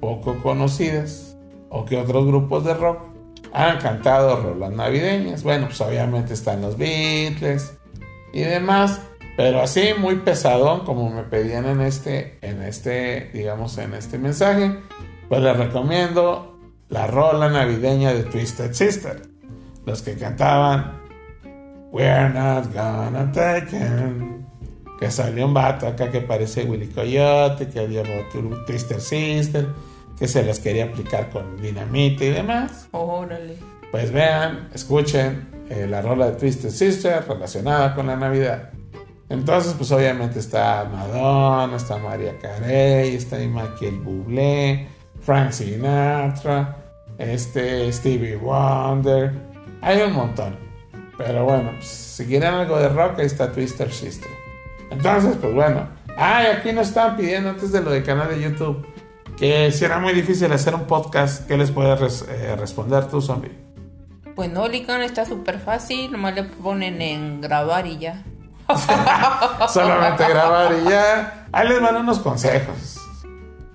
poco 0.00 0.36
conocidas 0.42 1.36
o 1.70 1.84
qué 1.84 1.96
otros 1.96 2.26
grupos 2.26 2.64
de 2.64 2.74
rock 2.74 3.14
han 3.52 3.78
cantado 3.78 4.36
rolas 4.36 4.72
navideñas. 4.72 5.42
Bueno, 5.42 5.66
pues 5.66 5.80
obviamente 5.80 6.34
están 6.34 6.60
los 6.60 6.76
Beatles 6.76 7.78
y 8.32 8.40
demás, 8.40 9.00
pero 9.36 9.62
así 9.62 9.90
muy 9.98 10.16
pesadón 10.16 10.80
como 10.84 11.08
me 11.08 11.22
pedían 11.22 11.66
en 11.66 11.80
este, 11.80 12.38
en 12.42 12.62
este, 12.62 13.30
digamos, 13.32 13.78
en 13.78 13.94
este 13.94 14.18
mensaje, 14.18 14.76
pues 15.28 15.40
les 15.40 15.56
recomiendo 15.56 16.53
la 16.88 17.06
rola 17.06 17.48
navideña 17.48 18.12
de 18.12 18.24
Twisted 18.24 18.72
Sister, 18.72 19.22
los 19.86 20.02
que 20.02 20.14
cantaban 20.16 21.04
We're 21.94 22.28
not 22.28 22.72
gonna 22.74 23.30
take 23.32 23.76
it. 23.76 24.44
Que 24.98 25.10
salió 25.10 25.46
un 25.46 25.54
vato 25.54 25.86
acá 25.86 26.10
que 26.10 26.20
parece 26.20 26.64
Willy 26.64 26.88
Coyote, 26.88 27.68
que 27.68 27.78
había 27.80 28.02
voto 28.02 28.64
Twister 28.66 29.00
Sister, 29.00 29.68
que 30.18 30.26
se 30.26 30.44
las 30.44 30.58
quería 30.58 30.86
aplicar 30.86 31.30
con 31.30 31.60
dinamita 31.62 32.24
y 32.24 32.30
demás. 32.30 32.88
Órale. 32.90 33.58
Pues 33.92 34.10
vean, 34.10 34.70
escuchen 34.74 35.48
eh, 35.70 35.86
la 35.88 36.02
rola 36.02 36.32
de 36.32 36.32
Twisted 36.32 36.70
Sister 36.70 37.24
relacionada 37.28 37.94
con 37.94 38.08
la 38.08 38.16
Navidad. 38.16 38.70
Entonces, 39.28 39.74
pues 39.74 39.92
obviamente 39.92 40.40
está 40.40 40.84
Madonna, 40.90 41.76
está 41.76 41.96
María 41.98 42.36
Carey, 42.38 43.14
está 43.14 43.36
Michael 43.38 44.00
Bublé, 44.00 44.88
Frank 45.24 45.50
Sinatra, 45.52 46.76
este 47.18 47.90
Stevie 47.92 48.36
Wonder. 48.36 49.32
Hay 49.82 50.00
un 50.02 50.12
montón. 50.12 50.56
Pero 51.16 51.44
bueno, 51.44 51.70
pues, 51.76 51.86
si 51.86 52.26
quieren 52.26 52.52
algo 52.54 52.78
de 52.78 52.88
rock, 52.88 53.18
ahí 53.20 53.26
está 53.26 53.52
Twister 53.52 53.92
Sister. 53.92 54.30
Entonces, 54.90 55.36
pues 55.40 55.54
bueno. 55.54 55.86
Ay, 56.16 56.46
aquí 56.46 56.72
nos 56.72 56.88
estaban 56.88 57.16
pidiendo 57.16 57.50
antes 57.50 57.72
de 57.72 57.80
lo 57.82 57.90
del 57.90 58.04
canal 58.04 58.28
de 58.28 58.40
YouTube 58.40 58.86
que 59.36 59.72
si 59.72 59.84
era 59.84 59.98
muy 59.98 60.12
difícil 60.12 60.52
hacer 60.52 60.76
un 60.76 60.84
podcast, 60.84 61.48
¿qué 61.48 61.56
les 61.56 61.72
puedes 61.72 61.98
res- 61.98 62.24
eh, 62.28 62.54
responder 62.56 63.08
tú, 63.08 63.20
zombie? 63.20 63.50
Pues 64.36 64.48
no, 64.52 64.68
Lican 64.68 65.02
está 65.02 65.24
súper 65.24 65.58
fácil. 65.58 66.12
Nomás 66.12 66.34
le 66.36 66.44
ponen 66.44 67.02
en 67.02 67.40
grabar 67.40 67.84
y 67.88 67.98
ya. 67.98 68.22
Solamente 69.72 70.28
grabar 70.28 70.72
y 70.84 70.88
ya. 70.88 71.46
Ahí 71.52 71.68
les 71.68 71.80
van 71.80 71.96
unos 71.96 72.20
consejos. 72.20 72.93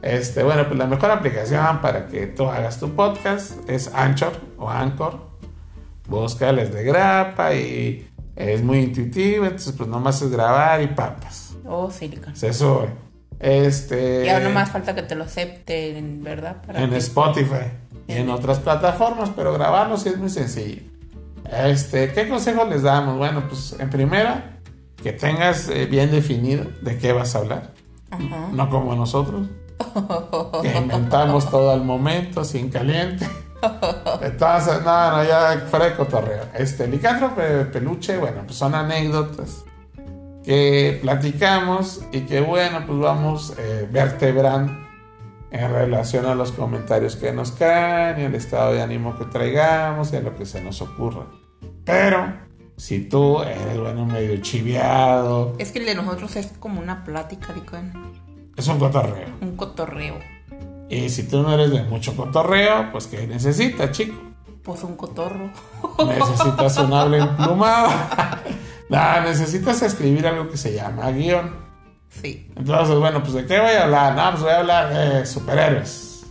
Este, 0.01 0.43
bueno, 0.43 0.65
pues 0.65 0.77
la 0.77 0.85
mejor 0.87 1.11
aplicación 1.11 1.81
para 1.81 2.07
que 2.07 2.27
tú 2.27 2.45
hagas 2.45 2.79
tu 2.79 2.89
podcast 2.95 3.69
es 3.69 3.91
Anchor 3.93 4.31
o 4.57 4.69
Anchor. 4.69 5.27
Búscales 6.07 6.73
de 6.73 6.83
grapa 6.83 7.53
y 7.53 8.09
es 8.35 8.63
muy 8.63 8.79
intuitivo, 8.79 9.43
entonces 9.45 9.73
pues 9.77 9.87
nomás 9.89 10.21
es 10.21 10.31
grabar 10.31 10.81
y 10.81 10.87
papas. 10.87 11.53
Oh, 11.67 11.91
sí, 11.91 12.07
Lican. 12.07 12.35
Se 12.35 12.51
sube. 12.53 12.89
Este 13.39 14.25
Ya 14.25 14.39
nomás 14.39 14.69
falta 14.71 14.95
que 14.95 15.03
te 15.03 15.15
lo 15.15 15.23
acepten, 15.25 16.23
¿verdad? 16.23 16.61
Para 16.65 16.81
en 16.83 16.89
que- 16.89 16.97
Spotify 16.97 17.67
y 18.07 18.13
en 18.13 18.29
otras 18.29 18.59
plataformas, 18.59 19.31
pero 19.35 19.53
grabarlo 19.53 19.97
sí 19.97 20.09
es 20.09 20.17
muy 20.17 20.29
sencillo. 20.29 20.81
Este, 21.63 22.11
¿qué 22.11 22.27
consejo 22.27 22.65
les 22.65 22.81
damos? 22.83 23.17
Bueno, 23.17 23.43
pues 23.47 23.75
en 23.79 23.89
primera, 23.89 24.57
que 25.01 25.13
tengas 25.13 25.69
eh, 25.69 25.85
bien 25.85 26.09
definido 26.11 26.65
de 26.81 26.97
qué 26.97 27.13
vas 27.13 27.35
a 27.35 27.39
hablar. 27.39 27.73
Ajá. 28.11 28.49
No 28.51 28.69
como 28.69 28.95
nosotros, 28.95 29.47
que 30.61 30.77
inventamos 30.77 31.49
todo 31.49 31.71
al 31.71 31.83
momento, 31.83 32.43
sin 32.43 32.69
caliente. 32.69 33.27
Entonces, 34.21 34.81
no, 34.83 35.11
no, 35.11 35.23
ya 35.23 35.65
fuera 35.69 35.85
de 35.85 35.95
cotorreo. 35.95 36.43
Este, 36.53 36.87
licántrope 36.87 37.65
peluche, 37.65 38.17
bueno, 38.17 38.43
pues 38.45 38.57
son 38.57 38.75
anécdotas 38.75 39.63
que 40.43 40.99
platicamos 41.01 42.01
y 42.11 42.21
que, 42.21 42.41
bueno, 42.41 42.83
pues 42.87 42.99
vamos 42.99 43.53
eh, 43.57 43.87
vertebrando 43.91 44.73
en 45.51 45.71
relación 45.71 46.25
a 46.25 46.35
los 46.35 46.51
comentarios 46.51 47.15
que 47.15 47.31
nos 47.31 47.51
caen 47.51 48.19
y 48.19 48.23
el 48.23 48.35
estado 48.35 48.73
de 48.73 48.81
ánimo 48.81 49.17
que 49.17 49.25
traigamos 49.25 50.13
y 50.13 50.17
a 50.17 50.21
lo 50.21 50.35
que 50.35 50.45
se 50.45 50.61
nos 50.61 50.81
ocurra. 50.81 51.25
Pero, 51.85 52.33
si 52.77 53.01
tú 53.01 53.41
eres, 53.41 53.77
bueno, 53.79 54.05
medio 54.05 54.37
chiviado, 54.41 55.55
Es 55.57 55.71
que 55.71 55.79
el 55.79 55.85
de 55.85 55.95
nosotros 55.95 56.35
es 56.35 56.47
como 56.59 56.79
una 56.79 57.03
plática, 57.03 57.53
Licán. 57.53 57.93
Es 58.59 58.67
un 58.67 58.79
cotorreo. 58.79 59.27
Un 59.41 59.55
cotorreo. 59.55 60.19
Y 60.89 61.09
si 61.09 61.23
tú 61.27 61.41
no 61.41 61.53
eres 61.53 61.71
de 61.71 61.83
mucho 61.83 62.15
cotorreo, 62.15 62.91
pues 62.91 63.07
¿qué 63.07 63.25
necesitas, 63.27 63.91
chico? 63.91 64.19
Pues 64.63 64.83
un 64.83 64.95
cotorro. 64.95 65.49
Necesitas 66.05 66.77
un 66.77 66.93
habla 66.93 67.17
emplumado. 67.29 67.89
no, 68.89 69.21
necesitas 69.23 69.81
escribir 69.81 70.27
algo 70.27 70.49
que 70.49 70.57
se 70.57 70.73
llama 70.73 71.09
guion. 71.11 71.51
Sí. 72.09 72.51
Entonces, 72.55 72.95
bueno, 72.97 73.21
pues 73.21 73.33
¿de 73.33 73.45
qué 73.45 73.59
voy 73.59 73.71
a 73.71 73.83
hablar? 73.83 74.15
No, 74.15 74.31
pues 74.31 74.43
voy 74.43 74.51
a 74.51 74.59
hablar 74.59 74.93
de 74.93 75.25
superhéroes, 75.25 76.25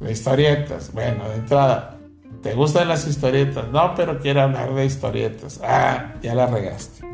de 0.00 0.12
historietas. 0.12 0.92
Bueno, 0.92 1.28
de 1.28 1.34
entrada, 1.34 1.98
¿te 2.42 2.54
gustan 2.54 2.88
las 2.88 3.06
historietas? 3.06 3.68
No, 3.68 3.94
pero 3.96 4.20
quiero 4.20 4.42
hablar 4.42 4.72
de 4.74 4.84
historietas. 4.86 5.60
Ah, 5.62 6.14
ya 6.22 6.34
la 6.34 6.46
regaste. 6.46 7.04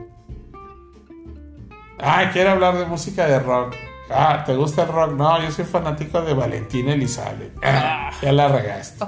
Ah, 1.98 2.28
quiero 2.32 2.50
hablar 2.50 2.76
de 2.76 2.84
música 2.84 3.26
de 3.26 3.38
rock. 3.38 3.74
Ah, 4.10 4.42
¿te 4.44 4.54
gusta 4.54 4.82
el 4.82 4.88
rock? 4.88 5.12
No, 5.12 5.40
yo 5.42 5.50
soy 5.50 5.64
fanático 5.64 6.20
de 6.22 6.34
Valentín 6.34 6.88
Elizalde. 6.88 7.52
Ah, 7.62 8.10
ya 8.20 8.32
la 8.32 8.48
regaste. 8.48 9.04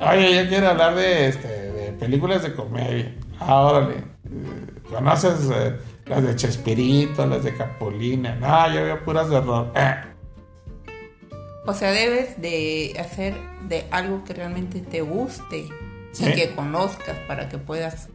Oye, 0.00 0.42
yo 0.44 0.48
quiero 0.48 0.68
hablar 0.68 0.94
de, 0.94 1.28
este, 1.28 1.48
de 1.48 1.92
películas 1.92 2.42
de 2.42 2.54
comedia. 2.54 3.14
Ah, 3.40 3.60
órale. 3.62 3.94
Eh, 3.94 4.80
¿Conoces 4.90 5.48
eh, 5.52 5.76
las 6.06 6.22
de 6.22 6.36
Chespirito, 6.36 7.26
las 7.26 7.42
de 7.44 7.56
Capulina? 7.56 8.34
No, 8.36 8.72
yo 8.74 8.84
veo 8.84 9.02
puras 9.04 9.28
de 9.30 9.36
horror. 9.36 9.72
Ah, 9.74 10.04
O 11.66 11.72
sea, 11.74 11.90
debes 11.90 12.40
de 12.40 12.94
hacer 13.00 13.34
de 13.68 13.86
algo 13.90 14.22
que 14.24 14.34
realmente 14.34 14.80
te 14.80 15.00
guste 15.00 15.68
Sí. 16.12 16.26
y 16.26 16.32
que 16.34 16.54
conozcas 16.54 17.16
para 17.26 17.48
que 17.48 17.58
puedas 17.58 18.08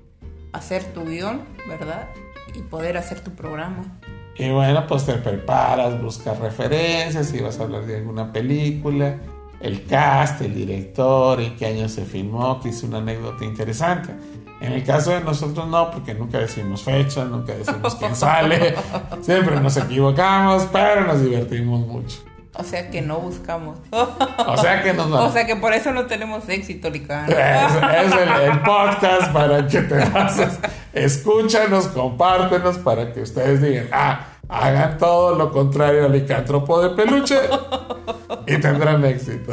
hacer 0.52 0.84
tu 0.94 1.06
guion, 1.06 1.42
¿verdad? 1.68 2.08
Y 2.56 2.62
poder 2.62 2.98
hacer 2.98 3.22
tu 3.22 3.32
programa. 3.32 4.00
Y 4.36 4.50
bueno, 4.50 4.86
pues 4.88 5.06
te 5.06 5.14
preparas, 5.14 6.02
buscas 6.02 6.40
referencias, 6.40 7.28
si 7.28 7.40
vas 7.40 7.60
a 7.60 7.64
hablar 7.64 7.86
de 7.86 7.98
alguna 7.98 8.32
película, 8.32 9.18
el 9.60 9.86
cast, 9.86 10.42
el 10.42 10.56
director, 10.56 11.40
en 11.40 11.56
qué 11.56 11.68
año 11.68 11.88
se 11.88 12.04
filmó, 12.04 12.60
que 12.60 12.70
hizo 12.70 12.88
una 12.88 12.98
anécdota 12.98 13.46
interesante. 13.46 14.14
En 14.60 14.74
el 14.74 14.84
caso 14.84 15.12
de 15.12 15.22
nosotros 15.22 15.68
no, 15.68 15.92
porque 15.92 16.14
nunca 16.14 16.40
decimos 16.40 16.84
fechas, 16.84 17.30
nunca 17.30 17.54
decimos 17.54 17.96
quién 17.96 18.16
sale, 18.16 18.76
siempre 19.22 19.60
nos 19.60 19.78
equivocamos, 19.78 20.68
pero 20.72 21.06
nos 21.06 21.22
divertimos 21.22 21.86
mucho. 21.86 22.33
O 22.56 22.64
sea 22.64 22.91
que 22.91 23.01
no 23.01 23.20
buscamos. 23.20 23.80
O 23.91 24.58
sea 24.58 24.84
que 24.84 24.93
nos 24.93 25.08
O 25.08 25.32
sea 25.32 25.47
que 25.47 25.56
por 25.56 25.74
eso 25.74 25.91
no 25.91 26.06
tenemos 26.06 26.47
éxito, 26.49 26.89
Licán. 26.89 27.32
Es, 27.32 27.38
es 27.38 28.14
el, 28.14 28.51
el 28.51 28.60
podcast 28.62 29.32
para 29.32 29.68
que 29.68 29.82
te 29.82 30.06
pases. 30.08 30.60
Escúchanos, 30.93 31.88
compártenos 31.88 32.78
para 32.78 33.12
que 33.12 33.22
ustedes 33.22 33.62
digan, 33.62 33.88
ah, 33.91 34.28
hagan 34.49 34.97
todo 34.99 35.36
lo 35.36 35.51
contrario 35.51 36.06
al 36.06 36.12
licántropo 36.12 36.82
de 36.82 36.89
peluche 36.91 37.38
y 38.45 38.58
tendrán 38.58 39.04
éxito. 39.06 39.51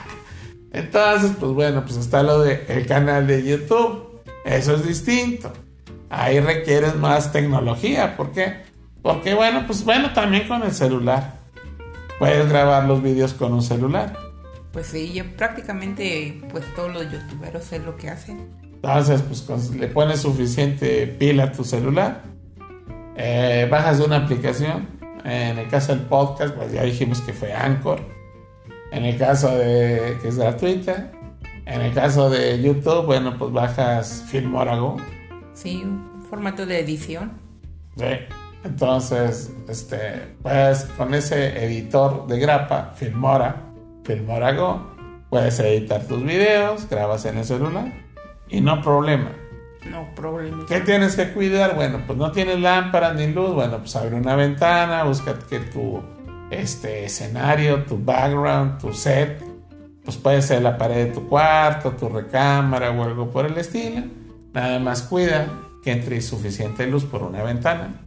Entonces, 0.72 1.32
pues 1.38 1.52
bueno, 1.52 1.82
pues 1.82 1.96
está 1.96 2.22
lo 2.22 2.40
de 2.40 2.64
el 2.68 2.86
canal 2.86 3.26
de 3.26 3.42
YouTube. 3.42 4.20
Eso 4.44 4.76
es 4.76 4.86
distinto. 4.86 5.52
Ahí 6.08 6.38
requieres 6.38 6.94
más 6.94 7.32
tecnología. 7.32 8.16
¿Por 8.16 8.30
qué? 8.30 8.62
Porque 9.02 9.34
bueno, 9.34 9.64
pues 9.66 9.84
bueno, 9.84 10.12
también 10.12 10.46
con 10.46 10.62
el 10.62 10.72
celular. 10.72 11.39
Puedes 12.20 12.50
grabar 12.50 12.84
los 12.84 13.02
vídeos 13.02 13.32
con 13.32 13.54
un 13.54 13.62
celular. 13.62 14.14
Pues 14.74 14.88
sí, 14.88 15.10
yo 15.14 15.24
prácticamente, 15.38 16.38
pues 16.52 16.66
todos 16.76 16.92
los 16.92 17.10
youtuberos 17.10 17.72
es 17.72 17.82
lo 17.82 17.96
que 17.96 18.10
hacen. 18.10 18.46
Entonces, 18.62 19.22
pues 19.22 19.70
le 19.70 19.88
pones 19.88 20.20
suficiente 20.20 21.06
pila 21.06 21.44
a 21.44 21.52
tu 21.52 21.64
celular, 21.64 22.20
eh, 23.16 23.66
bajas 23.70 23.98
de 23.98 24.04
una 24.04 24.16
aplicación. 24.16 24.86
En 25.24 25.58
el 25.58 25.68
caso 25.68 25.96
del 25.96 26.04
podcast, 26.04 26.54
pues 26.54 26.70
ya 26.70 26.82
dijimos 26.82 27.22
que 27.22 27.32
fue 27.32 27.54
Anchor. 27.54 28.00
En 28.92 29.06
el 29.06 29.16
caso 29.16 29.56
de 29.56 30.18
que 30.20 30.28
es 30.28 30.36
gratuita. 30.36 31.12
En 31.64 31.80
el 31.80 31.94
caso 31.94 32.28
de 32.28 32.60
YouTube, 32.60 33.06
bueno, 33.06 33.38
pues 33.38 33.50
bajas 33.50 34.26
Filmora 34.28 34.76
Go. 34.76 34.98
Sí, 35.54 35.80
un 35.84 36.22
formato 36.28 36.66
de 36.66 36.80
edición. 36.80 37.32
Sí. 37.96 38.04
Entonces, 38.64 39.52
este, 39.68 40.34
pues 40.42 40.84
con 40.96 41.14
ese 41.14 41.64
editor 41.64 42.26
de 42.26 42.38
grapa, 42.38 42.92
Filmora, 42.94 43.56
Filmora 44.04 44.52
Go, 44.52 44.86
puedes 45.30 45.58
editar 45.60 46.02
tus 46.04 46.22
videos, 46.22 46.88
grabas 46.88 47.24
en 47.24 47.38
el 47.38 47.44
celular 47.44 47.92
y 48.48 48.60
no 48.60 48.82
problema. 48.82 49.32
No 49.88 50.14
problema. 50.14 50.66
¿Qué 50.68 50.80
tienes 50.80 51.16
que 51.16 51.32
cuidar? 51.32 51.74
Bueno, 51.74 52.02
pues 52.06 52.18
no 52.18 52.32
tienes 52.32 52.60
lámpara 52.60 53.14
ni 53.14 53.28
luz. 53.28 53.54
Bueno, 53.54 53.78
pues 53.78 53.96
abre 53.96 54.14
una 54.14 54.36
ventana, 54.36 55.04
busca 55.04 55.38
que 55.48 55.60
tu 55.60 56.02
este, 56.50 57.06
escenario, 57.06 57.84
tu 57.84 57.96
background, 57.96 58.78
tu 58.78 58.92
set, 58.92 59.42
pues 60.04 60.16
puede 60.18 60.42
ser 60.42 60.62
la 60.62 60.76
pared 60.76 61.06
de 61.06 61.12
tu 61.12 61.26
cuarto, 61.26 61.92
tu 61.92 62.08
recámara 62.10 62.90
o 62.90 63.02
algo 63.02 63.30
por 63.30 63.46
el 63.46 63.56
estilo. 63.56 64.02
Nada 64.52 64.78
más 64.80 65.02
cuida 65.02 65.46
que 65.82 65.92
entre 65.92 66.20
suficiente 66.20 66.86
luz 66.86 67.04
por 67.04 67.22
una 67.22 67.42
ventana, 67.42 68.02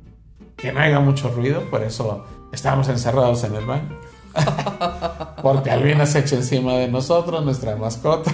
que 0.58 0.72
no 0.72 0.80
haya 0.80 1.00
mucho 1.00 1.30
ruido, 1.30 1.62
por 1.70 1.82
eso 1.84 2.26
estamos 2.52 2.88
encerrados 2.90 3.44
en 3.44 3.56
el 3.56 3.66
baño. 3.66 3.98
Porque 5.42 5.70
Albina 5.72 6.06
se 6.06 6.20
echa 6.20 6.36
encima 6.36 6.74
de 6.74 6.88
nosotros, 6.88 7.44
nuestra 7.44 7.76
mascota. 7.76 8.32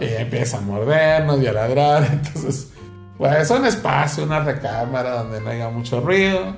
Y 0.00 0.06
empieza 0.14 0.58
a 0.58 0.60
mordernos 0.60 1.40
y 1.40 1.46
a 1.46 1.52
ladrar. 1.52 2.04
Entonces, 2.10 2.72
pues 3.18 3.50
un 3.50 3.64
espacio, 3.66 4.24
una 4.24 4.40
recámara 4.40 5.22
donde 5.22 5.40
no 5.40 5.50
haya 5.50 5.68
mucho 5.68 6.00
ruido. 6.00 6.56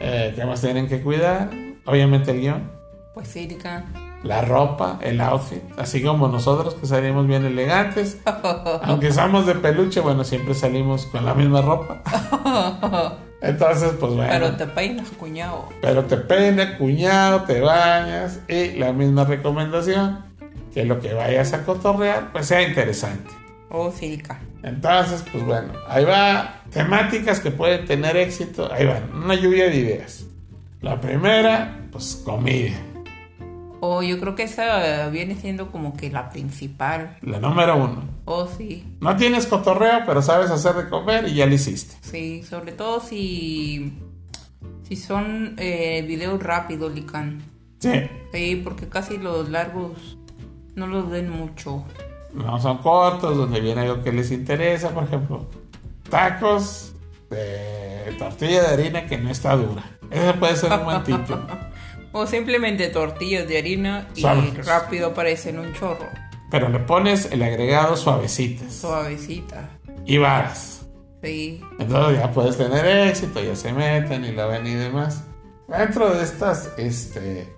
Eh, 0.00 0.32
¿Qué 0.34 0.44
más 0.44 0.60
tienen 0.60 0.88
que 0.88 1.00
cuidar? 1.00 1.50
Obviamente 1.86 2.32
el 2.32 2.40
guion, 2.40 2.70
Pues 3.12 3.28
sí, 3.28 3.46
Licán. 3.46 3.92
la 4.24 4.40
ropa, 4.42 4.98
el 5.02 5.20
outfit. 5.20 5.62
Así 5.78 6.02
como 6.02 6.26
nosotros 6.26 6.74
que 6.74 6.86
salimos 6.86 7.26
bien 7.28 7.44
elegantes. 7.44 8.18
Aunque 8.82 9.12
somos 9.12 9.46
de 9.46 9.54
peluche, 9.54 10.00
bueno, 10.00 10.24
siempre 10.24 10.54
salimos 10.54 11.06
con 11.06 11.24
la 11.24 11.34
misma 11.34 11.62
ropa. 11.62 12.02
Entonces, 13.44 13.92
pues 14.00 14.14
bueno. 14.14 14.30
Pero 14.30 14.56
te 14.56 14.66
peinas, 14.66 15.10
cuñado. 15.10 15.68
Pero 15.82 16.04
te 16.04 16.16
peinas, 16.16 16.76
cuñado, 16.78 17.42
te 17.42 17.60
bañas 17.60 18.40
y 18.48 18.70
la 18.78 18.92
misma 18.92 19.24
recomendación, 19.24 20.24
que 20.72 20.84
lo 20.84 20.98
que 21.00 21.12
vayas 21.12 21.52
a 21.52 21.64
cotorrear, 21.64 22.32
pues 22.32 22.46
sea 22.46 22.62
interesante. 22.62 23.30
Oh, 23.68 23.92
sí, 23.92 24.16
Licán. 24.16 24.38
Entonces, 24.62 25.22
pues 25.30 25.44
bueno, 25.44 25.74
ahí 25.88 26.04
va 26.04 26.62
temáticas 26.70 27.40
que 27.40 27.50
pueden 27.50 27.84
tener 27.84 28.16
éxito, 28.16 28.72
ahí 28.72 28.86
van, 28.86 29.12
una 29.12 29.34
lluvia 29.34 29.66
de 29.66 29.76
ideas. 29.76 30.24
La 30.80 31.00
primera, 31.00 31.80
pues 31.92 32.22
comida, 32.24 32.76
Oh, 33.86 34.02
yo 34.02 34.18
creo 34.18 34.34
que 34.34 34.44
esa 34.44 35.08
viene 35.10 35.34
siendo 35.36 35.70
como 35.70 35.94
que 35.94 36.08
la 36.10 36.30
principal. 36.30 37.18
la 37.20 37.38
número 37.38 37.76
uno. 37.76 38.02
Oh, 38.24 38.46
sí. 38.46 38.82
No 39.00 39.14
tienes 39.16 39.46
cotorreo, 39.46 40.00
pero 40.06 40.22
sabes 40.22 40.50
hacer 40.50 40.74
de 40.74 40.88
comer 40.88 41.28
y 41.28 41.34
ya 41.34 41.44
lo 41.46 41.52
hiciste. 41.52 41.94
Sí, 42.00 42.42
sobre 42.44 42.72
todo 42.72 43.00
si, 43.00 43.92
si 44.88 44.96
son 44.96 45.54
eh, 45.58 46.02
videos 46.08 46.42
rápidos, 46.42 46.94
Licán. 46.94 47.42
Sí, 47.78 47.90
Sí, 48.32 48.60
porque 48.64 48.88
casi 48.88 49.18
los 49.18 49.50
largos 49.50 50.16
no 50.74 50.86
los 50.86 51.10
ven 51.10 51.28
mucho. 51.28 51.84
no 52.32 52.58
son 52.60 52.78
cortos, 52.78 53.36
donde 53.36 53.60
viene 53.60 53.82
algo 53.82 54.02
que 54.02 54.12
les 54.12 54.30
interesa, 54.30 54.90
por 54.90 55.04
ejemplo, 55.04 55.46
tacos 56.08 56.94
de 57.28 58.14
tortilla 58.18 58.62
de 58.62 58.68
harina 58.68 59.06
que 59.06 59.18
no 59.18 59.28
está 59.30 59.54
dura. 59.56 59.84
Ese 60.10 60.32
puede 60.34 60.56
ser 60.56 60.72
un 60.72 60.84
buen 60.84 61.02
título. 61.04 61.46
O 62.16 62.26
simplemente 62.26 62.88
tortillas 62.88 63.46
de 63.48 63.58
harina 63.58 64.08
y 64.14 64.20
Suaves. 64.22 64.64
rápido 64.66 65.08
aparecen 65.08 65.58
un 65.58 65.72
chorro. 65.74 66.08
Pero 66.50 66.68
le 66.68 66.78
pones 66.78 67.30
el 67.32 67.42
agregado 67.42 67.96
suavecitas 67.96 68.72
Suavecita. 68.72 69.68
y 70.06 70.18
varas. 70.18 70.86
Sí. 71.22 71.60
Entonces 71.78 72.20
ya 72.20 72.30
puedes 72.30 72.56
tener 72.56 72.86
éxito, 73.08 73.42
ya 73.42 73.56
se 73.56 73.72
meten 73.72 74.24
y 74.24 74.30
la 74.32 74.46
ven 74.46 74.66
y 74.66 74.74
demás. 74.74 75.24
Dentro 75.66 76.10
de 76.14 76.22
estas 76.22 76.70
este, 76.76 77.52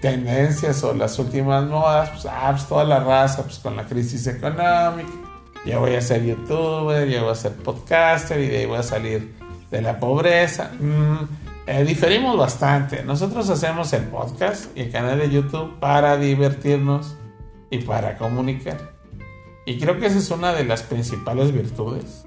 tendencias 0.00 0.82
o 0.82 0.94
las 0.94 1.18
últimas 1.18 1.64
modas, 1.66 2.10
pues, 2.10 2.26
ah, 2.26 2.48
pues, 2.50 2.66
toda 2.66 2.84
la 2.84 3.00
raza, 3.00 3.42
pues 3.44 3.58
con 3.58 3.76
la 3.76 3.84
crisis 3.86 4.26
económica, 4.26 5.10
ya 5.66 5.78
voy 5.78 5.94
a 5.94 6.00
ser 6.00 6.24
youtuber, 6.24 7.08
ya 7.08 7.22
voy 7.22 7.32
a 7.32 7.34
ser 7.34 7.52
podcaster 7.56 8.40
y 8.40 8.48
de 8.48 8.58
ahí 8.58 8.66
voy 8.66 8.78
a 8.78 8.82
salir 8.82 9.34
de 9.70 9.82
la 9.82 9.98
pobreza. 10.00 10.72
Mm, 10.80 11.28
eh, 11.66 11.84
diferimos 11.84 12.36
bastante. 12.36 13.02
Nosotros 13.04 13.48
hacemos 13.50 13.92
el 13.92 14.04
podcast 14.04 14.76
y 14.76 14.82
el 14.82 14.90
canal 14.90 15.18
de 15.18 15.30
YouTube 15.30 15.78
para 15.78 16.16
divertirnos 16.16 17.16
y 17.70 17.78
para 17.78 18.18
comunicar. 18.18 18.92
Y 19.66 19.78
creo 19.78 19.98
que 20.00 20.06
esa 20.06 20.18
es 20.18 20.30
una 20.30 20.52
de 20.52 20.64
las 20.64 20.82
principales 20.82 21.52
virtudes. 21.52 22.24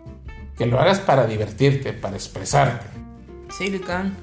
Que 0.58 0.66
lo 0.66 0.80
hagas 0.80 1.00
para 1.00 1.26
divertirte, 1.26 1.94
para 1.94 2.16
expresarte. 2.16 2.86
Silicon. 3.50 4.16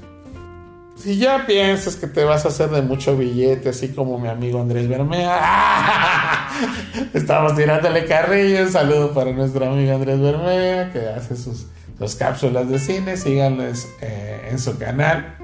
Si 0.97 1.17
ya 1.17 1.47
piensas 1.47 1.97
que 1.97 2.07
te 2.07 2.25
vas 2.25 2.45
a 2.45 2.49
hacer 2.49 2.69
de 2.71 2.83
mucho 2.83 3.17
billete, 3.17 3.71
así 3.71 3.89
como 3.89 4.19
mi 4.19 4.29
amigo 4.29 4.61
Andrés 4.61 4.87
Bermea, 4.87 6.51
estamos 7.15 7.57
tirándole 7.57 8.05
carrillo. 8.05 8.65
Un 8.65 8.71
saludo 8.71 9.15
para 9.15 9.33
nuestro 9.33 9.67
amigo 9.67 9.95
Andrés 9.95 10.21
Bermea, 10.21 10.93
que 10.93 11.09
hace 11.09 11.37
sus, 11.37 11.67
sus 12.01 12.17
cápsulas 12.17 12.69
de 12.69 12.81
cine. 12.81 13.17
Síganles 13.17 13.89
eh, 14.01 14.49
en 14.51 14.59
su 14.59 14.77
canal. 14.79 15.37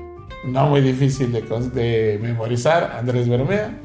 No 0.44 0.66
muy 0.68 0.80
difícil 0.80 1.30
de, 1.30 1.42
de 1.42 2.18
memorizar, 2.20 2.92
Andrés 2.98 3.28
Bermea. 3.28 3.78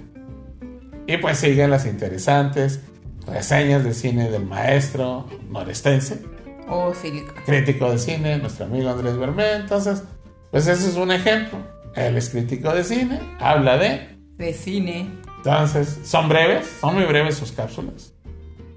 Y 1.06 1.18
pues 1.18 1.38
sigan 1.38 1.70
las 1.70 1.86
interesantes 1.86 2.80
reseñas 3.28 3.84
de 3.84 3.94
cine 3.94 4.30
del 4.30 4.46
maestro 4.46 5.28
norestense. 5.50 6.22
Oh, 6.68 6.94
Silicon. 6.94 7.36
Crítico 7.46 7.92
de 7.92 8.00
cine, 8.00 8.38
nuestro 8.38 8.66
amigo 8.66 8.90
Andrés 8.90 9.18
Bermea. 9.18 9.58
Entonces, 9.58 10.04
pues 10.52 10.68
ese 10.68 10.90
es 10.90 10.96
un 10.96 11.12
ejemplo. 11.12 11.60
Él 11.96 12.16
es 12.16 12.30
crítico 12.30 12.74
de 12.74 12.84
cine, 12.84 13.20
habla 13.40 13.78
de... 13.78 14.18
De 14.38 14.54
cine. 14.54 15.10
Entonces, 15.38 16.00
¿son 16.04 16.30
breves? 16.30 16.68
¿Son 16.80 16.96
muy 16.96 17.04
breves 17.04 17.36
sus 17.36 17.52
cápsulas? 17.52 18.14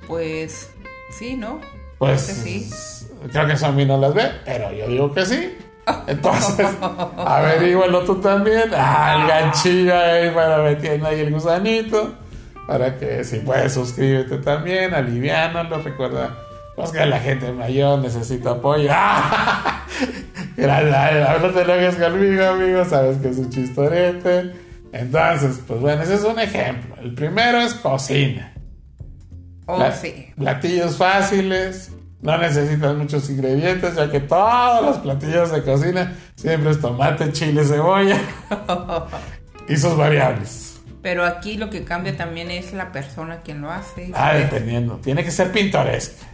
Pues 0.09 0.71
sí, 1.17 1.37
¿no? 1.37 1.61
Pues 1.99 2.23
sí. 2.23 2.69
Creo 3.31 3.47
que 3.47 3.67
mí 3.73 3.85
no 3.85 3.99
las 3.99 4.15
ve, 4.15 4.31
pero 4.45 4.73
yo 4.73 4.87
digo 4.89 5.13
que 5.13 5.27
sí. 5.27 5.57
Entonces, 6.07 6.67
averígualo 7.17 8.01
tú 8.01 8.21
también. 8.21 8.71
Ah, 8.75 9.19
el 9.21 9.29
ganchillo 9.29 9.99
ahí 9.99 10.31
para 10.31 10.59
metiendo 10.59 11.07
ahí 11.07 11.21
el 11.21 11.33
gusanito. 11.33 12.15
Para 12.67 12.97
que 12.99 13.25
si 13.25 13.41
puedes 13.41 13.75
suscríbete 13.75 14.39
también, 14.39 14.95
aliviánalo, 14.95 15.79
recuerda. 15.83 16.35
Pues 16.77 16.91
que 16.91 17.05
la 17.07 17.21
gente 17.21 17.53
mayor 17.53 18.01
necesita 18.01 18.53
apoyo. 18.53 18.89
Gracias, 20.57 21.43
no 21.43 21.51
te 21.51 21.65
lo 21.65 22.11
conmigo, 22.11 22.45
amigo, 22.45 22.85
sabes 22.85 23.19
que 23.19 23.29
es 23.29 23.39
un 23.39 23.51
chistorete. 23.51 24.53
Entonces, 24.93 25.61
pues 25.67 25.81
bueno, 25.81 26.03
ese 26.03 26.15
es 26.15 26.25
un 26.25 26.39
ejemplo. 26.39 26.97
El 27.01 27.15
primero 27.15 27.59
es 27.59 27.75
cocina. 27.75 28.55
Oh, 29.67 29.83
sí. 29.93 30.33
Platillos 30.37 30.97
fáciles, 30.97 31.93
no 32.25 32.39
necesitas 32.39 32.97
muchos 32.97 33.29
ingredientes, 33.29 33.97
ya 33.97 34.11
que 34.11 34.19
todos 34.19 34.83
los 34.83 34.97
platillos 34.97 35.53
de 35.53 35.63
cocina 35.63 36.17
siempre 36.35 36.71
es 36.71 36.81
tomate, 36.81 37.31
chile, 37.33 37.63
cebolla 37.67 38.19
y 39.69 39.77
sus 39.77 39.95
variables. 39.95 40.81
Pero 41.03 41.27
aquí 41.27 41.59
lo 41.59 41.69
que 41.69 41.85
cambia 41.85 42.17
también 42.17 42.51
es 42.51 42.73
la 42.73 42.93
persona 42.93 43.43
quien 43.43 43.61
lo 43.61 43.71
hace. 43.71 44.11
Ah, 44.15 44.33
dependiendo. 44.33 44.97
Tiene 44.97 45.23
que 45.23 45.31
ser 45.31 45.53
pintoresca. 45.53 46.27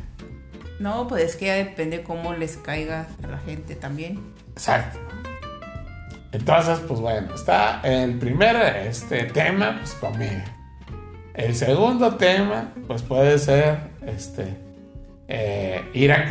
No, 0.79 1.09
pues 1.09 1.25
es 1.25 1.35
que 1.35 1.47
ya 1.47 1.55
depende 1.55 2.05
cómo 2.05 2.35
les 2.35 2.57
caiga 2.57 3.09
a 3.25 3.27
la 3.27 3.39
gente 3.39 3.75
también. 3.75 4.33
Exacto. 4.53 4.97
Entonces, 6.31 6.79
pues 6.87 7.01
bueno, 7.01 7.35
está 7.35 7.81
el 7.83 8.17
primer 8.17 8.55
este, 8.87 9.25
tema, 9.25 9.79
pues 9.81 9.95
comida. 9.95 10.45
El 11.35 11.57
segundo 11.57 12.15
tema, 12.15 12.73
pues 12.87 13.03
puede 13.03 13.41
ser 13.41 13.91
este, 14.07 14.70
eh, 15.33 15.89
ir 15.95 16.13
a, 16.13 16.27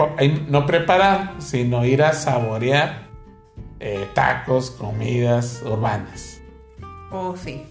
no 0.50 0.66
preparar, 0.66 1.36
sino 1.40 1.86
ir 1.86 2.04
a 2.04 2.12
saborear 2.12 3.08
eh, 3.80 4.06
tacos, 4.14 4.72
comidas 4.72 5.64
urbanas. 5.66 6.42
Oh, 7.10 7.34
sí. 7.38 7.66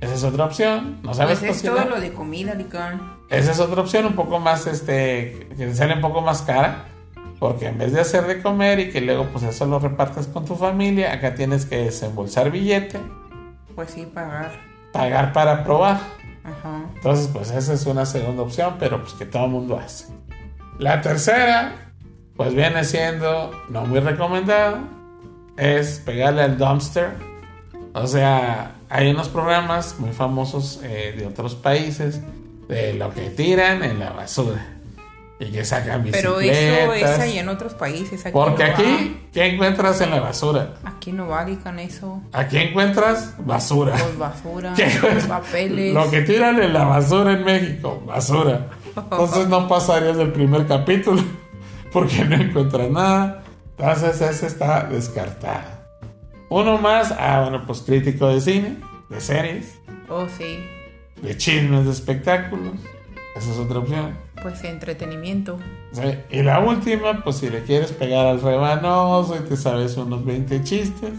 Esa 0.00 0.14
es 0.14 0.24
otra 0.24 0.46
opción. 0.46 1.00
¿No 1.02 1.12
sabes 1.12 1.40
pues 1.40 1.56
es 1.56 1.62
todo 1.62 1.84
lo 1.84 2.00
de 2.00 2.12
comida, 2.12 2.54
Licón. 2.54 3.18
Esa 3.28 3.52
es 3.52 3.60
otra 3.60 3.82
opción, 3.82 4.06
un 4.06 4.14
poco 4.14 4.38
más, 4.38 4.66
este, 4.66 5.48
que 5.56 5.74
sale 5.74 5.94
un 5.94 6.00
poco 6.00 6.22
más 6.22 6.40
cara. 6.42 6.86
Porque 7.38 7.66
en 7.66 7.76
vez 7.76 7.92
de 7.92 8.00
hacer 8.00 8.26
de 8.26 8.40
comer 8.42 8.80
y 8.80 8.90
que 8.90 9.00
luego 9.00 9.26
pues 9.26 9.44
eso 9.44 9.66
lo 9.66 9.78
repartas 9.78 10.26
con 10.26 10.44
tu 10.44 10.56
familia, 10.56 11.12
acá 11.12 11.34
tienes 11.34 11.66
que 11.66 11.76
desembolsar 11.76 12.50
billete. 12.50 12.98
Pues 13.76 13.90
sí, 13.90 14.06
pagar. 14.06 14.58
Pagar 14.92 15.32
para 15.32 15.62
probar. 15.62 16.00
Ajá. 16.42 16.80
Entonces 16.96 17.28
pues 17.28 17.50
esa 17.52 17.74
es 17.74 17.86
una 17.86 18.06
segunda 18.06 18.42
opción, 18.42 18.74
pero 18.80 19.00
pues 19.00 19.12
que 19.12 19.24
todo 19.24 19.44
el 19.44 19.50
mundo 19.52 19.78
hace. 19.78 20.06
La 20.78 21.00
tercera, 21.00 21.72
pues 22.36 22.54
viene 22.54 22.84
siendo 22.84 23.50
no 23.68 23.84
muy 23.84 23.98
recomendado, 23.98 24.78
es 25.56 26.00
pegarle 26.04 26.42
al 26.42 26.56
dumpster. 26.56 27.10
O 27.94 28.06
sea, 28.06 28.76
hay 28.88 29.10
unos 29.10 29.28
programas 29.28 29.96
muy 29.98 30.12
famosos 30.12 30.80
eh, 30.84 31.14
de 31.18 31.26
otros 31.26 31.56
países 31.56 32.20
de 32.68 32.94
lo 32.94 33.12
que 33.12 33.30
tiran 33.30 33.82
en 33.82 33.98
la 33.98 34.10
basura 34.10 34.64
y 35.40 35.46
que 35.50 35.64
sacan 35.64 36.04
bicicletas. 36.04 36.38
Pero 36.38 36.92
eso 36.92 37.12
es 37.12 37.18
ahí 37.18 37.38
en 37.38 37.48
otros 37.48 37.74
países. 37.74 38.24
Aquí 38.24 38.32
Porque 38.32 38.64
no 38.64 38.72
aquí, 38.72 38.82
va. 39.24 39.30
¿qué 39.32 39.46
encuentras 39.46 40.00
en 40.00 40.10
la 40.10 40.20
basura? 40.20 40.74
Aquí 40.84 41.12
no 41.12 41.26
valican 41.26 41.78
eso. 41.78 42.22
Aquí 42.32 42.56
encuentras 42.58 43.34
basura. 43.38 43.94
Pues 43.94 44.18
basura, 44.18 44.74
¿Qué 44.76 44.88
papeles. 45.26 45.94
Lo 45.94 46.10
que 46.10 46.22
tiran 46.22 46.60
en 46.62 46.72
la 46.72 46.84
basura 46.84 47.32
en 47.32 47.44
México, 47.44 48.02
basura. 48.06 48.66
Entonces 49.02 49.48
no 49.48 49.68
pasarías 49.68 50.16
del 50.16 50.32
primer 50.32 50.66
capítulo 50.66 51.22
porque 51.92 52.24
no 52.24 52.36
encuentras 52.36 52.90
nada. 52.90 53.42
Entonces 53.76 54.20
ese 54.20 54.46
está 54.46 54.84
descartado. 54.84 55.78
Uno 56.50 56.78
más, 56.78 57.12
ah, 57.18 57.42
bueno, 57.42 57.64
pues 57.66 57.82
crítico 57.82 58.28
de 58.28 58.40
cine, 58.40 58.76
de 59.10 59.20
series, 59.20 59.78
Oh, 60.08 60.26
sí. 60.38 60.58
de 61.22 61.36
chismes, 61.36 61.84
de 61.84 61.90
espectáculos. 61.92 62.72
Esa 63.36 63.52
es 63.52 63.58
otra 63.58 63.78
opción. 63.80 64.16
Pues 64.42 64.64
entretenimiento. 64.64 65.58
¿sí? 65.92 66.02
Y 66.30 66.42
la 66.42 66.60
última, 66.60 67.22
pues 67.22 67.36
si 67.36 67.50
le 67.50 67.62
quieres 67.62 67.92
pegar 67.92 68.26
al 68.26 68.40
rebanoso 68.40 69.36
y 69.36 69.40
te 69.40 69.56
sabes 69.56 69.96
unos 69.96 70.24
20 70.24 70.62
chistes. 70.64 71.12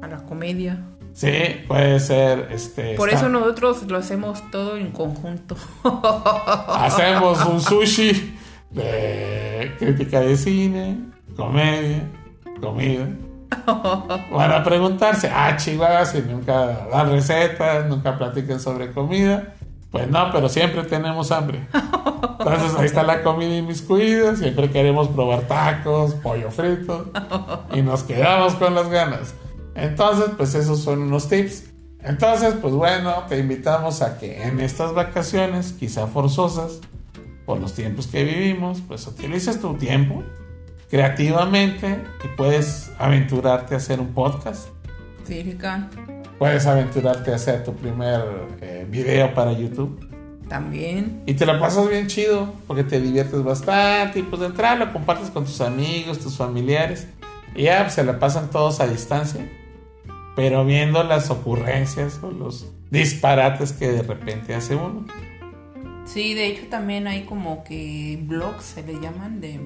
A 0.00 0.06
la 0.06 0.18
comedia. 0.18 0.78
Sí, 1.18 1.64
puede 1.66 1.98
ser 1.98 2.46
este. 2.52 2.94
Por 2.94 3.08
está- 3.08 3.22
eso 3.22 3.28
nosotros 3.28 3.82
lo 3.88 3.98
hacemos 3.98 4.40
todo 4.52 4.76
en 4.76 4.92
conjunto. 4.92 5.56
Hacemos 6.68 7.44
un 7.44 7.60
sushi 7.60 8.38
de 8.70 9.74
crítica 9.80 10.20
de 10.20 10.36
cine, 10.36 11.00
comedia, 11.34 12.08
comida. 12.60 13.08
Van 14.30 14.52
a 14.52 14.62
preguntarse, 14.62 15.28
ah, 15.34 15.56
Chihuahua, 15.56 16.06
si 16.06 16.20
nunca 16.20 16.86
dan 16.92 17.10
recetas, 17.10 17.86
nunca 17.86 18.16
platican 18.16 18.60
sobre 18.60 18.92
comida. 18.92 19.54
Pues 19.90 20.08
no, 20.08 20.30
pero 20.30 20.48
siempre 20.48 20.84
tenemos 20.84 21.32
hambre. 21.32 21.66
Entonces 22.38 22.76
ahí 22.78 22.86
está 22.86 23.02
la 23.02 23.24
comida 23.24 23.56
inmiscuida, 23.56 24.36
siempre 24.36 24.70
queremos 24.70 25.08
probar 25.08 25.40
tacos, 25.48 26.14
pollo 26.14 26.52
frito 26.52 27.10
y 27.74 27.82
nos 27.82 28.04
quedamos 28.04 28.54
con 28.54 28.76
las 28.76 28.88
ganas. 28.88 29.34
Entonces, 29.78 30.30
pues 30.36 30.54
esos 30.54 30.80
son 30.80 31.02
unos 31.02 31.28
tips. 31.28 31.64
Entonces, 32.02 32.54
pues 32.60 32.74
bueno, 32.74 33.24
te 33.28 33.38
invitamos 33.38 34.02
a 34.02 34.18
que 34.18 34.42
en 34.42 34.60
estas 34.60 34.94
vacaciones, 34.94 35.72
quizá 35.72 36.06
forzosas, 36.06 36.80
por 37.46 37.60
los 37.60 37.72
tiempos 37.74 38.06
que 38.08 38.24
vivimos, 38.24 38.82
pues 38.86 39.06
utilices 39.06 39.60
tu 39.60 39.74
tiempo 39.74 40.22
creativamente 40.90 42.04
y 42.24 42.28
puedes 42.36 42.90
aventurarte 42.98 43.74
a 43.74 43.78
hacer 43.78 44.00
un 44.00 44.08
podcast. 44.08 44.68
Sí. 45.26 45.56
Puedes 46.38 46.66
aventurarte 46.66 47.32
a 47.32 47.36
hacer 47.36 47.64
tu 47.64 47.74
primer 47.74 48.22
eh, 48.60 48.86
video 48.88 49.32
para 49.34 49.52
YouTube. 49.52 50.06
También. 50.48 51.22
Y 51.26 51.34
te 51.34 51.44
la 51.44 51.60
pasas 51.60 51.88
bien 51.88 52.06
chido, 52.06 52.52
porque 52.66 52.84
te 52.84 53.00
diviertes 53.00 53.42
bastante 53.42 54.20
y 54.20 54.22
pues 54.22 54.40
de 54.40 54.46
entrada 54.46 54.76
lo 54.76 54.92
compartes 54.92 55.30
con 55.30 55.44
tus 55.44 55.60
amigos, 55.60 56.18
tus 56.18 56.36
familiares. 56.36 57.06
Y 57.54 57.64
ya 57.64 57.82
pues, 57.82 57.94
se 57.94 58.04
la 58.04 58.18
pasan 58.18 58.50
todos 58.50 58.80
a 58.80 58.86
distancia, 58.86 59.46
pero 60.38 60.64
viendo 60.64 61.02
las 61.02 61.30
ocurrencias 61.30 62.20
o 62.22 62.30
los 62.30 62.70
disparates 62.92 63.72
que 63.72 63.88
de 63.88 64.02
repente 64.02 64.54
hace 64.54 64.76
uno. 64.76 65.04
Sí, 66.04 66.34
de 66.34 66.46
hecho 66.46 66.68
también 66.70 67.08
hay 67.08 67.24
como 67.24 67.64
que 67.64 68.20
blogs, 68.22 68.66
se 68.66 68.84
le 68.84 69.00
llaman, 69.00 69.40
de, 69.40 69.58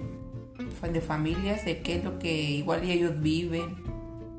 de 0.91 1.01
familias, 1.03 1.67
de 1.67 1.83
qué 1.83 1.97
es 1.97 2.05
lo 2.05 2.19
que 2.19 2.33
igual 2.33 2.89
ellos 2.89 3.21
viven, 3.21 3.77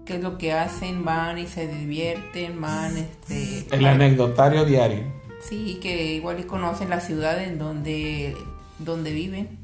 qué 0.08 0.16
es 0.16 0.24
lo 0.24 0.40
que 0.40 0.54
hacen, 0.54 1.06
van 1.06 1.38
y 1.38 1.46
se 1.46 1.68
divierten, 1.68 2.60
van, 2.60 2.98
este... 2.98 3.68
El 3.72 3.86
anecdotario 3.86 4.66
diario. 4.66 5.04
Sí, 5.40 5.78
que 5.84 6.16
igual 6.16 6.40
y 6.40 6.46
conocen 6.46 6.90
la 6.90 7.00
ciudad 7.00 7.44
en 7.44 7.60
donde, 7.60 8.36
donde 8.80 9.12
viven, 9.14 9.60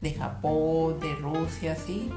de 0.00 0.12
Japón, 0.14 0.98
de 0.98 1.14
Rusia, 1.14 1.76
sí. 1.76 2.10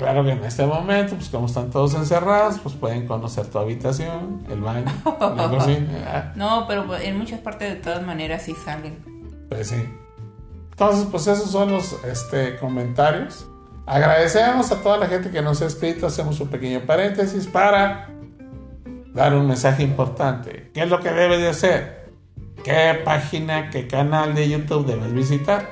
Claro 0.00 0.24
que 0.24 0.30
en 0.30 0.42
este 0.42 0.64
momento, 0.64 1.14
pues 1.14 1.28
como 1.28 1.44
están 1.44 1.68
todos 1.68 1.92
encerrados, 1.92 2.58
pues 2.62 2.74
pueden 2.74 3.06
conocer 3.06 3.48
tu 3.48 3.58
habitación, 3.58 4.42
el 4.48 4.62
baño, 4.62 4.86
la 5.36 5.50
cocina. 5.50 6.32
No, 6.36 6.64
pero 6.66 6.96
en 6.96 7.18
muchas 7.18 7.40
partes 7.40 7.68
de 7.68 7.76
todas 7.76 8.02
maneras 8.02 8.40
sí 8.40 8.54
salen. 8.64 8.96
Pues 9.50 9.68
sí. 9.68 9.94
Entonces, 10.70 11.06
pues 11.10 11.26
esos 11.26 11.50
son 11.50 11.72
los 11.72 12.02
este, 12.04 12.56
comentarios. 12.56 13.46
Agradecemos 13.84 14.72
a 14.72 14.80
toda 14.82 14.96
la 14.96 15.06
gente 15.06 15.30
que 15.30 15.42
nos 15.42 15.60
ha 15.60 15.66
escrito. 15.66 16.06
Hacemos 16.06 16.40
un 16.40 16.48
pequeño 16.48 16.80
paréntesis 16.86 17.46
para 17.46 18.08
dar 19.12 19.34
un 19.34 19.48
mensaje 19.48 19.82
importante. 19.82 20.70
¿Qué 20.72 20.80
es 20.80 20.88
lo 20.88 21.00
que 21.00 21.10
debes 21.10 21.40
de 21.40 21.48
hacer? 21.48 22.10
¿Qué 22.64 22.98
página, 23.04 23.68
qué 23.68 23.86
canal 23.86 24.34
de 24.34 24.48
YouTube 24.48 24.86
debes 24.86 25.12
visitar? 25.12 25.68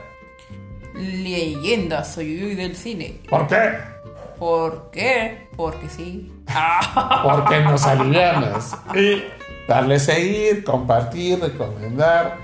Leyendas 0.94 2.12
soy 2.12 2.54
del 2.54 2.76
cine. 2.76 3.20
¿Por 3.30 3.46
qué? 3.46 3.96
¿Por 4.38 4.90
qué? 4.90 5.48
Porque 5.56 5.88
sí. 5.88 6.32
Porque 7.22 7.60
nos 7.60 7.84
alivianas. 7.84 8.76
Y 8.94 9.24
darle 9.66 9.98
seguir, 9.98 10.64
compartir, 10.64 11.40
recomendar 11.40 12.36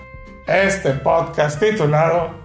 este 0.47 0.91
podcast 0.93 1.61
titulado 1.61 2.45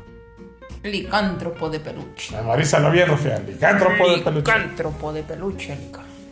Licántropo 0.84 1.70
de 1.70 1.80
peluche. 1.80 2.36
Memorízalo 2.36 2.92
bien, 2.92 3.10
Rufián. 3.10 3.46
Licántropo 3.46 4.10
de 4.10 4.18
peluche. 4.20 4.52
Licántropo 4.52 5.14
de 5.14 5.24
peluche. 5.24 5.78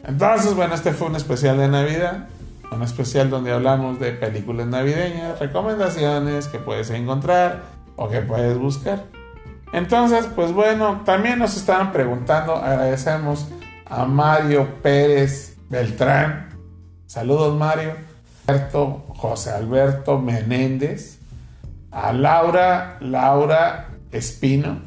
Entonces, 0.06 0.54
bueno, 0.54 0.74
este 0.74 0.94
fue 0.94 1.08
un 1.08 1.16
especial 1.16 1.58
de 1.58 1.68
Navidad. 1.68 2.30
Un 2.72 2.84
especial 2.84 3.30
donde 3.30 3.52
hablamos 3.52 4.00
de 4.00 4.12
películas 4.12 4.68
navideñas, 4.68 5.40
recomendaciones 5.40 6.48
que 6.48 6.60
puedes 6.60 6.90
encontrar 6.90 7.64
o 7.96 8.10
que 8.10 8.22
puedes 8.22 8.58
buscar. 8.58 9.04
Entonces, 9.74 10.28
pues 10.36 10.54
bueno, 10.54 11.02
también 11.06 11.40
nos 11.40 11.58
estaban 11.58 11.92
preguntando, 11.92 12.56
agradecemos 12.56 13.48
a 13.86 14.06
Mario 14.06 14.68
Pérez 14.82 15.58
Beltrán. 15.70 16.50
Saludos, 17.06 17.58
Mario. 17.58 17.92
Alberto, 18.48 19.06
José 19.10 19.52
Alberto 19.52 20.20
Menéndez. 20.20 21.20
A 21.92 22.14
Laura, 22.14 22.98
Laura 23.02 23.90
Espino. 24.12 24.82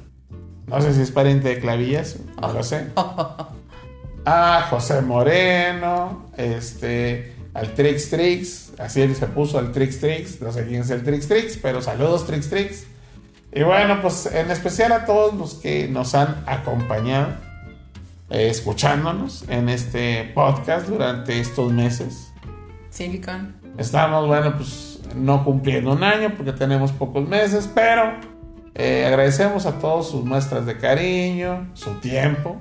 No 0.66 0.81
sé 0.81 0.95
si 0.95 1.03
es 1.03 1.11
pariente 1.11 1.49
de 1.49 1.59
Clavillas, 1.59 2.16
no 2.41 2.53
lo 2.53 2.62
sé. 2.62 2.87
A 4.24 4.66
José 4.68 5.01
Moreno, 5.01 6.26
este, 6.37 7.35
al 7.55 7.72
Trix 7.72 8.11
Trix, 8.11 8.72
así 8.78 9.01
él 9.01 9.16
se 9.16 9.26
puso 9.26 9.59
al 9.59 9.72
Trix 9.72 9.99
Trix, 9.99 10.43
no 10.43 10.53
sé 10.53 10.66
quién 10.66 10.83
es 10.83 10.91
el 10.91 11.03
Trix 11.03 11.26
Trix, 11.26 11.57
pero 11.57 11.81
saludos 11.81 12.26
Trix 12.26 12.51
Trix. 12.51 12.87
Y 13.53 13.62
bueno, 13.62 14.01
pues 14.01 14.26
en 14.26 14.51
especial 14.51 14.92
a 14.92 15.05
todos 15.05 15.34
los 15.34 15.55
que 15.55 15.88
nos 15.88 16.14
han 16.14 16.44
acompañado, 16.46 17.28
eh, 18.30 18.48
escuchándonos 18.48 19.44
en 19.48 19.68
este 19.68 20.30
podcast 20.34 20.86
durante 20.86 21.40
estos 21.40 21.72
meses. 21.72 22.32
Silicon. 22.90 23.57
Estamos, 23.76 24.28
bueno, 24.28 24.55
pues 24.57 25.01
no 25.16 25.44
cumpliendo 25.44 25.92
un 25.92 26.05
año 26.05 26.32
porque 26.36 26.53
tenemos 26.53 26.92
pocos 26.92 27.26
meses, 27.28 27.68
pero 27.74 28.12
eh, 28.74 29.05
agradecemos 29.07 29.66
a 29.66 29.78
todos 29.78 30.11
sus 30.11 30.24
muestras 30.24 30.64
de 30.64 30.78
cariño, 30.78 31.70
su 31.74 31.94
tiempo, 31.94 32.57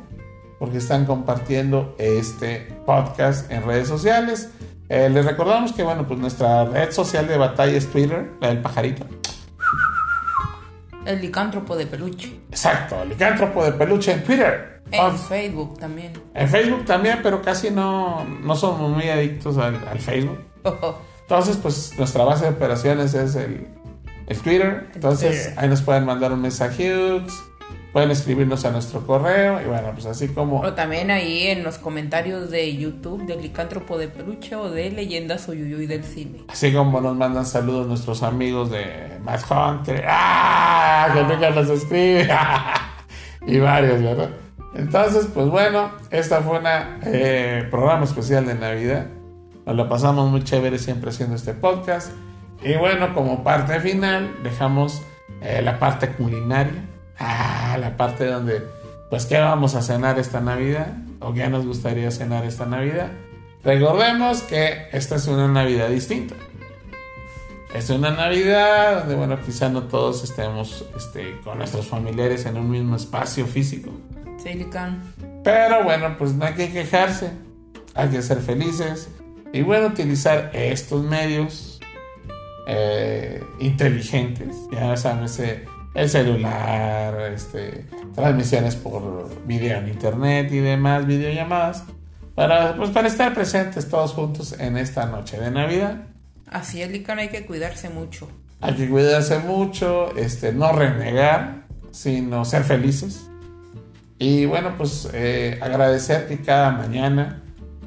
porque 0.57 0.79
están 0.79 1.05
compartiendo 1.05 1.95
este 1.99 2.73
podcast 2.85 3.51
en 3.51 3.63
redes 3.63 3.87
sociales. 3.87 4.49
Eh, 4.89 5.07
les 5.09 5.23
recordamos 5.23 5.71
que, 5.71 5.83
bueno, 5.83 6.07
pues 6.07 6.19
nuestra 6.19 6.65
red 6.65 6.91
social 6.91 7.27
de 7.27 7.37
batalla 7.37 7.77
es 7.77 7.91
Twitter, 7.91 8.31
la 8.41 8.47
del 8.47 8.61
pajarito. 8.61 9.05
El 11.09 11.21
licántropo 11.21 11.75
de 11.75 11.87
peluche. 11.87 12.39
Exacto, 12.51 13.01
el 13.01 13.09
licántropo 13.09 13.65
de 13.65 13.71
peluche 13.71 14.11
en 14.11 14.23
Twitter. 14.23 14.83
En 14.91 15.17
Facebook 15.17 15.79
también. 15.79 16.13
En 16.35 16.47
Facebook 16.47 16.85
también, 16.85 17.21
pero 17.23 17.41
casi 17.41 17.71
no, 17.71 18.23
no 18.23 18.55
somos 18.55 18.91
muy 18.91 19.09
adictos 19.09 19.57
al, 19.57 19.75
al 19.87 19.97
Facebook. 19.97 20.37
Entonces, 21.21 21.57
pues 21.57 21.97
nuestra 21.97 22.23
base 22.23 22.45
de 22.45 22.51
operaciones 22.51 23.15
es 23.15 23.33
el, 23.33 23.67
el 24.27 24.37
Twitter. 24.37 24.87
Entonces, 24.93 25.51
ahí 25.57 25.67
nos 25.67 25.81
pueden 25.81 26.05
mandar 26.05 26.31
un 26.31 26.43
mensaje, 26.43 27.23
pueden 27.91 28.11
escribirnos 28.11 28.65
a 28.65 28.71
nuestro 28.71 29.05
correo 29.05 29.61
y 29.61 29.65
bueno, 29.65 29.89
pues 29.93 30.05
así 30.05 30.27
como... 30.29 30.61
O 30.61 30.73
también 30.73 31.09
ahí 31.11 31.47
en 31.47 31.63
los 31.63 31.77
comentarios 31.77 32.51
de 32.51 32.75
YouTube 32.77 33.25
del 33.25 33.41
licántropo 33.41 33.97
de 33.97 34.07
peluche 34.07 34.55
o 34.55 34.69
de 34.69 34.91
leyendas 34.91 35.49
o 35.49 35.53
yuyuy 35.53 35.87
del 35.87 36.03
cine. 36.03 36.43
Así 36.47 36.71
como 36.71 37.01
nos 37.01 37.15
mandan 37.15 37.45
saludos 37.45 37.87
nuestros 37.87 38.21
amigos 38.23 38.69
de 38.69 39.17
Matt 39.23 39.41
Hunter. 39.49 40.05
¡Ah! 40.07 41.09
Que 41.13 41.23
nunca 41.23 41.49
nos 41.49 41.69
escribe. 41.69 42.29
y 43.47 43.59
varios, 43.59 44.01
¿verdad? 44.01 44.29
Entonces, 44.75 45.27
pues 45.33 45.47
bueno, 45.47 45.91
esta 46.11 46.41
fue 46.41 46.59
una 46.59 46.99
eh, 47.03 47.67
programa 47.71 48.03
especial 48.03 48.45
de 48.45 48.53
Navidad. 48.53 49.07
Nos 49.65 49.75
la 49.75 49.89
pasamos 49.89 50.29
muy 50.29 50.43
chévere 50.43 50.77
siempre 50.77 51.09
haciendo 51.09 51.35
este 51.35 51.53
podcast. 51.53 52.11
Y 52.63 52.75
bueno, 52.75 53.13
como 53.15 53.43
parte 53.43 53.79
final, 53.79 54.35
dejamos 54.43 55.01
eh, 55.41 55.61
la 55.63 55.79
parte 55.79 56.11
culinaria. 56.11 56.83
Ah, 57.19 57.77
la 57.79 57.97
parte 57.97 58.25
donde, 58.25 58.63
pues, 59.09 59.25
¿qué 59.25 59.37
vamos 59.37 59.75
a 59.75 59.81
cenar 59.81 60.17
esta 60.19 60.39
Navidad? 60.39 60.93
¿O 61.19 61.33
qué 61.33 61.47
nos 61.49 61.65
gustaría 61.65 62.09
cenar 62.11 62.45
esta 62.45 62.65
Navidad? 62.65 63.11
Recordemos 63.63 64.41
que 64.41 64.87
esta 64.91 65.17
es 65.17 65.27
una 65.27 65.47
Navidad 65.47 65.89
distinta. 65.89 66.35
Es 67.73 67.89
una 67.89 68.11
Navidad 68.11 68.99
donde, 68.99 69.15
bueno, 69.15 69.37
quizá 69.45 69.69
no 69.69 69.83
todos 69.83 70.23
estemos 70.23 70.85
este, 70.97 71.39
con 71.43 71.59
nuestros 71.59 71.87
familiares 71.87 72.45
en 72.45 72.57
un 72.57 72.69
mismo 72.69 72.95
espacio 72.95 73.45
físico. 73.45 73.91
Silicon. 74.37 74.99
Pero 75.43 75.83
bueno, 75.83 76.15
pues 76.17 76.33
no 76.33 76.45
hay 76.45 76.53
que 76.53 76.71
quejarse. 76.71 77.31
Hay 77.95 78.09
que 78.09 78.21
ser 78.21 78.39
felices. 78.39 79.09
Y 79.51 79.61
bueno, 79.61 79.87
utilizar 79.87 80.51
estos 80.53 81.03
medios 81.03 81.79
eh, 82.65 83.43
inteligentes. 83.59 84.55
Ya 84.71 84.95
sabes, 84.95 85.39
el 85.93 86.09
celular, 86.09 87.31
este, 87.33 87.85
transmisiones 88.15 88.75
por 88.75 89.29
video 89.45 89.79
en 89.79 89.89
internet 89.89 90.51
y 90.51 90.59
demás, 90.59 91.05
videollamadas. 91.05 91.83
Para, 92.35 92.75
pues, 92.77 92.91
para 92.91 93.07
estar 93.07 93.33
presentes 93.33 93.89
todos 93.89 94.13
juntos 94.13 94.55
en 94.59 94.77
esta 94.77 95.05
noche 95.05 95.37
de 95.39 95.51
Navidad. 95.51 96.03
Así 96.47 96.81
es, 96.81 96.89
Lican, 96.89 97.19
hay 97.19 97.29
que 97.29 97.45
cuidarse 97.45 97.89
mucho. 97.89 98.29
Hay 98.61 98.75
que 98.75 98.89
cuidarse 98.89 99.39
mucho, 99.39 100.15
este, 100.15 100.53
no 100.53 100.71
renegar, 100.71 101.65
sino 101.91 102.45
ser 102.45 102.63
felices. 102.63 103.29
Y 104.17 104.45
bueno, 104.45 104.73
pues 104.77 105.09
eh, 105.13 105.59
agradecer 105.61 106.27
que 106.27 106.41
cada 106.41 106.71
mañana 106.71 107.41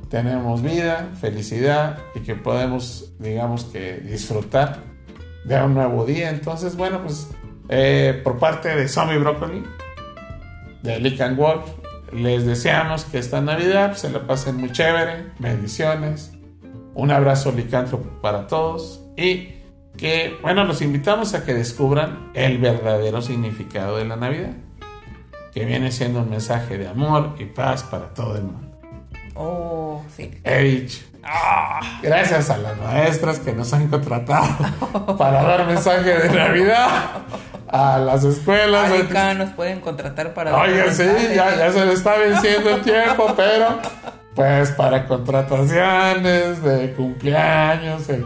tenemos 0.09 0.62
vida, 0.62 1.11
felicidad 1.20 1.98
y 2.14 2.20
que 2.20 2.34
podemos, 2.34 3.12
digamos 3.18 3.64
que, 3.64 3.98
disfrutar 4.00 4.82
de 5.44 5.62
un 5.62 5.74
nuevo 5.74 6.05
día. 6.05 6.30
Entonces, 6.30 6.76
bueno, 6.76 7.03
pues 7.03 7.28
eh, 7.74 8.20
por 8.22 8.38
parte 8.38 8.68
de 8.68 8.86
Zombie 8.86 9.16
Broccoli, 9.16 9.64
de 10.82 11.00
Lick 11.00 11.18
and 11.22 11.38
Wolf, 11.38 11.64
les 12.12 12.44
deseamos 12.44 13.06
que 13.06 13.16
esta 13.16 13.40
Navidad 13.40 13.94
se 13.94 14.10
la 14.10 14.26
pasen 14.26 14.56
muy 14.58 14.70
chévere, 14.72 15.32
bendiciones, 15.38 16.32
un 16.92 17.10
abrazo 17.10 17.50
licántropo 17.50 18.20
para 18.20 18.46
todos 18.46 19.02
y 19.16 19.54
que, 19.96 20.36
bueno, 20.42 20.64
los 20.64 20.82
invitamos 20.82 21.32
a 21.32 21.46
que 21.46 21.54
descubran 21.54 22.30
el 22.34 22.58
verdadero 22.58 23.22
significado 23.22 23.96
de 23.96 24.04
la 24.04 24.16
Navidad 24.16 24.52
que 25.54 25.64
viene 25.64 25.92
siendo 25.92 26.20
un 26.20 26.28
mensaje 26.28 26.76
de 26.76 26.88
amor 26.88 27.36
y 27.38 27.46
paz 27.46 27.84
para 27.84 28.12
todo 28.12 28.36
el 28.36 28.42
mundo. 28.44 28.68
Oh, 29.34 30.02
sí. 30.14 30.30
He 30.44 30.62
dicho. 30.62 31.11
Gracias 32.02 32.50
a 32.50 32.58
las 32.58 32.76
maestras 32.78 33.38
que 33.38 33.52
nos 33.52 33.72
han 33.72 33.88
contratado 33.88 35.16
para 35.18 35.42
dar 35.42 35.66
mensaje 35.66 36.18
de 36.18 36.30
Navidad 36.30 36.88
a 37.68 37.98
las 37.98 38.24
escuelas. 38.24 38.92
Acá 38.92 39.34
nos 39.34 39.50
pueden 39.50 39.80
contratar 39.80 40.34
para. 40.34 40.56
Oye, 40.56 40.90
sí, 40.92 41.04
ya, 41.34 41.56
ya 41.56 41.72
se 41.72 41.86
le 41.86 41.92
está 41.92 42.16
venciendo 42.18 42.70
el 42.70 42.82
tiempo, 42.82 43.32
pero 43.36 43.78
pues 44.34 44.70
para 44.72 45.06
contrataciones 45.06 46.62
de 46.62 46.92
cumpleaños, 46.94 48.08
el, 48.08 48.24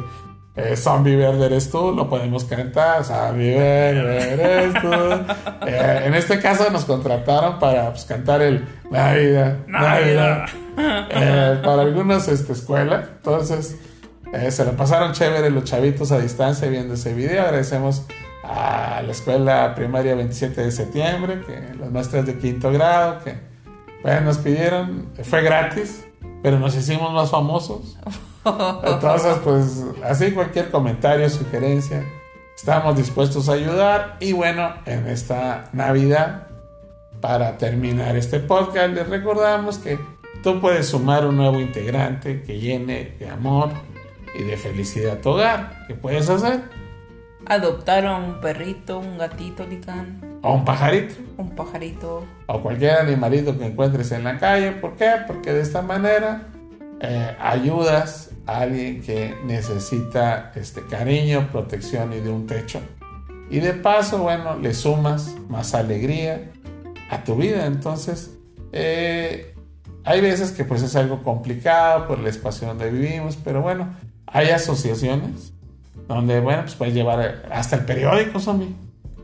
eh, 0.56 0.76
Zombie 0.76 1.16
Verde 1.16 1.46
eres 1.46 1.70
tú, 1.70 1.92
lo 1.92 2.08
podemos 2.08 2.44
cantar, 2.44 3.04
Zombie 3.04 3.56
Verde 3.56 4.32
eres 4.32 4.74
tú. 4.80 4.92
Eh, 5.66 6.02
en 6.06 6.14
este 6.14 6.40
caso 6.40 6.70
nos 6.70 6.84
contrataron 6.84 7.58
para 7.58 7.90
pues, 7.90 8.04
cantar 8.04 8.40
el 8.42 8.66
Navidad, 8.90 9.58
Navidad, 9.66 10.46
eh, 11.10 11.60
para 11.64 11.82
algunas 11.82 12.28
este, 12.28 12.52
escuelas. 12.52 13.08
Entonces, 13.16 13.76
eh, 14.32 14.50
se 14.50 14.64
lo 14.64 14.72
pasaron 14.72 15.12
chévere 15.12 15.50
los 15.50 15.64
chavitos 15.64 16.12
a 16.12 16.18
distancia 16.18 16.68
viendo 16.68 16.94
ese 16.94 17.14
video. 17.14 17.42
Agradecemos 17.42 18.02
a 18.42 19.02
la 19.02 19.12
escuela 19.12 19.74
primaria 19.74 20.14
27 20.14 20.62
de 20.62 20.70
septiembre, 20.70 21.42
que 21.46 21.74
las 21.78 21.90
maestras 21.90 22.26
de 22.26 22.38
quinto 22.38 22.70
grado, 22.70 23.22
que 23.24 23.34
bueno, 24.02 24.20
nos 24.22 24.38
pidieron, 24.38 25.08
fue 25.22 25.42
gratis, 25.42 26.04
pero 26.42 26.58
nos 26.58 26.76
hicimos 26.76 27.12
más 27.12 27.30
famosos. 27.30 27.98
Entonces, 28.84 29.38
pues 29.42 29.84
así 30.04 30.30
cualquier 30.30 30.70
comentario, 30.70 31.28
sugerencia, 31.28 32.04
estamos 32.56 32.96
dispuestos 32.96 33.48
a 33.48 33.54
ayudar. 33.54 34.16
Y 34.20 34.32
bueno, 34.32 34.74
en 34.84 35.06
esta 35.08 35.68
Navidad, 35.72 36.46
para 37.20 37.58
terminar 37.58 38.16
este 38.16 38.38
podcast, 38.38 38.90
les 38.94 39.08
recordamos 39.08 39.78
que 39.78 39.98
tú 40.46 40.60
puedes 40.60 40.86
sumar 40.86 41.26
un 41.26 41.36
nuevo 41.36 41.58
integrante 41.58 42.44
que 42.44 42.60
llene 42.60 43.16
de 43.18 43.28
amor 43.28 43.70
y 44.32 44.44
de 44.44 44.56
felicidad 44.56 45.18
tu 45.18 45.30
hogar. 45.30 45.84
¿Qué 45.88 45.94
puedes 45.96 46.30
hacer? 46.30 46.60
Adoptaron 47.46 48.22
un 48.22 48.40
perrito, 48.40 49.00
un 49.00 49.18
gatito, 49.18 49.66
Licán. 49.66 50.38
O 50.42 50.54
un 50.54 50.64
pajarito. 50.64 51.16
Un 51.36 51.50
pajarito. 51.50 52.24
O 52.46 52.60
cualquier 52.60 52.92
animalito 52.92 53.58
que 53.58 53.66
encuentres 53.66 54.12
en 54.12 54.22
la 54.22 54.38
calle. 54.38 54.70
¿Por 54.70 54.94
qué? 54.94 55.14
Porque 55.26 55.52
de 55.52 55.62
esta 55.62 55.82
manera 55.82 56.46
eh, 57.00 57.36
ayudas 57.40 58.30
a 58.46 58.60
alguien 58.60 59.02
que 59.02 59.34
necesita 59.44 60.52
este 60.54 60.86
cariño, 60.86 61.48
protección 61.50 62.12
y 62.12 62.20
de 62.20 62.30
un 62.30 62.46
techo. 62.46 62.78
Y 63.50 63.58
de 63.58 63.72
paso, 63.72 64.18
bueno, 64.18 64.56
le 64.56 64.74
sumas 64.74 65.34
más 65.48 65.74
alegría 65.74 66.52
a 67.10 67.24
tu 67.24 67.34
vida. 67.34 67.66
Entonces, 67.66 68.38
eh, 68.70 69.55
hay 70.06 70.20
veces 70.20 70.52
que 70.52 70.64
pues 70.64 70.82
es 70.82 70.94
algo 70.94 71.22
complicado 71.22 72.06
por 72.06 72.20
el 72.20 72.26
espacio 72.28 72.68
donde 72.68 72.90
vivimos, 72.90 73.36
pero 73.36 73.60
bueno, 73.60 73.88
hay 74.26 74.50
asociaciones 74.50 75.52
donde, 76.06 76.40
bueno, 76.40 76.62
pues 76.62 76.76
puedes 76.76 76.94
llevar 76.94 77.44
hasta 77.50 77.76
el 77.76 77.84
periódico, 77.84 78.38
zombie. 78.38 78.72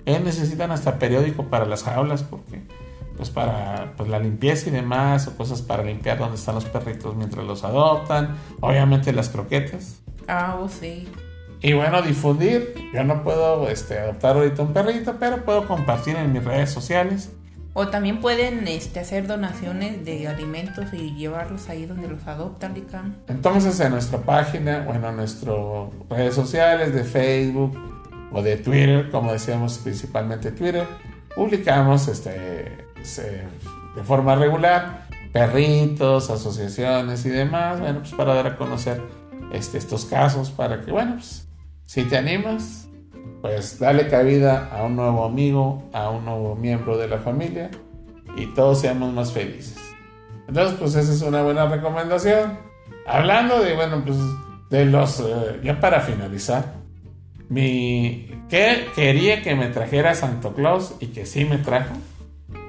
Ellos 0.05 0.23
necesitan 0.23 0.73
hasta 0.73 0.99
periódico 0.99 1.45
para 1.45 1.67
las 1.67 1.85
jaulas 1.85 2.25
porque 2.25 2.63
pues 3.17 3.31
para 3.31 3.93
pues, 3.97 4.09
la 4.09 4.19
limpieza 4.19 4.71
y 4.71 4.73
demás 4.73 5.29
o 5.29 5.37
cosas 5.37 5.63
para 5.63 5.85
limpiar 5.85 6.19
donde 6.19 6.35
están 6.37 6.57
los 6.57 6.65
perritos 6.65 7.15
mientras 7.15 7.47
los 7.47 7.63
adoptan, 7.63 8.37
obviamente 8.61 9.13
las 9.13 9.29
croquetas. 9.29 10.01
Ah, 10.27 10.59
oh, 10.61 10.69
sí. 10.69 11.09
Y 11.61 11.75
bueno, 11.75 12.03
difundir. 12.03 12.75
Yo 12.93 13.05
no 13.05 13.23
puedo 13.23 13.69
este, 13.69 14.01
adoptar 14.01 14.37
ahorita 14.37 14.63
un 14.63 14.73
perrito, 14.73 15.15
pero 15.21 15.45
puedo 15.45 15.69
compartir 15.69 16.17
en 16.17 16.33
mis 16.33 16.43
redes 16.43 16.71
sociales. 16.71 17.31
O 17.75 17.89
también 17.89 18.21
pueden 18.21 18.69
este, 18.69 19.01
hacer 19.01 19.27
donaciones 19.27 20.05
de 20.05 20.29
alimentos 20.29 20.93
y 20.93 21.15
llevarlos 21.15 21.69
ahí 21.69 21.87
donde 21.87 22.07
los 22.07 22.27
adoptan, 22.27 22.75
Licam. 22.75 23.17
Entonces 23.29 23.81
en 23.81 23.93
nuestra 23.93 24.19
página, 24.19 24.85
bueno, 24.85 25.09
en 25.09 25.17
nuestras 25.17 25.57
redes 26.11 26.35
sociales 26.35 26.95
de 26.95 27.05
Facebook 27.05 27.79
o 28.31 28.43
de 28.43 28.57
Twitter, 28.59 29.11
como 29.11 29.33
decíamos 29.33 29.79
principalmente 29.79 30.53
Twitter, 30.53 30.87
publicamos 31.35 32.09
este, 32.09 32.87
de 33.97 34.03
forma 34.05 34.37
regular 34.37 35.07
perritos, 35.33 36.29
asociaciones 36.31 37.25
y 37.25 37.31
demás, 37.31 37.81
bueno, 37.81 38.01
pues 38.01 38.13
para 38.13 38.35
dar 38.35 38.49
a 38.49 38.57
conocer 38.57 39.01
este, 39.53 39.79
estos 39.79 40.05
casos, 40.05 40.51
para 40.51 40.83
que, 40.83 40.93
bueno, 40.93 41.15
pues 41.15 41.49
si 41.87 42.05
te 42.05 42.19
animas, 42.19 42.87
pues 43.41 43.79
dale 43.79 44.09
cabida 44.09 44.69
a 44.73 44.85
un 44.85 44.97
nuevo 44.97 45.25
amigo, 45.25 45.83
a 45.93 46.11
un 46.11 46.25
nuevo 46.25 46.55
miembro 46.55 46.97
de 46.97 47.09
la 47.09 47.19
familia 47.19 47.71
y 48.37 48.47
todos 48.55 48.81
seamos 48.81 49.13
más 49.13 49.33
felices. 49.33 49.79
Entonces, 50.49 50.77
pues 50.79 50.95
esa 50.95 51.13
es 51.13 51.23
una 51.23 51.43
buena 51.43 51.67
recomendación. 51.67 52.59
Hablando 53.07 53.61
de, 53.61 53.75
bueno, 53.75 54.03
pues 54.05 54.19
de 54.71 54.85
los, 54.87 55.21
eh, 55.21 55.61
ya 55.63 55.81
para 55.81 56.01
finalizar, 56.01 56.75
mi, 57.49 58.31
que 58.49 58.87
quería 58.95 59.43
que 59.43 59.55
me 59.55 59.67
trajera 59.69 60.15
Santo 60.15 60.55
Claus 60.55 60.95
y 61.01 61.09
que 61.09 61.27
sí 61.27 61.45
me 61.45 61.59
trajo. 61.59 61.95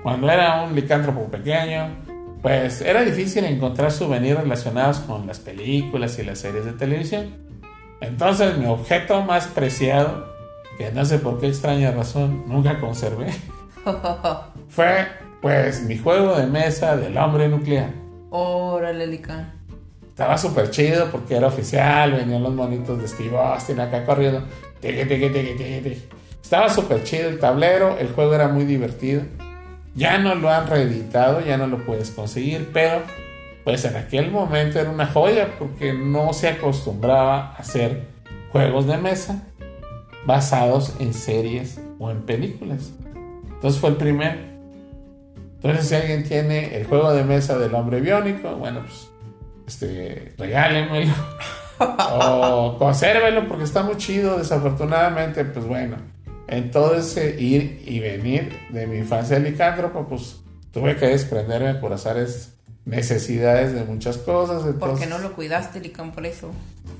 Cuando 0.01 0.29
era 0.29 0.63
un 0.63 0.75
licántropo 0.75 1.25
pequeño, 1.25 1.89
pues 2.41 2.81
era 2.81 3.03
difícil 3.03 3.45
encontrar 3.45 3.91
souvenirs 3.91 4.41
relacionados 4.41 4.99
con 4.99 5.25
las 5.25 5.39
películas 5.39 6.19
y 6.19 6.23
las 6.23 6.39
series 6.39 6.65
de 6.65 6.73
televisión. 6.73 7.37
Entonces 8.01 8.57
mi 8.57 8.65
objeto 8.65 9.21
más 9.21 9.47
preciado, 9.47 10.32
que 10.77 10.91
no 10.91 11.05
sé 11.05 11.19
por 11.19 11.39
qué 11.39 11.47
extraña 11.47 11.91
razón 11.91 12.43
nunca 12.47 12.79
conservé, 12.79 13.31
fue 14.69 15.07
pues 15.41 15.83
mi 15.83 15.97
juego 15.97 16.35
de 16.35 16.47
mesa 16.47 16.95
del 16.95 17.17
hombre 17.17 17.49
nuclear. 17.49 17.89
Órale, 18.29 19.05
Licán. 19.07 19.51
Estaba 20.07 20.37
súper 20.37 20.69
chido 20.69 21.09
porque 21.11 21.35
era 21.35 21.47
oficial, 21.47 22.13
venían 22.13 22.43
los 22.43 22.53
monitos 22.53 23.01
de 23.01 23.07
Steve 23.07 23.37
Austin 23.37 23.79
acá 23.79 24.05
corriendo. 24.05 24.45
Estaba 26.41 26.69
súper 26.69 27.03
chido 27.03 27.29
el 27.29 27.39
tablero, 27.39 27.97
el 27.97 28.09
juego 28.09 28.33
era 28.33 28.47
muy 28.47 28.63
divertido. 28.63 29.23
Ya 29.95 30.17
no 30.17 30.35
lo 30.35 30.49
han 30.49 30.67
reeditado, 30.67 31.41
ya 31.41 31.57
no 31.57 31.67
lo 31.67 31.85
puedes 31.85 32.11
conseguir, 32.11 32.69
pero 32.71 33.01
pues 33.63 33.85
en 33.85 33.95
aquel 33.95 34.31
momento 34.31 34.79
era 34.79 34.89
una 34.89 35.07
joya 35.07 35.55
porque 35.57 35.93
no 35.93 36.33
se 36.33 36.49
acostumbraba 36.49 37.47
a 37.47 37.55
hacer 37.57 38.07
juegos 38.51 38.87
de 38.87 38.97
mesa 38.97 39.47
basados 40.25 40.95
en 40.99 41.13
series 41.13 41.79
o 41.99 42.11
en 42.11 42.21
películas. 42.21 42.91
Entonces 43.45 43.79
fue 43.79 43.91
el 43.91 43.97
primero. 43.97 44.39
Entonces 45.55 45.87
si 45.87 45.95
alguien 45.95 46.23
tiene 46.23 46.75
el 46.75 46.85
juego 46.85 47.13
de 47.13 47.23
mesa 47.23 47.57
del 47.57 47.73
hombre 47.73 48.01
biónico, 48.01 48.55
bueno, 48.55 48.81
pues 48.81 49.09
este, 49.67 50.33
regálenmelo 50.37 51.13
o 52.11 52.75
consérvelo 52.77 53.47
porque 53.47 53.63
está 53.63 53.83
muy 53.83 53.95
chido. 53.97 54.37
Desafortunadamente, 54.37 55.45
pues 55.45 55.65
bueno, 55.65 55.97
en 56.47 56.71
todo 56.71 56.95
ese 56.95 57.39
ir 57.39 57.81
y 57.85 57.99
venir 57.99 58.59
de 58.69 58.87
mi 58.87 58.97
infancia 58.97 59.39
de 59.39 59.49
licántropo, 59.49 60.05
pues 60.07 60.41
tuve 60.71 60.97
que 60.97 61.07
desprenderme 61.07 61.75
por 61.75 61.93
azares 61.93 62.53
necesidades 62.85 63.73
de 63.73 63.83
muchas 63.83 64.17
cosas. 64.17 64.65
Entonces... 64.65 64.79
Porque 64.79 65.07
no 65.07 65.19
lo 65.19 65.33
cuidaste, 65.33 65.79
Licán, 65.79 66.11
por 66.11 66.25
eso. 66.25 66.51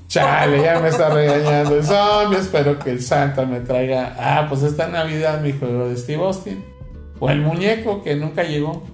Chale, 0.08 0.62
ya 0.62 0.80
me 0.80 0.88
está 0.88 1.10
regañando 1.10 1.76
el 1.78 1.84
zombie. 1.84 2.38
Espero 2.38 2.78
que 2.78 2.90
el 2.90 3.02
Santa 3.02 3.44
me 3.44 3.60
traiga. 3.60 4.16
Ah, 4.18 4.46
pues 4.48 4.62
esta 4.62 4.88
Navidad 4.88 5.40
mi 5.40 5.52
juego 5.52 5.88
de 5.88 5.96
Steve 5.96 6.22
Austin. 6.22 6.64
O 7.20 7.30
el 7.30 7.40
muñeco 7.40 8.02
que 8.02 8.16
nunca 8.16 8.42
llegó. 8.42 8.84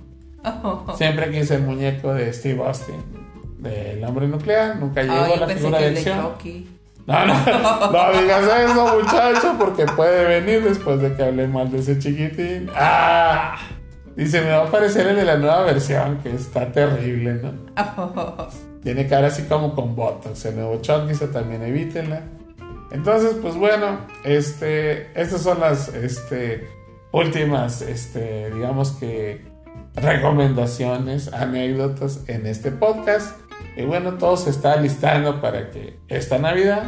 Siempre 0.97 1.30
quise 1.30 1.57
el 1.57 1.62
muñeco 1.62 2.14
de 2.14 2.32
Steve 2.32 2.62
Austin. 2.64 3.03
Del 3.59 4.03
hombre 4.05 4.26
nuclear. 4.26 4.76
Nunca 4.76 5.03
llegó 5.03 5.36
la 5.36 5.47
figura 5.49 5.78
de 5.78 5.88
acción. 5.88 6.34
No, 7.07 7.26
no, 7.26 7.34
no 7.93 8.20
digas 8.20 8.45
eso, 8.45 8.99
muchacho, 8.99 9.57
porque 9.59 9.84
puede 9.86 10.41
venir 10.41 10.62
después 10.62 11.01
de 11.01 11.14
que 11.14 11.24
hable 11.24 11.49
mal 11.49 11.70
de 11.70 11.78
ese 11.78 11.99
chiquitín. 11.99 12.70
¡Ah! 12.76 13.59
Dice, 14.16 14.40
me 14.40 14.50
va 14.50 14.58
a 14.58 14.66
aparecer 14.66 15.06
el 15.06 15.16
de 15.16 15.24
la 15.24 15.36
nueva 15.36 15.62
versión, 15.62 16.18
que 16.18 16.34
está 16.34 16.70
terrible, 16.72 17.34
¿no? 17.34 17.52
Tiene 18.82 19.06
cara 19.06 19.28
así 19.28 19.42
como 19.44 19.74
con 19.74 19.94
botox. 19.94 20.44
El 20.46 20.56
nuevo 20.56 20.80
Chuck 20.80 21.06
dice 21.06 21.28
también 21.28 21.62
evítenla. 21.62 22.22
Entonces, 22.90 23.36
pues 23.40 23.54
bueno, 23.54 24.00
este, 24.24 25.08
estas 25.20 25.42
son 25.42 25.61
las 25.61 25.88
este, 25.88 26.66
últimas, 27.12 27.82
este, 27.82 28.50
digamos 28.50 28.92
que, 28.92 29.48
recomendaciones, 29.94 31.32
anécdotas 31.32 32.24
en 32.26 32.46
este 32.46 32.72
podcast. 32.72 33.36
Y 33.76 33.82
bueno, 33.84 34.14
todo 34.14 34.36
se 34.36 34.50
está 34.50 34.76
listando 34.76 35.40
para 35.40 35.70
que 35.70 35.98
esta 36.08 36.38
Navidad, 36.38 36.84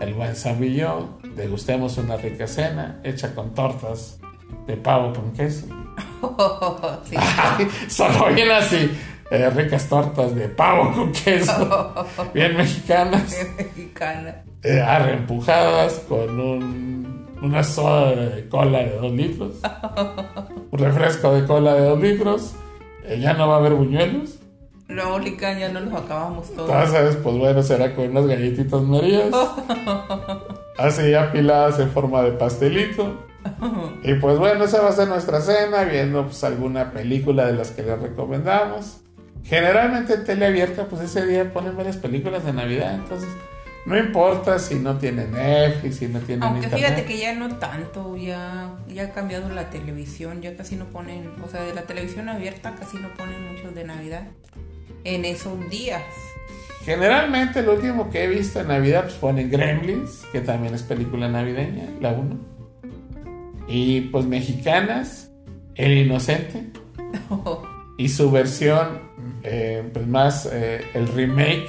el 0.00 0.14
buen 0.14 0.34
Sam 0.34 0.62
y 0.64 0.74
yo, 0.74 1.18
degustemos 1.36 1.98
una 1.98 2.16
rica 2.16 2.46
cena 2.46 3.00
hecha 3.04 3.34
con 3.34 3.54
tortas 3.54 4.18
de 4.66 4.76
pavo 4.76 5.12
con 5.12 5.32
queso. 5.32 5.66
solo 7.88 8.34
bien 8.34 8.50
así. 8.50 8.90
Eh, 9.30 9.50
ricas 9.50 9.88
tortas 9.88 10.34
de 10.34 10.48
pavo 10.48 10.92
con 10.92 11.12
queso. 11.12 11.92
bien 12.34 12.56
mexicanas. 12.56 13.30
Bien 13.30 13.56
mexicanas. 13.56 14.34
Eh, 14.62 14.80
arreempujadas 14.80 15.94
con 16.08 16.40
un, 16.40 17.26
una 17.42 17.64
soda 17.64 18.14
de 18.14 18.48
cola 18.48 18.78
de 18.78 18.96
dos 18.96 19.12
litros. 19.12 19.54
un 20.70 20.78
refresco 20.78 21.34
de 21.34 21.44
cola 21.46 21.74
de 21.74 21.88
dos 21.88 22.00
litros. 22.00 22.54
Eh, 23.04 23.18
ya 23.20 23.32
no 23.34 23.48
va 23.48 23.56
a 23.56 23.58
haber 23.58 23.74
buñuelos. 23.74 24.38
No, 24.88 25.18
Lican, 25.18 25.58
ya 25.58 25.68
no 25.70 25.80
los 25.80 25.94
acabamos 25.94 26.48
todos. 26.54 26.70
Entonces, 26.70 27.16
pues 27.16 27.36
bueno, 27.36 27.62
será 27.62 27.92
con 27.94 28.08
unas 28.08 28.26
galletitas 28.26 28.80
marías. 28.82 29.34
así 30.78 31.14
apiladas 31.14 31.80
en 31.80 31.90
forma 31.90 32.22
de 32.22 32.30
pastelito. 32.32 33.26
Y 34.02 34.14
pues 34.14 34.38
bueno, 34.38 34.64
esa 34.64 34.80
va 34.82 34.90
a 34.90 34.92
ser 34.92 35.08
nuestra 35.08 35.40
cena, 35.40 35.84
viendo 35.84 36.24
pues 36.24 36.42
alguna 36.44 36.92
película 36.92 37.46
de 37.46 37.54
las 37.54 37.70
que 37.70 37.82
les 37.82 37.98
recomendamos. 37.98 38.98
Generalmente 39.44 40.14
en 40.14 40.24
tele 40.24 40.46
abierta, 40.46 40.86
pues 40.86 41.02
ese 41.02 41.26
día 41.26 41.52
ponen 41.52 41.76
varias 41.76 41.96
películas 41.96 42.44
de 42.44 42.52
Navidad, 42.52 42.94
entonces 42.94 43.28
no 43.86 43.96
importa 43.96 44.58
si 44.58 44.74
no 44.74 44.98
tienen 44.98 45.30
Netflix, 45.30 45.98
si 45.98 46.08
no 46.08 46.18
tienen 46.18 46.42
Aunque 46.42 46.68
fíjate 46.68 47.04
que 47.04 47.18
ya 47.18 47.32
no 47.34 47.56
tanto, 47.56 48.16
ya, 48.16 48.72
ya 48.88 49.04
ha 49.04 49.10
cambiado 49.12 49.48
la 49.48 49.70
televisión, 49.70 50.42
ya 50.42 50.56
casi 50.56 50.74
no 50.74 50.86
ponen, 50.86 51.30
o 51.44 51.48
sea, 51.48 51.62
de 51.62 51.72
la 51.72 51.82
televisión 51.82 52.28
abierta 52.28 52.74
casi 52.74 52.96
no 52.96 53.14
ponen 53.14 53.52
muchos 53.52 53.72
de 53.76 53.84
Navidad 53.84 54.26
en 55.04 55.24
esos 55.24 55.70
días. 55.70 56.02
Generalmente 56.84 57.62
lo 57.62 57.74
último 57.74 58.10
que 58.10 58.24
he 58.24 58.26
visto 58.26 58.60
en 58.60 58.68
Navidad 58.68 59.04
pues 59.04 59.14
ponen 59.14 59.48
Gremlins, 59.50 60.24
que 60.32 60.40
también 60.40 60.74
es 60.74 60.82
película 60.82 61.28
navideña, 61.28 61.84
la 62.00 62.10
1. 62.10 62.36
Y 63.68 64.02
pues 64.02 64.26
mexicanas, 64.26 65.30
El 65.74 65.92
Inocente. 65.92 66.70
y 67.98 68.08
su 68.08 68.30
versión, 68.30 69.00
eh, 69.42 69.88
pues 69.92 70.06
más 70.06 70.48
eh, 70.52 70.84
el 70.94 71.08
remake, 71.08 71.66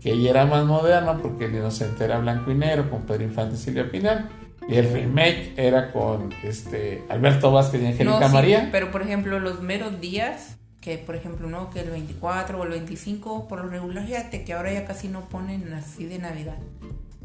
que 0.00 0.20
ya 0.20 0.30
era 0.30 0.46
más 0.46 0.64
moderno 0.64 1.18
porque 1.20 1.46
El 1.46 1.54
Inocente 1.54 2.04
era 2.04 2.18
blanco 2.18 2.50
y 2.50 2.54
negro 2.54 2.88
con 2.90 3.02
Pedro 3.02 3.24
Infante 3.24 3.56
y 3.56 3.58
Silvia 3.58 3.90
Pinal. 3.90 4.28
Y 4.68 4.76
el 4.76 4.92
remake 4.92 5.52
era 5.56 5.92
con 5.92 6.32
este 6.42 7.04
Alberto 7.08 7.52
Vázquez 7.52 7.82
y 7.82 7.86
Angélica 7.86 8.28
María. 8.28 8.68
Pero 8.72 8.90
por 8.90 9.02
ejemplo, 9.02 9.38
los 9.38 9.62
meros 9.62 10.00
días 10.00 10.56
que 10.86 10.98
por 10.98 11.16
ejemplo 11.16 11.48
no 11.48 11.70
que 11.70 11.80
el 11.80 11.90
24 11.90 12.60
o 12.60 12.62
el 12.62 12.70
25 12.70 13.48
por 13.48 13.64
lo 13.64 13.68
regular 13.68 14.06
fíjate 14.06 14.44
que 14.44 14.52
ahora 14.52 14.72
ya 14.72 14.84
casi 14.84 15.08
no 15.08 15.28
ponen 15.28 15.74
así 15.74 16.04
de 16.04 16.20
navidad 16.20 16.58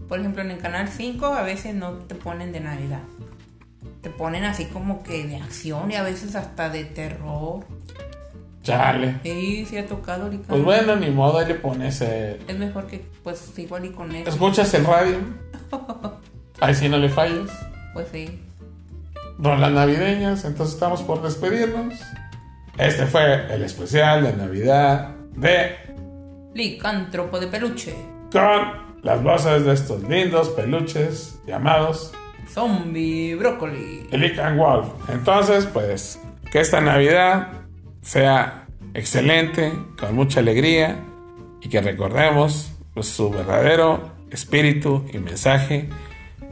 Por 0.07 0.19
ejemplo, 0.19 0.41
en 0.41 0.49
el 0.49 0.57
canal 0.57 0.87
5 0.87 1.27
a 1.27 1.43
veces 1.43 1.75
no 1.75 1.91
te 1.93 2.15
ponen 2.15 2.51
de 2.51 2.59
Navidad. 2.59 3.03
Te 4.01 4.09
ponen 4.09 4.43
así 4.43 4.65
como 4.65 5.03
que 5.03 5.25
de 5.27 5.37
acción 5.37 5.91
y 5.91 5.95
a 5.95 6.03
veces 6.03 6.35
hasta 6.35 6.69
de 6.69 6.85
terror. 6.85 7.65
Chale. 8.63 9.19
Sí, 9.23 9.65
sí 9.65 9.77
ha 9.77 9.87
tocado 9.87 10.23
ahorita. 10.25 10.45
Pues 10.49 10.63
bueno, 10.63 10.95
ni 10.95 11.09
modo, 11.09 11.39
ahí 11.39 11.47
le 11.47 11.55
pones. 11.55 11.99
eh, 12.01 12.39
Es 12.47 12.57
mejor 12.57 12.85
que, 12.87 13.03
pues, 13.23 13.57
igual 13.57 13.85
y 13.85 13.89
con 13.89 14.15
eso. 14.15 14.29
Escuchas 14.29 14.73
el 14.75 14.85
radio. 14.85 15.17
Ahí 16.59 16.75
sí 16.75 16.87
no 16.89 16.97
le 16.97 17.09
falles. 17.09 17.49
Pues 17.93 18.07
sí. 18.11 18.39
Rolas 19.39 19.71
navideñas, 19.71 20.45
entonces 20.45 20.75
estamos 20.75 21.01
por 21.01 21.23
despedirnos. 21.23 21.95
Este 22.77 23.07
fue 23.07 23.51
el 23.51 23.63
especial 23.63 24.23
de 24.23 24.33
Navidad 24.33 25.15
de 25.35 25.75
Licántropo 26.53 27.39
de 27.39 27.47
peluche. 27.47 27.95
con 28.31 28.91
las 29.01 29.23
voces 29.23 29.65
de 29.65 29.73
estos 29.73 30.03
lindos 30.03 30.49
peluches 30.49 31.39
llamados 31.47 32.13
Zombie 32.53 33.35
brócoli. 33.35 34.07
Lick 34.11 34.37
Wolf. 34.55 34.87
Entonces, 35.09 35.65
pues, 35.67 36.21
que 36.51 36.59
esta 36.59 36.81
Navidad 36.81 37.47
sea 38.01 38.65
excelente, 38.93 39.71
con 39.99 40.15
mucha 40.15 40.39
alegría 40.41 40.99
y 41.61 41.69
que 41.69 41.81
recordemos 41.81 42.73
pues, 42.93 43.07
su 43.07 43.29
verdadero 43.29 44.11
espíritu 44.31 45.05
y 45.13 45.17
mensaje 45.19 45.89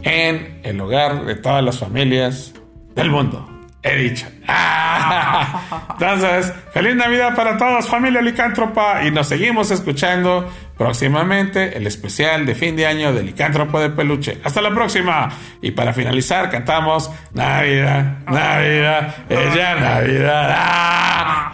en 0.04 0.62
el 0.64 0.80
hogar 0.80 1.26
de 1.26 1.36
todas 1.36 1.64
las 1.64 1.80
familias 1.80 2.54
del 2.96 3.10
mundo. 3.10 3.48
He 3.82 3.96
dicho. 3.96 4.28
Entonces, 5.92 6.54
feliz 6.74 6.96
Navidad 6.96 7.36
para 7.36 7.58
todos, 7.58 7.88
familia 7.88 8.22
licántropa, 8.22 9.06
y 9.06 9.12
nos 9.12 9.28
seguimos 9.28 9.72
escuchando 9.72 10.50
próximamente 10.80 11.78
el 11.78 11.86
especial 11.86 12.46
de 12.46 12.56
fin 12.56 12.78
de 12.78 12.88
año 12.88 13.12
de 13.12 13.22
Licántropo 13.22 13.82
de 13.82 13.90
Peluche. 13.90 14.38
Hasta 14.46 14.62
la 14.62 14.74
próxima. 14.74 15.30
Y 15.62 15.72
para 15.72 15.92
finalizar, 15.92 16.50
cantamos 16.50 17.12
Navidad, 17.34 18.20
Navidad, 18.26 19.16
ella 19.30 19.76
Navidad. 19.76 20.56
¡Ah! 20.58 21.52